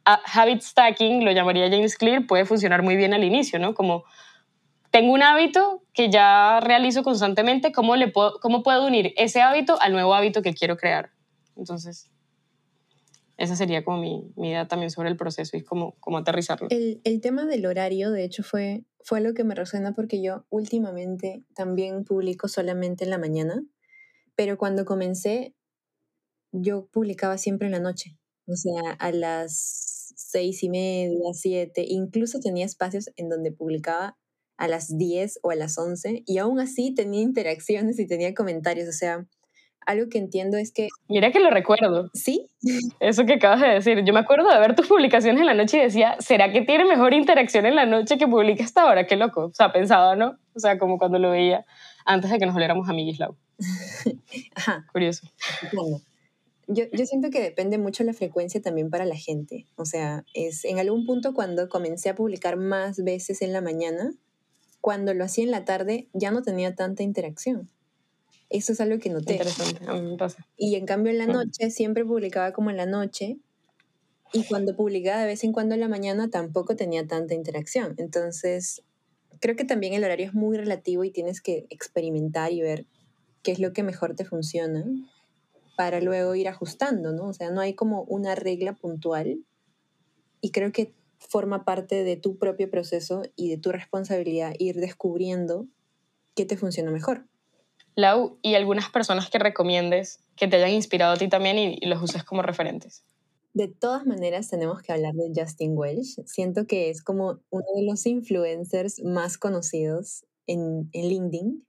ah, 0.04 0.20
habit 0.30 0.60
stacking, 0.60 1.24
lo 1.24 1.32
llamaría 1.32 1.70
James 1.70 1.96
Clear, 1.96 2.26
puede 2.26 2.44
funcionar 2.44 2.82
muy 2.82 2.96
bien 2.96 3.14
al 3.14 3.24
inicio, 3.24 3.58
¿no? 3.58 3.72
Como 3.72 4.04
tengo 4.90 5.14
un 5.14 5.22
hábito 5.22 5.82
que 5.94 6.10
ya 6.10 6.60
realizo 6.60 7.02
constantemente, 7.02 7.72
¿cómo, 7.72 7.96
le 7.96 8.08
puedo, 8.08 8.38
¿cómo 8.42 8.62
puedo 8.62 8.86
unir 8.86 9.14
ese 9.16 9.40
hábito 9.40 9.80
al 9.80 9.92
nuevo 9.92 10.14
hábito 10.14 10.42
que 10.42 10.52
quiero 10.52 10.76
crear? 10.76 11.12
Entonces, 11.56 12.10
esa 13.38 13.56
sería 13.56 13.82
como 13.82 14.02
mi, 14.02 14.22
mi 14.36 14.50
idea 14.50 14.68
también 14.68 14.90
sobre 14.90 15.08
el 15.08 15.16
proceso 15.16 15.56
y 15.56 15.62
cómo, 15.62 15.94
cómo 15.98 16.18
aterrizarlo. 16.18 16.68
El, 16.68 17.00
el, 17.04 17.22
tema 17.22 17.46
del 17.46 17.64
horario, 17.64 18.10
de 18.10 18.22
hecho, 18.22 18.42
fue, 18.42 18.84
fue 19.06 19.20
lo 19.20 19.34
que 19.34 19.44
me 19.44 19.54
resuena 19.54 19.94
porque 19.94 20.20
yo 20.20 20.44
últimamente 20.50 21.44
también 21.54 22.04
publico 22.04 22.48
solamente 22.48 23.04
en 23.04 23.10
la 23.10 23.18
mañana, 23.18 23.64
pero 24.34 24.58
cuando 24.58 24.84
comencé, 24.84 25.54
yo 26.50 26.88
publicaba 26.88 27.38
siempre 27.38 27.66
en 27.68 27.72
la 27.72 27.78
noche, 27.78 28.18
o 28.48 28.56
sea, 28.56 28.90
a 28.98 29.12
las 29.12 30.12
seis 30.16 30.64
y 30.64 30.70
media, 30.70 31.32
siete, 31.34 31.84
incluso 31.88 32.40
tenía 32.40 32.66
espacios 32.66 33.10
en 33.14 33.28
donde 33.28 33.52
publicaba 33.52 34.18
a 34.56 34.66
las 34.66 34.98
10 34.98 35.38
o 35.42 35.50
a 35.50 35.54
las 35.54 35.78
11 35.78 36.24
y 36.26 36.38
aún 36.38 36.58
así 36.58 36.92
tenía 36.92 37.20
interacciones 37.20 38.00
y 38.00 38.08
tenía 38.08 38.34
comentarios, 38.34 38.88
o 38.88 38.92
sea, 38.92 39.28
algo 39.86 40.08
que 40.08 40.18
entiendo 40.18 40.56
es 40.58 40.72
que... 40.72 40.88
Mira 41.08 41.30
que 41.30 41.40
lo 41.40 41.50
recuerdo. 41.50 42.10
¿Sí? 42.12 42.48
Eso 43.00 43.24
que 43.24 43.34
acabas 43.34 43.60
de 43.60 43.68
decir. 43.68 44.04
Yo 44.04 44.12
me 44.12 44.20
acuerdo 44.20 44.50
de 44.50 44.58
ver 44.58 44.74
tus 44.74 44.86
publicaciones 44.86 45.40
en 45.40 45.46
la 45.46 45.54
noche 45.54 45.78
y 45.78 45.80
decía, 45.80 46.16
¿será 46.18 46.52
que 46.52 46.62
tiene 46.62 46.84
mejor 46.84 47.14
interacción 47.14 47.64
en 47.66 47.76
la 47.76 47.86
noche 47.86 48.18
que 48.18 48.26
publica 48.26 48.64
hasta 48.64 48.82
ahora? 48.82 49.06
Qué 49.06 49.16
loco. 49.16 49.46
O 49.46 49.54
sea, 49.54 49.72
pensaba, 49.72 50.16
¿no? 50.16 50.38
O 50.54 50.60
sea, 50.60 50.78
como 50.78 50.98
cuando 50.98 51.18
lo 51.18 51.30
veía 51.30 51.64
antes 52.04 52.30
de 52.30 52.38
que 52.38 52.46
nos 52.46 52.54
volviéramos 52.54 52.88
amiguis, 52.88 53.18
Lau. 53.18 53.36
Ajá. 54.54 54.86
Curioso. 54.92 55.26
Yo, 56.68 56.84
yo, 56.92 57.06
siento 57.06 57.30
que 57.30 57.40
depende 57.40 57.78
mucho 57.78 58.02
la 58.02 58.12
frecuencia 58.12 58.60
también 58.60 58.90
para 58.90 59.04
la 59.04 59.16
gente. 59.16 59.66
O 59.76 59.84
sea, 59.84 60.24
es 60.34 60.64
en 60.64 60.80
algún 60.80 61.06
punto 61.06 61.32
cuando 61.32 61.68
comencé 61.68 62.08
a 62.08 62.16
publicar 62.16 62.56
más 62.56 63.02
veces 63.02 63.40
en 63.40 63.52
la 63.52 63.60
mañana, 63.60 64.12
cuando 64.80 65.14
lo 65.14 65.24
hacía 65.24 65.44
en 65.44 65.52
la 65.52 65.64
tarde 65.64 66.08
ya 66.12 66.32
no 66.32 66.42
tenía 66.42 66.74
tanta 66.74 67.02
interacción. 67.02 67.70
Eso 68.50 68.72
es 68.72 68.80
algo 68.80 68.98
que 68.98 69.10
noté. 69.10 69.32
Interesante, 69.32 69.84
a 69.86 69.94
mí 69.94 70.02
me 70.02 70.16
pasa. 70.16 70.46
Y 70.56 70.76
en 70.76 70.86
cambio 70.86 71.10
en 71.12 71.18
la 71.18 71.26
noche 71.26 71.70
siempre 71.70 72.04
publicaba 72.04 72.52
como 72.52 72.70
en 72.70 72.76
la 72.76 72.86
noche 72.86 73.38
y 74.32 74.44
cuando 74.44 74.76
publicaba 74.76 75.20
de 75.20 75.26
vez 75.26 75.44
en 75.44 75.52
cuando 75.52 75.74
en 75.74 75.80
la 75.80 75.88
mañana 75.88 76.28
tampoco 76.30 76.76
tenía 76.76 77.06
tanta 77.06 77.34
interacción. 77.34 77.94
Entonces, 77.98 78.82
creo 79.40 79.56
que 79.56 79.64
también 79.64 79.94
el 79.94 80.04
horario 80.04 80.26
es 80.26 80.34
muy 80.34 80.56
relativo 80.56 81.04
y 81.04 81.10
tienes 81.10 81.40
que 81.40 81.66
experimentar 81.70 82.52
y 82.52 82.62
ver 82.62 82.86
qué 83.42 83.52
es 83.52 83.58
lo 83.58 83.72
que 83.72 83.82
mejor 83.82 84.14
te 84.14 84.24
funciona 84.24 84.84
para 85.76 86.00
luego 86.00 86.34
ir 86.34 86.48
ajustando, 86.48 87.12
¿no? 87.12 87.28
O 87.28 87.32
sea, 87.32 87.50
no 87.50 87.60
hay 87.60 87.74
como 87.74 88.02
una 88.02 88.34
regla 88.34 88.72
puntual 88.74 89.44
y 90.40 90.50
creo 90.50 90.72
que 90.72 90.92
forma 91.18 91.64
parte 91.64 92.04
de 92.04 92.16
tu 92.16 92.38
propio 92.38 92.70
proceso 92.70 93.22
y 93.36 93.50
de 93.50 93.58
tu 93.58 93.72
responsabilidad 93.72 94.54
ir 94.58 94.76
descubriendo 94.76 95.66
qué 96.34 96.44
te 96.44 96.56
funciona 96.56 96.90
mejor. 96.90 97.26
Lau, 97.96 98.38
¿y 98.42 98.54
algunas 98.54 98.90
personas 98.90 99.30
que 99.30 99.38
recomiendes 99.38 100.20
que 100.36 100.46
te 100.46 100.56
hayan 100.56 100.70
inspirado 100.70 101.14
a 101.14 101.16
ti 101.16 101.28
también 101.28 101.58
y, 101.58 101.80
los 101.86 102.02
uses 102.02 102.24
como 102.24 102.42
referentes? 102.42 103.04
De 103.54 103.68
todas 103.68 104.04
maneras, 104.04 104.50
tenemos 104.50 104.82
que 104.82 104.92
hablar 104.92 105.14
de 105.14 105.32
Justin 105.34 105.72
Welsh. 105.74 106.20
Siento 106.26 106.66
que 106.66 106.90
es 106.90 107.02
como 107.02 107.40
uno 107.48 107.64
de 107.74 107.86
los 107.86 108.04
influencers 108.04 109.02
más 109.02 109.38
conocidos 109.38 110.26
en, 110.46 110.90
en 110.92 111.08
LinkedIn. 111.08 111.66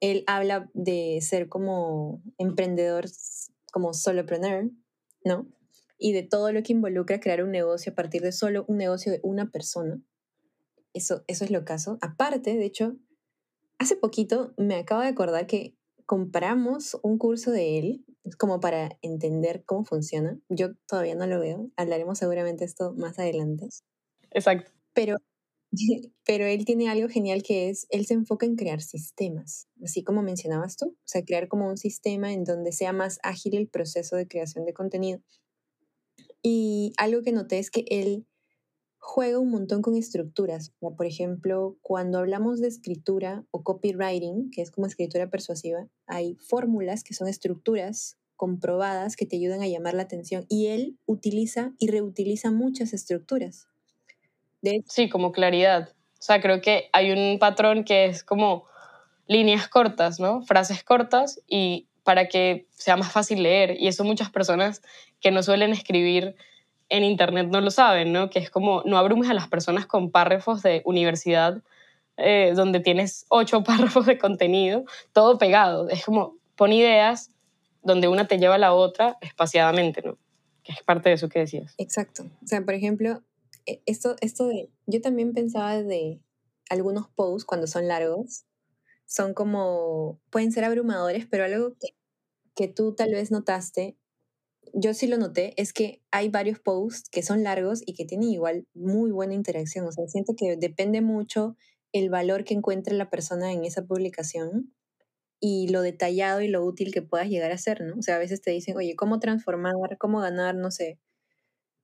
Él 0.00 0.22
habla 0.28 0.70
de 0.74 1.18
ser 1.22 1.48
como 1.48 2.22
emprendedor, 2.38 3.06
como 3.72 3.94
solopreneur, 3.94 4.70
¿no? 5.24 5.48
Y 5.98 6.12
de 6.12 6.22
todo 6.22 6.52
lo 6.52 6.62
que 6.62 6.72
involucra 6.72 7.18
crear 7.18 7.42
un 7.42 7.50
negocio 7.50 7.90
a 7.90 7.94
partir 7.96 8.22
de 8.22 8.30
solo 8.30 8.64
un 8.68 8.76
negocio 8.76 9.10
de 9.10 9.18
una 9.24 9.50
persona. 9.50 10.00
Eso, 10.94 11.24
eso 11.26 11.44
es 11.44 11.50
lo 11.50 11.64
caso. 11.64 11.98
Aparte, 12.00 12.54
de 12.54 12.64
hecho, 12.64 12.96
hace 13.78 13.96
poquito 13.96 14.54
me 14.56 14.76
acabo 14.76 15.02
de 15.02 15.08
acordar 15.08 15.46
que 15.46 15.74
compramos 16.06 16.96
un 17.02 17.18
curso 17.18 17.50
de 17.50 17.78
él 17.78 18.04
como 18.38 18.60
para 18.60 18.98
entender 19.02 19.64
cómo 19.64 19.84
funciona. 19.84 20.38
Yo 20.48 20.74
todavía 20.86 21.14
no 21.14 21.26
lo 21.26 21.40
veo. 21.40 21.70
Hablaremos 21.76 22.18
seguramente 22.18 22.64
esto 22.64 22.94
más 22.94 23.18
adelante. 23.18 23.68
Exacto. 24.30 24.72
Pero, 24.94 25.16
pero 26.24 26.46
él 26.46 26.64
tiene 26.64 26.88
algo 26.88 27.08
genial 27.08 27.42
que 27.42 27.68
es, 27.68 27.86
él 27.90 28.06
se 28.06 28.14
enfoca 28.14 28.46
en 28.46 28.56
crear 28.56 28.80
sistemas, 28.80 29.68
así 29.82 30.02
como 30.02 30.22
mencionabas 30.22 30.76
tú. 30.76 30.86
O 30.86 31.06
sea, 31.06 31.24
crear 31.24 31.48
como 31.48 31.68
un 31.68 31.76
sistema 31.76 32.32
en 32.32 32.44
donde 32.44 32.72
sea 32.72 32.92
más 32.92 33.18
ágil 33.22 33.56
el 33.56 33.68
proceso 33.68 34.16
de 34.16 34.28
creación 34.28 34.64
de 34.64 34.72
contenido. 34.72 35.20
Y 36.42 36.92
algo 36.96 37.22
que 37.22 37.32
noté 37.32 37.58
es 37.58 37.70
que 37.70 37.84
él 37.88 38.26
juega 39.06 39.38
un 39.38 39.52
montón 39.52 39.82
con 39.82 39.94
estructuras. 39.94 40.72
Por 40.80 41.06
ejemplo, 41.06 41.76
cuando 41.80 42.18
hablamos 42.18 42.60
de 42.60 42.66
escritura 42.66 43.44
o 43.52 43.62
copywriting, 43.62 44.50
que 44.50 44.62
es 44.62 44.72
como 44.72 44.88
escritura 44.88 45.30
persuasiva, 45.30 45.86
hay 46.08 46.34
fórmulas 46.40 47.04
que 47.04 47.14
son 47.14 47.28
estructuras 47.28 48.18
comprobadas 48.34 49.14
que 49.14 49.24
te 49.24 49.36
ayudan 49.36 49.62
a 49.62 49.68
llamar 49.68 49.94
la 49.94 50.02
atención 50.02 50.44
y 50.48 50.66
él 50.66 50.98
utiliza 51.06 51.70
y 51.78 51.86
reutiliza 51.86 52.50
muchas 52.50 52.92
estructuras. 52.92 53.68
De 54.60 54.82
sí, 54.88 55.08
como 55.08 55.30
claridad. 55.30 55.90
O 56.18 56.22
sea, 56.22 56.42
creo 56.42 56.60
que 56.60 56.90
hay 56.92 57.12
un 57.12 57.38
patrón 57.38 57.84
que 57.84 58.06
es 58.06 58.24
como 58.24 58.64
líneas 59.28 59.68
cortas, 59.68 60.18
¿no? 60.18 60.42
Frases 60.42 60.82
cortas 60.82 61.40
y 61.46 61.86
para 62.02 62.26
que 62.26 62.66
sea 62.70 62.96
más 62.96 63.12
fácil 63.12 63.44
leer. 63.44 63.76
Y 63.78 63.86
eso 63.86 64.02
muchas 64.02 64.30
personas 64.30 64.82
que 65.20 65.30
no 65.30 65.44
suelen 65.44 65.70
escribir 65.70 66.34
en 66.88 67.04
Internet 67.04 67.48
no 67.50 67.60
lo 67.60 67.70
saben, 67.70 68.12
¿no? 68.12 68.30
Que 68.30 68.38
es 68.38 68.50
como, 68.50 68.82
no 68.84 68.98
abrumes 68.98 69.28
a 69.30 69.34
las 69.34 69.48
personas 69.48 69.86
con 69.86 70.10
párrafos 70.10 70.62
de 70.62 70.82
universidad 70.84 71.62
eh, 72.16 72.52
donde 72.54 72.80
tienes 72.80 73.26
ocho 73.28 73.62
párrafos 73.64 74.06
de 74.06 74.18
contenido, 74.18 74.84
todo 75.12 75.38
pegado. 75.38 75.88
Es 75.88 76.04
como, 76.04 76.36
pon 76.56 76.72
ideas 76.72 77.30
donde 77.82 78.08
una 78.08 78.26
te 78.26 78.38
lleva 78.38 78.56
a 78.56 78.58
la 78.58 78.74
otra 78.74 79.16
espaciadamente, 79.20 80.02
¿no? 80.02 80.18
Que 80.62 80.72
es 80.72 80.82
parte 80.82 81.08
de 81.08 81.14
eso 81.14 81.28
que 81.28 81.40
decías. 81.40 81.74
Exacto. 81.78 82.24
O 82.42 82.46
sea, 82.46 82.64
por 82.64 82.74
ejemplo, 82.74 83.22
e, 83.66 83.82
esto, 83.86 84.16
esto 84.20 84.46
de, 84.46 84.70
yo 84.86 85.00
también 85.00 85.32
pensaba 85.34 85.82
de 85.82 86.20
algunos 86.68 87.08
posts 87.08 87.44
cuando 87.44 87.66
son 87.66 87.86
largos, 87.86 88.44
son 89.04 89.34
como, 89.34 90.18
pueden 90.30 90.50
ser 90.50 90.64
abrumadores, 90.64 91.26
pero 91.26 91.44
algo 91.44 91.74
que, 91.78 91.94
que 92.56 92.66
tú 92.66 92.94
tal 92.94 93.12
vez 93.12 93.30
notaste 93.30 93.96
yo 94.74 94.94
sí 94.94 95.06
lo 95.06 95.16
noté, 95.18 95.54
es 95.60 95.72
que 95.72 96.02
hay 96.10 96.28
varios 96.28 96.58
posts 96.60 97.08
que 97.10 97.22
son 97.22 97.42
largos 97.42 97.82
y 97.86 97.94
que 97.94 98.04
tienen 98.04 98.30
igual 98.30 98.66
muy 98.74 99.10
buena 99.10 99.34
interacción. 99.34 99.86
O 99.86 99.92
sea, 99.92 100.06
siento 100.08 100.34
que 100.36 100.56
depende 100.56 101.00
mucho 101.00 101.56
el 101.92 102.10
valor 102.10 102.44
que 102.44 102.54
encuentre 102.54 102.94
la 102.94 103.10
persona 103.10 103.52
en 103.52 103.64
esa 103.64 103.84
publicación 103.84 104.74
y 105.40 105.68
lo 105.68 105.82
detallado 105.82 106.40
y 106.40 106.48
lo 106.48 106.64
útil 106.64 106.92
que 106.92 107.02
puedas 107.02 107.28
llegar 107.28 107.52
a 107.52 107.58
ser, 107.58 107.82
¿no? 107.82 107.96
O 107.98 108.02
sea, 108.02 108.16
a 108.16 108.18
veces 108.18 108.42
te 108.42 108.50
dicen, 108.50 108.76
oye, 108.76 108.96
¿cómo 108.96 109.20
transformar, 109.20 109.74
cómo 109.98 110.20
ganar, 110.20 110.54
no 110.54 110.70
sé, 110.70 110.98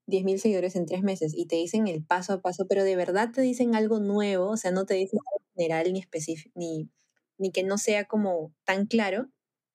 10.000 0.07 0.39
seguidores 0.39 0.77
en 0.77 0.87
tres 0.87 1.03
meses? 1.03 1.33
Y 1.35 1.47
te 1.47 1.57
dicen 1.57 1.89
el 1.89 2.05
paso 2.05 2.35
a 2.35 2.43
paso, 2.43 2.67
pero 2.69 2.85
de 2.85 2.97
verdad 2.97 3.31
te 3.33 3.43
dicen 3.43 3.75
algo 3.75 4.01
nuevo, 4.01 4.51
o 4.51 4.57
sea, 4.57 4.71
no 4.71 4.87
te 4.87 4.95
dicen 4.95 5.19
algo 5.21 5.51
general 5.55 5.93
ni 5.93 6.01
específico, 6.01 6.53
ni, 6.55 6.91
ni 7.39 7.53
que 7.53 7.63
no 7.63 7.79
sea 7.79 8.07
como 8.07 8.55
tan 8.65 8.87
claro. 8.87 9.29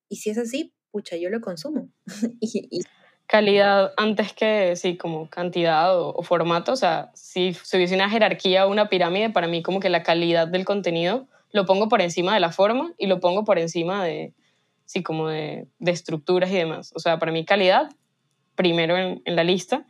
Y 0.10 0.18
si 0.18 0.30
es 0.32 0.38
así, 0.38 0.74
pucha, 0.92 1.18
yo 1.18 1.30
lo 1.30 1.42
consumo. 1.42 1.92
y, 2.42 2.82
calidad 3.28 3.94
antes 3.98 4.34
que, 4.34 4.76
sí, 4.76 4.98
como 4.98 5.30
cantidad 5.30 6.00
o, 6.00 6.24
formato. 6.24 6.72
O 6.72 6.76
sea, 6.76 7.12
si, 7.14 7.54
se 7.54 7.78
hubiese 7.78 7.96
una 7.96 8.10
jerarquía 8.10 8.66
o 8.66 8.72
una 8.72 8.90
pirámide, 8.90 9.30
para 9.30 9.48
mí 9.48 9.62
como 9.62 9.80
que 9.80 9.90
la 9.90 10.04
calidad 10.04 10.48
del 10.48 10.66
contenido 10.66 11.28
lo 11.52 11.66
pongo 11.66 11.90
por 11.90 12.02
encima 12.02 12.34
de 12.34 12.40
la 12.40 12.52
forma 12.52 12.94
y 12.98 13.08
lo 13.08 13.20
pongo 13.20 13.44
por 13.44 13.60
encima 13.60 14.04
de, 14.04 14.34
sí, 14.86 15.04
como 15.04 15.28
de, 15.28 15.68
de 15.80 15.92
estructuras 15.92 16.50
y 16.52 16.56
demás. 16.56 16.92
O 16.96 17.00
sea, 17.00 17.20
para 17.20 17.32
mí 17.32 17.46
calidad 17.46 17.90
primero 18.56 18.98
en, 18.98 19.22
en 19.26 19.36
la 19.36 19.44
lista. 19.44 19.86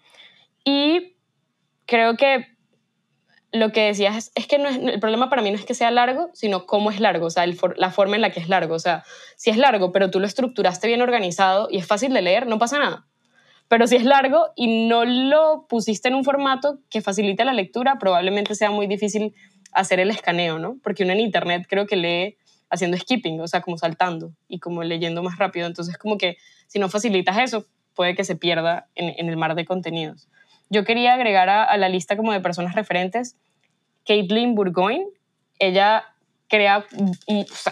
Y 0.66 1.16
creo 1.86 2.18
que 2.18 2.57
lo 3.51 3.72
que 3.72 3.86
decías 3.86 4.16
es, 4.16 4.32
es 4.36 4.47
que 4.47 4.57
no 4.57 4.68
es, 4.68 4.78
el 4.78 4.99
problema 4.99 5.30
para 5.30 5.41
mí 5.41 5.51
no 5.51 5.57
es 5.57 5.66
que 5.66 5.74
sea 5.74 5.91
largo, 5.91 6.30
sino 6.34 6.66
cómo 6.66 6.91
es 6.91 6.99
largo, 6.99 7.28
o 7.28 7.30
sea, 7.30 7.45
la 7.78 7.91
forma 7.91 8.16
en 8.16 8.22
la 8.22 8.32
que 8.32 8.39
es 8.39 8.49
largo. 8.49 8.76
O 8.76 8.80
sea, 8.80 9.03
si 9.36 9.49
es 9.49 9.57
largo, 9.57 9.91
pero 9.91 10.12
tú 10.12 10.20
lo 10.20 10.26
estructuraste 10.26 10.88
bien 10.88 11.01
organizado 11.01 11.68
y 11.72 11.78
es 11.78 11.88
fácil 11.88 12.14
de 12.14 12.22
leer, 12.22 12.47
no 12.47 12.59
pasa 12.59 12.80
nada. 12.80 13.05
Pero 13.68 13.86
si 13.88 13.97
es 13.97 14.05
largo 14.05 14.47
y 14.55 14.88
no 14.88 15.03
lo 15.03 15.65
pusiste 15.68 16.07
en 16.07 16.15
un 16.15 16.24
formato 16.24 16.80
que 16.89 17.01
facilite 17.01 17.43
la 17.43 17.53
lectura, 17.53 17.97
probablemente 17.99 18.55
sea 18.55 18.72
muy 18.72 18.88
difícil 18.88 19.34
hacer 19.74 19.99
el 19.99 20.09
escaneo, 20.09 20.57
¿no? 20.57 20.78
Porque 20.82 21.03
uno 21.03 21.13
en 21.13 21.20
Internet 21.20 21.65
creo 21.70 21.86
que 21.86 21.97
lee 21.97 22.38
haciendo 22.70 22.97
skipping, 22.97 23.39
o 23.41 23.47
sea, 23.47 23.61
como 23.61 23.78
saltando 23.78 24.32
y 24.47 24.59
como 24.59 24.84
leyendo 24.84 25.22
más 25.24 25.38
rápido. 25.38 25.68
Entonces, 25.68 25.97
como 25.97 26.18
que 26.18 26.38
si 26.68 26.80
no 26.80 26.89
facilitas 26.89 27.38
eso, 27.38 27.65
puede 27.93 28.15
que 28.15 28.24
se 28.24 28.36
pierda 28.36 28.88
en, 28.95 29.28
el 29.28 29.38
mar 29.38 29.55
de 29.55 29.65
contenidos. 29.65 30.28
Yo 30.70 30.84
quería 30.84 31.13
agregar 31.13 31.49
a, 31.49 31.76
la 31.78 31.89
lista 31.89 32.18
como 32.18 32.34
de 32.34 32.41
personas 32.41 32.76
referentes 32.76 33.38
Caitlin 34.05 34.55
Burgoyne. 34.55 35.05
Ella 35.59 36.03
crea 36.47 36.86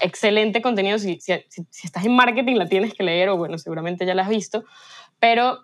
excelente 0.01 0.61
contenido. 0.61 0.97
Si, 0.97 1.19
si, 1.19 1.33
si, 1.49 1.87
estás 1.87 2.05
en 2.05 2.15
marketing 2.15 2.55
la 2.55 2.67
tienes 2.67 2.93
que 2.93 3.03
leer 3.03 3.29
o 3.29 3.37
bueno, 3.37 3.57
seguramente 3.57 4.05
ya 4.05 4.15
la 4.15 4.23
has 4.23 4.29
visto. 4.29 4.63
Pero 5.19 5.59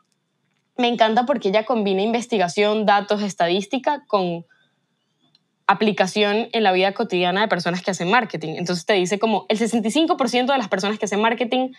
me 0.82 0.88
encanta 0.88 1.26
porque 1.26 1.50
ella 1.50 1.64
combina 1.66 2.02
investigación, 2.02 2.86
datos, 2.86 3.22
estadística 3.22 4.04
con 4.08 4.46
aplicación 5.68 6.50
en 6.52 6.64
la 6.64 6.74
vida 6.74 6.94
cotidiana 6.94 7.42
de 7.42 7.48
personas 7.48 7.82
que 7.82 7.92
hacen 7.92 8.10
marketing. 8.10 8.56
Entonces 8.58 8.86
te 8.86 8.94
dice 8.94 9.20
como 9.20 9.46
el 9.48 9.58
65% 9.58 10.52
de 10.52 10.58
las 10.58 10.68
personas 10.68 11.00
que 11.00 11.06
hacen 11.06 11.22
marketing 11.22 11.70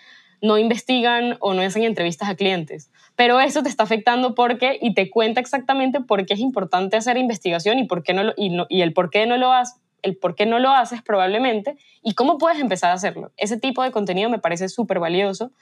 no 0.40 0.58
investigan 0.58 1.36
o 1.40 1.54
no 1.54 1.62
hacen 1.62 1.84
entrevistas 1.84 2.28
a 2.28 2.34
clientes. 2.34 2.90
Pero 3.14 3.38
eso 3.40 3.62
te 3.62 3.68
está 3.68 3.84
afectando 3.84 4.34
porque, 4.34 4.78
y 4.80 4.94
te 4.94 5.10
cuenta 5.10 5.40
exactamente 5.40 6.00
por 6.00 6.24
qué 6.24 6.34
es 6.34 6.40
importante 6.40 6.96
hacer 6.96 7.16
investigación 7.18 7.78
y, 7.78 7.84
por 7.84 8.02
qué 8.02 8.14
no, 8.14 8.32
y, 8.36 8.56
y 8.68 8.80
el 8.80 8.92
por 8.92 9.10
qué 9.10 9.26
no 9.26 9.36
lo 9.36 9.52
haces 9.52 9.82
el 10.02 10.16
por 10.16 10.34
qué 10.34 10.46
no 10.46 10.58
lo 10.58 10.70
haces 10.70 11.00
probablemente 11.02 11.76
y 12.02 12.14
cómo 12.14 12.38
puedes 12.38 12.60
empezar 12.60 12.90
a 12.90 12.94
hacerlo. 12.94 13.32
Ese 13.36 13.56
tipo 13.56 13.82
de 13.82 13.92
contenido 13.92 14.28
me 14.28 14.38
parece 14.38 14.68
súper 14.68 14.98
valioso 14.98 15.52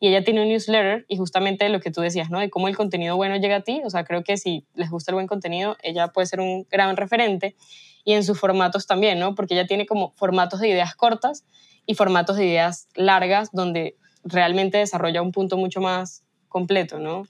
y 0.00 0.08
ella 0.08 0.22
tiene 0.22 0.42
un 0.42 0.48
newsletter 0.48 1.04
y 1.08 1.16
justamente 1.16 1.68
lo 1.68 1.80
que 1.80 1.90
tú 1.90 2.00
decías, 2.00 2.30
¿no? 2.30 2.38
De 2.38 2.50
cómo 2.50 2.68
el 2.68 2.76
contenido 2.76 3.16
bueno 3.16 3.36
llega 3.36 3.56
a 3.56 3.60
ti, 3.62 3.80
o 3.84 3.90
sea, 3.90 4.04
creo 4.04 4.22
que 4.22 4.36
si 4.36 4.64
les 4.74 4.90
gusta 4.90 5.10
el 5.10 5.16
buen 5.16 5.26
contenido, 5.26 5.76
ella 5.82 6.08
puede 6.08 6.26
ser 6.26 6.40
un 6.40 6.66
gran 6.70 6.96
referente 6.96 7.56
y 8.04 8.12
en 8.12 8.24
sus 8.24 8.38
formatos 8.38 8.86
también, 8.86 9.18
¿no? 9.18 9.34
Porque 9.34 9.54
ella 9.54 9.66
tiene 9.66 9.86
como 9.86 10.12
formatos 10.16 10.60
de 10.60 10.68
ideas 10.68 10.94
cortas 10.94 11.44
y 11.86 11.94
formatos 11.94 12.36
de 12.36 12.46
ideas 12.46 12.88
largas 12.94 13.50
donde 13.52 13.96
realmente 14.24 14.78
desarrolla 14.78 15.22
un 15.22 15.32
punto 15.32 15.56
mucho 15.56 15.80
más 15.80 16.24
completo, 16.48 16.98
¿no? 16.98 17.26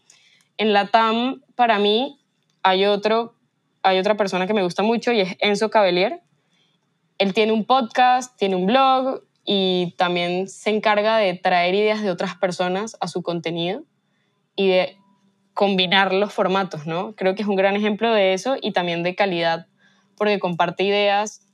En 0.57 0.73
la 0.73 0.89
TAM, 0.89 1.43
para 1.55 1.79
mí, 1.79 2.19
hay, 2.63 2.85
otro, 2.85 3.35
hay 3.83 3.99
otra 3.99 4.17
persona 4.17 4.47
que 4.47 4.55
me 4.55 4.63
gusta 4.63 4.83
mucho 4.83 5.13
y 5.13 5.21
es 5.21 5.37
Enzo 5.41 5.71
Cabellier. 5.71 6.21
Él 7.19 7.35
tiene 7.35 7.53
un 7.53 7.65
podcast, 7.65 8.37
tiene 8.37 8.57
un 8.57 8.67
blog 8.67 9.23
y 9.51 9.95
también 9.97 10.47
se 10.47 10.69
encarga 10.69 11.17
de 11.17 11.33
traer 11.33 11.75
ideas 11.75 12.03
de 12.03 12.11
otras 12.11 12.37
personas 12.37 12.99
a 13.01 13.09
su 13.09 13.23
contenido 13.23 13.83
y 14.55 14.69
de 14.69 14.99
combinar 15.55 16.13
los 16.13 16.35
formatos, 16.35 16.87
¿no? 16.87 17.15
Creo 17.15 17.35
que 17.35 17.41
es 17.41 17.49
un 17.49 17.57
gran 17.57 17.75
ejemplo 17.75 18.13
de 18.13 18.35
eso 18.35 18.57
y 18.61 18.73
también 18.73 19.03
de 19.03 19.15
calidad, 19.15 19.67
porque 20.19 20.39
comparte 20.39 20.85
ideas 20.85 21.49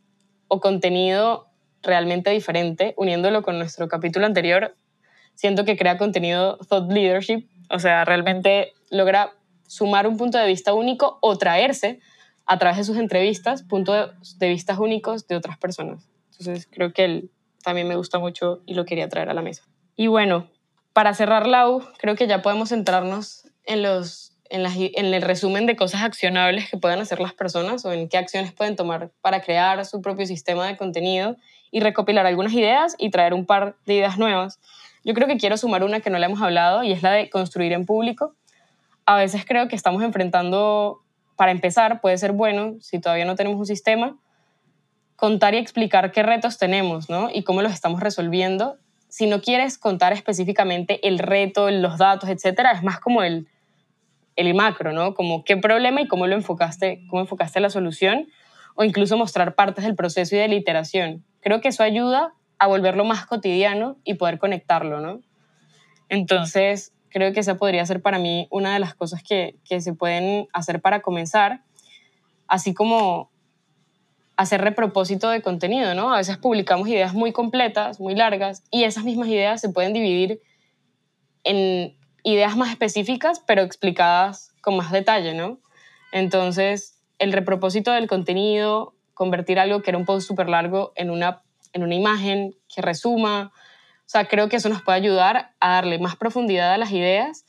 o 0.48 0.58
contenido 0.60 1.46
realmente 1.84 2.30
diferente, 2.30 2.94
uniéndolo 2.96 3.42
con 3.42 3.58
nuestro 3.58 3.86
capítulo 3.86 4.26
anterior, 4.26 4.76
siento 5.36 5.64
que 5.64 5.76
crea 5.76 5.96
contenido 5.96 6.58
thought 6.68 6.90
leadership, 6.90 7.48
o 7.70 7.78
sea, 7.78 8.04
realmente 8.04 8.72
logra 8.90 9.34
sumar 9.68 10.08
un 10.08 10.16
punto 10.16 10.36
de 10.36 10.48
vista 10.48 10.74
único 10.74 11.18
o 11.22 11.38
traerse 11.38 12.00
a 12.44 12.58
través 12.58 12.78
de 12.78 12.84
sus 12.84 12.96
entrevistas 12.96 13.62
puntos 13.62 14.10
de 14.38 14.48
vista 14.48 14.76
únicos 14.80 15.28
de 15.28 15.36
otras 15.36 15.58
personas. 15.58 16.08
Entonces, 16.32 16.66
creo 16.68 16.92
que 16.92 17.04
él 17.04 17.30
también 17.64 17.88
me 17.88 17.96
gusta 17.96 18.18
mucho 18.18 18.62
y 18.66 18.74
lo 18.74 18.84
quería 18.84 19.08
traer 19.08 19.30
a 19.30 19.34
la 19.34 19.42
mesa. 19.42 19.64
Y 19.96 20.06
bueno, 20.06 20.48
para 20.92 21.14
cerrar 21.14 21.46
la 21.46 21.68
U, 21.68 21.82
creo 21.98 22.14
que 22.14 22.26
ya 22.26 22.42
podemos 22.42 22.68
centrarnos 22.68 23.48
en, 23.64 23.82
los, 23.82 24.32
en, 24.50 24.62
las, 24.62 24.74
en 24.76 25.12
el 25.12 25.22
resumen 25.22 25.66
de 25.66 25.74
cosas 25.74 26.02
accionables 26.02 26.70
que 26.70 26.76
pueden 26.76 27.00
hacer 27.00 27.18
las 27.20 27.32
personas 27.32 27.84
o 27.84 27.92
en 27.92 28.08
qué 28.08 28.18
acciones 28.18 28.52
pueden 28.52 28.76
tomar 28.76 29.10
para 29.20 29.40
crear 29.40 29.84
su 29.84 30.00
propio 30.00 30.26
sistema 30.26 30.66
de 30.66 30.76
contenido 30.76 31.36
y 31.72 31.80
recopilar 31.80 32.26
algunas 32.26 32.52
ideas 32.52 32.94
y 32.98 33.10
traer 33.10 33.34
un 33.34 33.46
par 33.46 33.74
de 33.86 33.94
ideas 33.94 34.18
nuevas 34.18 34.60
yo 35.04 35.12
creo 35.12 35.28
que 35.28 35.36
quiero 35.36 35.56
sumar 35.56 35.84
una 35.84 36.00
que 36.00 36.10
no 36.10 36.18
le 36.18 36.26
hemos 36.26 36.40
hablado 36.40 36.82
y 36.82 36.92
es 36.92 37.02
la 37.02 37.12
de 37.12 37.28
construir 37.28 37.72
en 37.72 37.84
público. 37.84 38.34
A 39.04 39.16
veces 39.16 39.44
creo 39.46 39.68
que 39.68 39.76
estamos 39.76 40.02
enfrentando, 40.02 41.02
para 41.36 41.52
empezar, 41.52 42.00
puede 42.00 42.16
ser 42.16 42.32
bueno, 42.32 42.76
si 42.80 42.98
todavía 42.98 43.26
no 43.26 43.36
tenemos 43.36 43.58
un 43.58 43.66
sistema, 43.66 44.16
contar 45.16 45.54
y 45.54 45.58
explicar 45.58 46.12
qué 46.12 46.22
retos 46.22 46.58
tenemos 46.58 47.08
¿no? 47.08 47.30
y 47.32 47.42
cómo 47.44 47.62
los 47.62 47.72
estamos 47.72 48.00
resolviendo. 48.00 48.76
Si 49.08 49.26
no 49.26 49.40
quieres 49.40 49.78
contar 49.78 50.12
específicamente 50.12 51.06
el 51.06 51.18
reto, 51.18 51.70
los 51.70 51.98
datos, 51.98 52.28
etcétera, 52.28 52.72
es 52.72 52.82
más 52.82 52.98
como 52.98 53.22
el, 53.22 53.46
el 54.36 54.54
macro, 54.54 54.92
¿no? 54.92 55.14
Como 55.14 55.44
qué 55.44 55.56
problema 55.56 56.00
y 56.00 56.08
cómo 56.08 56.26
lo 56.26 56.34
enfocaste, 56.34 57.04
cómo 57.08 57.22
enfocaste 57.22 57.60
la 57.60 57.70
solución, 57.70 58.26
o 58.74 58.82
incluso 58.82 59.16
mostrar 59.16 59.54
partes 59.54 59.84
del 59.84 59.94
proceso 59.94 60.34
y 60.34 60.38
de 60.38 60.48
la 60.48 60.54
iteración. 60.56 61.24
Creo 61.40 61.60
que 61.60 61.68
eso 61.68 61.82
ayuda 61.82 62.34
a 62.58 62.66
volverlo 62.66 63.04
más 63.04 63.26
cotidiano 63.26 63.96
y 64.04 64.14
poder 64.14 64.38
conectarlo, 64.38 65.00
¿no? 65.00 65.20
Entonces, 66.08 66.92
creo 67.08 67.32
que 67.32 67.40
esa 67.40 67.56
podría 67.56 67.86
ser 67.86 68.02
para 68.02 68.18
mí 68.18 68.48
una 68.50 68.74
de 68.74 68.80
las 68.80 68.94
cosas 68.94 69.22
que, 69.22 69.56
que 69.64 69.80
se 69.80 69.92
pueden 69.92 70.48
hacer 70.52 70.80
para 70.80 71.00
comenzar, 71.00 71.62
así 72.48 72.74
como 72.74 73.30
hacer 74.36 74.60
repropósito 74.60 75.30
de 75.30 75.42
contenido, 75.42 75.94
¿no? 75.94 76.12
A 76.12 76.18
veces 76.18 76.38
publicamos 76.38 76.88
ideas 76.88 77.14
muy 77.14 77.32
completas, 77.32 78.00
muy 78.00 78.14
largas, 78.14 78.62
y 78.70 78.84
esas 78.84 79.04
mismas 79.04 79.28
ideas 79.28 79.60
se 79.60 79.68
pueden 79.68 79.92
dividir 79.92 80.40
en 81.44 81.96
ideas 82.22 82.56
más 82.56 82.70
específicas, 82.70 83.40
pero 83.46 83.62
explicadas 83.62 84.52
con 84.60 84.76
más 84.76 84.90
detalle, 84.90 85.34
¿no? 85.34 85.58
Entonces, 86.12 87.00
el 87.18 87.32
repropósito 87.32 87.92
del 87.92 88.08
contenido, 88.08 88.94
convertir 89.14 89.58
algo 89.58 89.82
que 89.82 89.90
era 89.90 89.98
un 89.98 90.04
post 90.04 90.26
súper 90.26 90.48
largo 90.48 90.92
en 90.96 91.10
una 91.10 91.42
en 91.74 91.82
una 91.82 91.94
imagen 91.94 92.54
que 92.74 92.80
resuma. 92.80 93.52
O 93.52 94.08
sea, 94.08 94.26
creo 94.26 94.48
que 94.48 94.56
eso 94.56 94.68
nos 94.68 94.82
puede 94.82 94.96
ayudar 94.96 95.50
a 95.60 95.74
darle 95.74 95.98
más 95.98 96.16
profundidad 96.16 96.72
a 96.72 96.78
las 96.78 96.92
ideas 96.92 97.44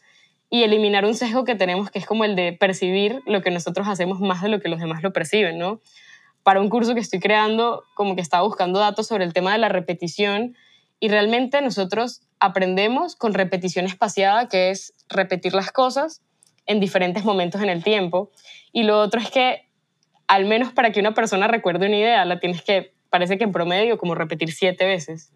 y 0.49 0.63
eliminar 0.63 1.05
un 1.05 1.15
sesgo 1.15 1.45
que 1.45 1.55
tenemos 1.55 1.91
que 1.91 1.99
es 1.99 2.05
como 2.05 2.25
el 2.25 2.35
de 2.35 2.53
percibir 2.53 3.21
lo 3.25 3.41
que 3.41 3.51
nosotros 3.51 3.87
hacemos 3.87 4.19
más 4.19 4.41
de 4.41 4.49
lo 4.49 4.59
que 4.59 4.69
los 4.69 4.79
demás 4.79 5.03
lo 5.03 5.13
perciben, 5.13 5.57
¿no? 5.57 5.79
Para 6.45 6.61
un 6.61 6.69
curso 6.69 6.93
que 6.93 6.99
estoy 6.99 7.19
creando, 7.19 7.85
como 7.95 8.13
que 8.13 8.21
estaba 8.21 8.43
buscando 8.43 8.77
datos 8.77 9.07
sobre 9.07 9.23
el 9.23 9.33
tema 9.33 9.51
de 9.51 9.57
la 9.57 9.67
repetición 9.67 10.55
y 10.99 11.09
realmente 11.09 11.59
nosotros 11.59 12.21
aprendemos 12.39 13.15
con 13.15 13.33
repetición 13.33 13.87
espaciada, 13.87 14.47
que 14.47 14.69
es 14.69 14.93
repetir 15.09 15.55
las 15.55 15.71
cosas 15.71 16.21
en 16.67 16.79
diferentes 16.79 17.25
momentos 17.25 17.63
en 17.63 17.69
el 17.69 17.83
tiempo. 17.83 18.29
Y 18.71 18.83
lo 18.83 19.01
otro 19.01 19.19
es 19.19 19.31
que, 19.31 19.67
al 20.27 20.45
menos 20.45 20.71
para 20.71 20.91
que 20.91 20.99
una 20.99 21.15
persona 21.15 21.47
recuerde 21.47 21.87
una 21.87 21.97
idea, 21.97 22.23
la 22.25 22.39
tienes 22.39 22.61
que 22.61 22.93
parece 23.09 23.39
que 23.39 23.43
en 23.43 23.51
promedio 23.51 23.97
como 23.97 24.13
repetir 24.13 24.51
siete 24.51 24.85
veces. 24.85 25.31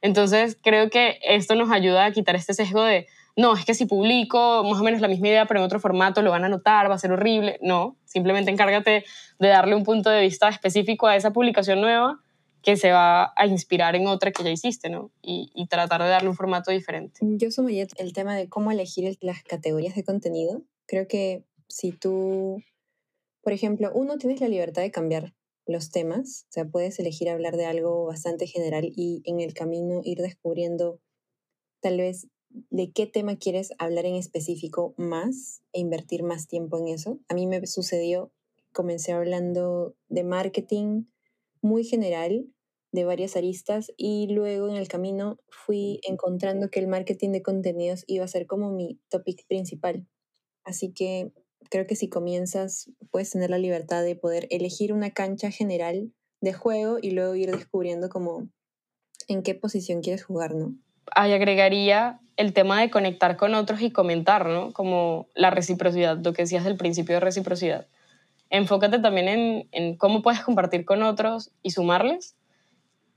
Entonces 0.00 0.56
creo 0.62 0.88
que 0.88 1.18
esto 1.24 1.56
nos 1.56 1.70
ayuda 1.70 2.06
a 2.06 2.10
quitar 2.12 2.36
este 2.36 2.54
sesgo 2.54 2.82
de, 2.82 3.06
no, 3.36 3.54
es 3.54 3.64
que 3.64 3.74
si 3.74 3.86
publico 3.86 4.62
más 4.64 4.80
o 4.80 4.84
menos 4.84 5.00
la 5.00 5.08
misma 5.08 5.28
idea 5.28 5.46
pero 5.46 5.60
en 5.60 5.66
otro 5.66 5.80
formato 5.80 6.22
lo 6.22 6.30
van 6.30 6.44
a 6.44 6.48
notar, 6.48 6.88
va 6.88 6.94
a 6.94 6.98
ser 6.98 7.12
horrible. 7.12 7.58
No, 7.62 7.96
simplemente 8.04 8.50
encárgate 8.50 9.04
de 9.38 9.48
darle 9.48 9.74
un 9.74 9.84
punto 9.84 10.10
de 10.10 10.20
vista 10.20 10.48
específico 10.48 11.06
a 11.06 11.16
esa 11.16 11.32
publicación 11.32 11.80
nueva 11.80 12.20
que 12.62 12.76
se 12.76 12.92
va 12.92 13.32
a 13.36 13.46
inspirar 13.46 13.94
en 13.94 14.06
otra 14.06 14.32
que 14.32 14.42
ya 14.42 14.50
hiciste, 14.50 14.88
¿no? 14.88 15.10
Y, 15.20 15.66
tratar 15.68 16.02
de 16.02 16.08
darle 16.08 16.30
un 16.30 16.36
formato 16.36 16.70
diferente. 16.70 17.20
Yo 17.22 17.50
sumaría 17.50 17.86
el 17.96 18.12
tema 18.12 18.34
de 18.36 18.48
cómo 18.48 18.70
elegir 18.70 19.18
las 19.20 19.42
categorías 19.42 19.94
de 19.94 20.04
contenido. 20.04 20.62
Creo 20.86 21.06
que 21.06 21.44
si 21.68 21.92
tú, 21.92 22.62
por 23.42 23.52
ejemplo, 23.52 23.90
uno 23.94 24.16
tienes 24.16 24.40
la 24.40 24.48
libertad 24.48 24.80
de 24.80 24.90
cambiar 24.90 25.34
los 25.66 25.90
temas, 25.90 26.46
o 26.48 26.52
sea, 26.52 26.64
puedes 26.64 26.98
elegir 26.98 27.28
hablar 27.28 27.56
de 27.56 27.66
algo 27.66 28.06
bastante 28.06 28.46
general 28.46 28.90
y 28.94 29.22
en 29.24 29.40
el 29.40 29.52
camino 29.52 30.00
ir 30.02 30.18
descubriendo 30.18 31.00
tal 31.80 31.98
vez 31.98 32.28
de 32.70 32.92
qué 32.92 33.06
tema 33.06 33.36
quieres 33.36 33.72
hablar 33.78 34.06
en 34.06 34.14
específico 34.14 34.94
más 34.96 35.62
e 35.72 35.80
invertir 35.80 36.22
más 36.22 36.46
tiempo 36.46 36.78
en 36.78 36.88
eso. 36.88 37.18
A 37.28 37.34
mí 37.34 37.46
me 37.46 37.66
sucedió, 37.66 38.32
comencé 38.72 39.12
hablando 39.12 39.94
de 40.08 40.24
marketing 40.24 41.04
muy 41.60 41.84
general, 41.84 42.46
de 42.92 43.04
varias 43.04 43.36
aristas, 43.36 43.92
y 43.96 44.28
luego 44.32 44.68
en 44.68 44.76
el 44.76 44.86
camino 44.86 45.38
fui 45.48 46.00
encontrando 46.06 46.70
que 46.70 46.78
el 46.78 46.86
marketing 46.86 47.30
de 47.30 47.42
contenidos 47.42 48.04
iba 48.06 48.24
a 48.24 48.28
ser 48.28 48.46
como 48.46 48.70
mi 48.70 49.00
topic 49.08 49.46
principal. 49.48 50.06
Así 50.62 50.92
que 50.92 51.32
creo 51.70 51.86
que 51.86 51.96
si 51.96 52.08
comienzas 52.08 52.90
puedes 53.10 53.30
tener 53.30 53.50
la 53.50 53.58
libertad 53.58 54.04
de 54.04 54.14
poder 54.16 54.46
elegir 54.50 54.92
una 54.92 55.10
cancha 55.10 55.50
general 55.50 56.12
de 56.40 56.52
juego 56.52 56.98
y 57.00 57.10
luego 57.10 57.34
ir 57.34 57.50
descubriendo 57.50 58.08
como 58.08 58.48
en 59.28 59.42
qué 59.42 59.54
posición 59.54 60.00
quieres 60.02 60.22
jugar, 60.22 60.54
¿no? 60.54 60.76
Agregaría 61.12 62.20
el 62.36 62.52
tema 62.52 62.80
de 62.80 62.90
conectar 62.90 63.36
con 63.36 63.54
otros 63.54 63.80
y 63.80 63.90
comentar, 63.90 64.46
¿no? 64.46 64.72
Como 64.72 65.28
la 65.34 65.50
reciprocidad, 65.50 66.18
lo 66.18 66.32
que 66.32 66.42
decías 66.42 66.64
del 66.64 66.76
principio 66.76 67.16
de 67.16 67.20
reciprocidad. 67.20 67.86
Enfócate 68.50 68.98
también 68.98 69.68
en 69.70 69.96
cómo 69.96 70.22
puedes 70.22 70.40
compartir 70.40 70.84
con 70.84 71.02
otros 71.02 71.50
y 71.62 71.70
sumarles 71.70 72.34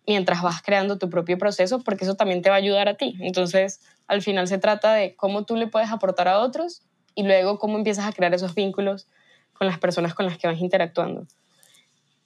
mientras 0.08 0.42
vas 0.42 0.62
creando 0.62 0.98
tu 0.98 1.10
propio 1.10 1.38
proceso, 1.38 1.84
porque 1.84 2.06
eso 2.06 2.16
también 2.16 2.42
te 2.42 2.50
va 2.50 2.56
a 2.56 2.60
ayudar 2.60 2.88
a 2.88 2.96
ti. 2.96 3.16
Entonces, 3.20 3.82
al 4.08 4.22
final 4.22 4.48
se 4.48 4.58
trata 4.58 4.94
de 4.94 5.16
cómo 5.16 5.44
tú 5.44 5.58
le 5.58 5.68
puedes 5.68 5.92
aportar 5.92 6.30
a 6.30 6.40
otros 6.40 6.82
y 7.14 7.24
luego 7.24 7.60
cómo 7.60 7.78
empiezas 7.78 8.08
a 8.08 8.14
crear 8.14 8.34
esos 8.34 8.56
vínculos 8.56 9.08
con 9.54 9.68
las 9.68 9.78
personas 9.80 10.14
con 10.14 10.26
las 10.26 10.38
que 10.38 10.48
vas 10.48 10.60
interactuando. 10.60 11.28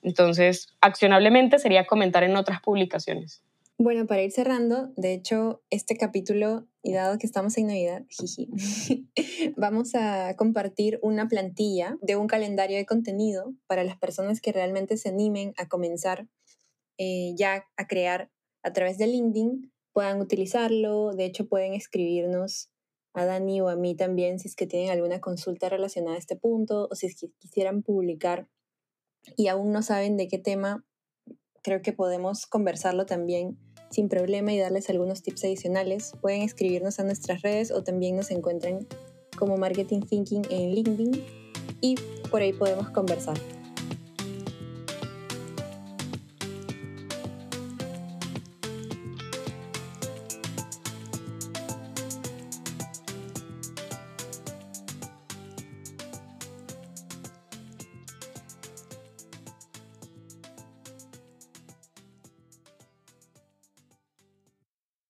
Entonces, 0.02 0.68
accionablemente 0.80 1.58
sería 1.58 1.86
comentar 1.86 2.22
en 2.22 2.36
otras 2.36 2.60
publicaciones. 2.60 3.42
Bueno, 3.84 4.06
para 4.06 4.22
ir 4.22 4.30
cerrando, 4.30 4.92
de 4.94 5.12
hecho, 5.12 5.60
este 5.68 5.96
capítulo, 5.96 6.68
y 6.84 6.92
dado 6.92 7.18
que 7.18 7.26
estamos 7.26 7.58
en 7.58 7.66
Navidad, 7.66 8.04
jiji, 8.10 8.48
vamos 9.56 9.96
a 9.96 10.36
compartir 10.36 11.00
una 11.02 11.26
plantilla 11.26 11.98
de 12.00 12.14
un 12.14 12.28
calendario 12.28 12.76
de 12.76 12.86
contenido 12.86 13.56
para 13.66 13.82
las 13.82 13.98
personas 13.98 14.40
que 14.40 14.52
realmente 14.52 14.96
se 14.98 15.08
animen 15.08 15.52
a 15.56 15.68
comenzar 15.68 16.28
eh, 16.96 17.34
ya 17.36 17.66
a 17.76 17.88
crear 17.88 18.30
a 18.62 18.72
través 18.72 18.98
de 18.98 19.08
LinkedIn, 19.08 19.72
puedan 19.92 20.20
utilizarlo. 20.20 21.12
De 21.12 21.24
hecho, 21.24 21.48
pueden 21.48 21.74
escribirnos 21.74 22.70
a 23.14 23.24
Dani 23.24 23.62
o 23.62 23.68
a 23.68 23.74
mí 23.74 23.96
también 23.96 24.38
si 24.38 24.46
es 24.46 24.54
que 24.54 24.68
tienen 24.68 24.90
alguna 24.90 25.20
consulta 25.20 25.68
relacionada 25.68 26.14
a 26.14 26.20
este 26.20 26.36
punto 26.36 26.86
o 26.88 26.94
si 26.94 27.06
es 27.06 27.16
que 27.18 27.32
quisieran 27.40 27.82
publicar 27.82 28.46
y 29.36 29.48
aún 29.48 29.72
no 29.72 29.82
saben 29.82 30.16
de 30.16 30.28
qué 30.28 30.38
tema, 30.38 30.86
creo 31.64 31.82
que 31.82 31.92
podemos 31.92 32.46
conversarlo 32.46 33.06
también 33.06 33.58
sin 33.92 34.08
problema 34.08 34.52
y 34.52 34.58
darles 34.58 34.90
algunos 34.90 35.22
tips 35.22 35.44
adicionales. 35.44 36.12
Pueden 36.20 36.42
escribirnos 36.42 36.98
a 36.98 37.04
nuestras 37.04 37.42
redes 37.42 37.70
o 37.70 37.82
también 37.82 38.16
nos 38.16 38.30
encuentran 38.30 38.86
como 39.36 39.56
Marketing 39.56 40.00
Thinking 40.00 40.42
en 40.50 40.74
LinkedIn 40.74 41.24
y 41.80 41.94
por 42.30 42.42
ahí 42.42 42.52
podemos 42.52 42.90
conversar. 42.90 43.61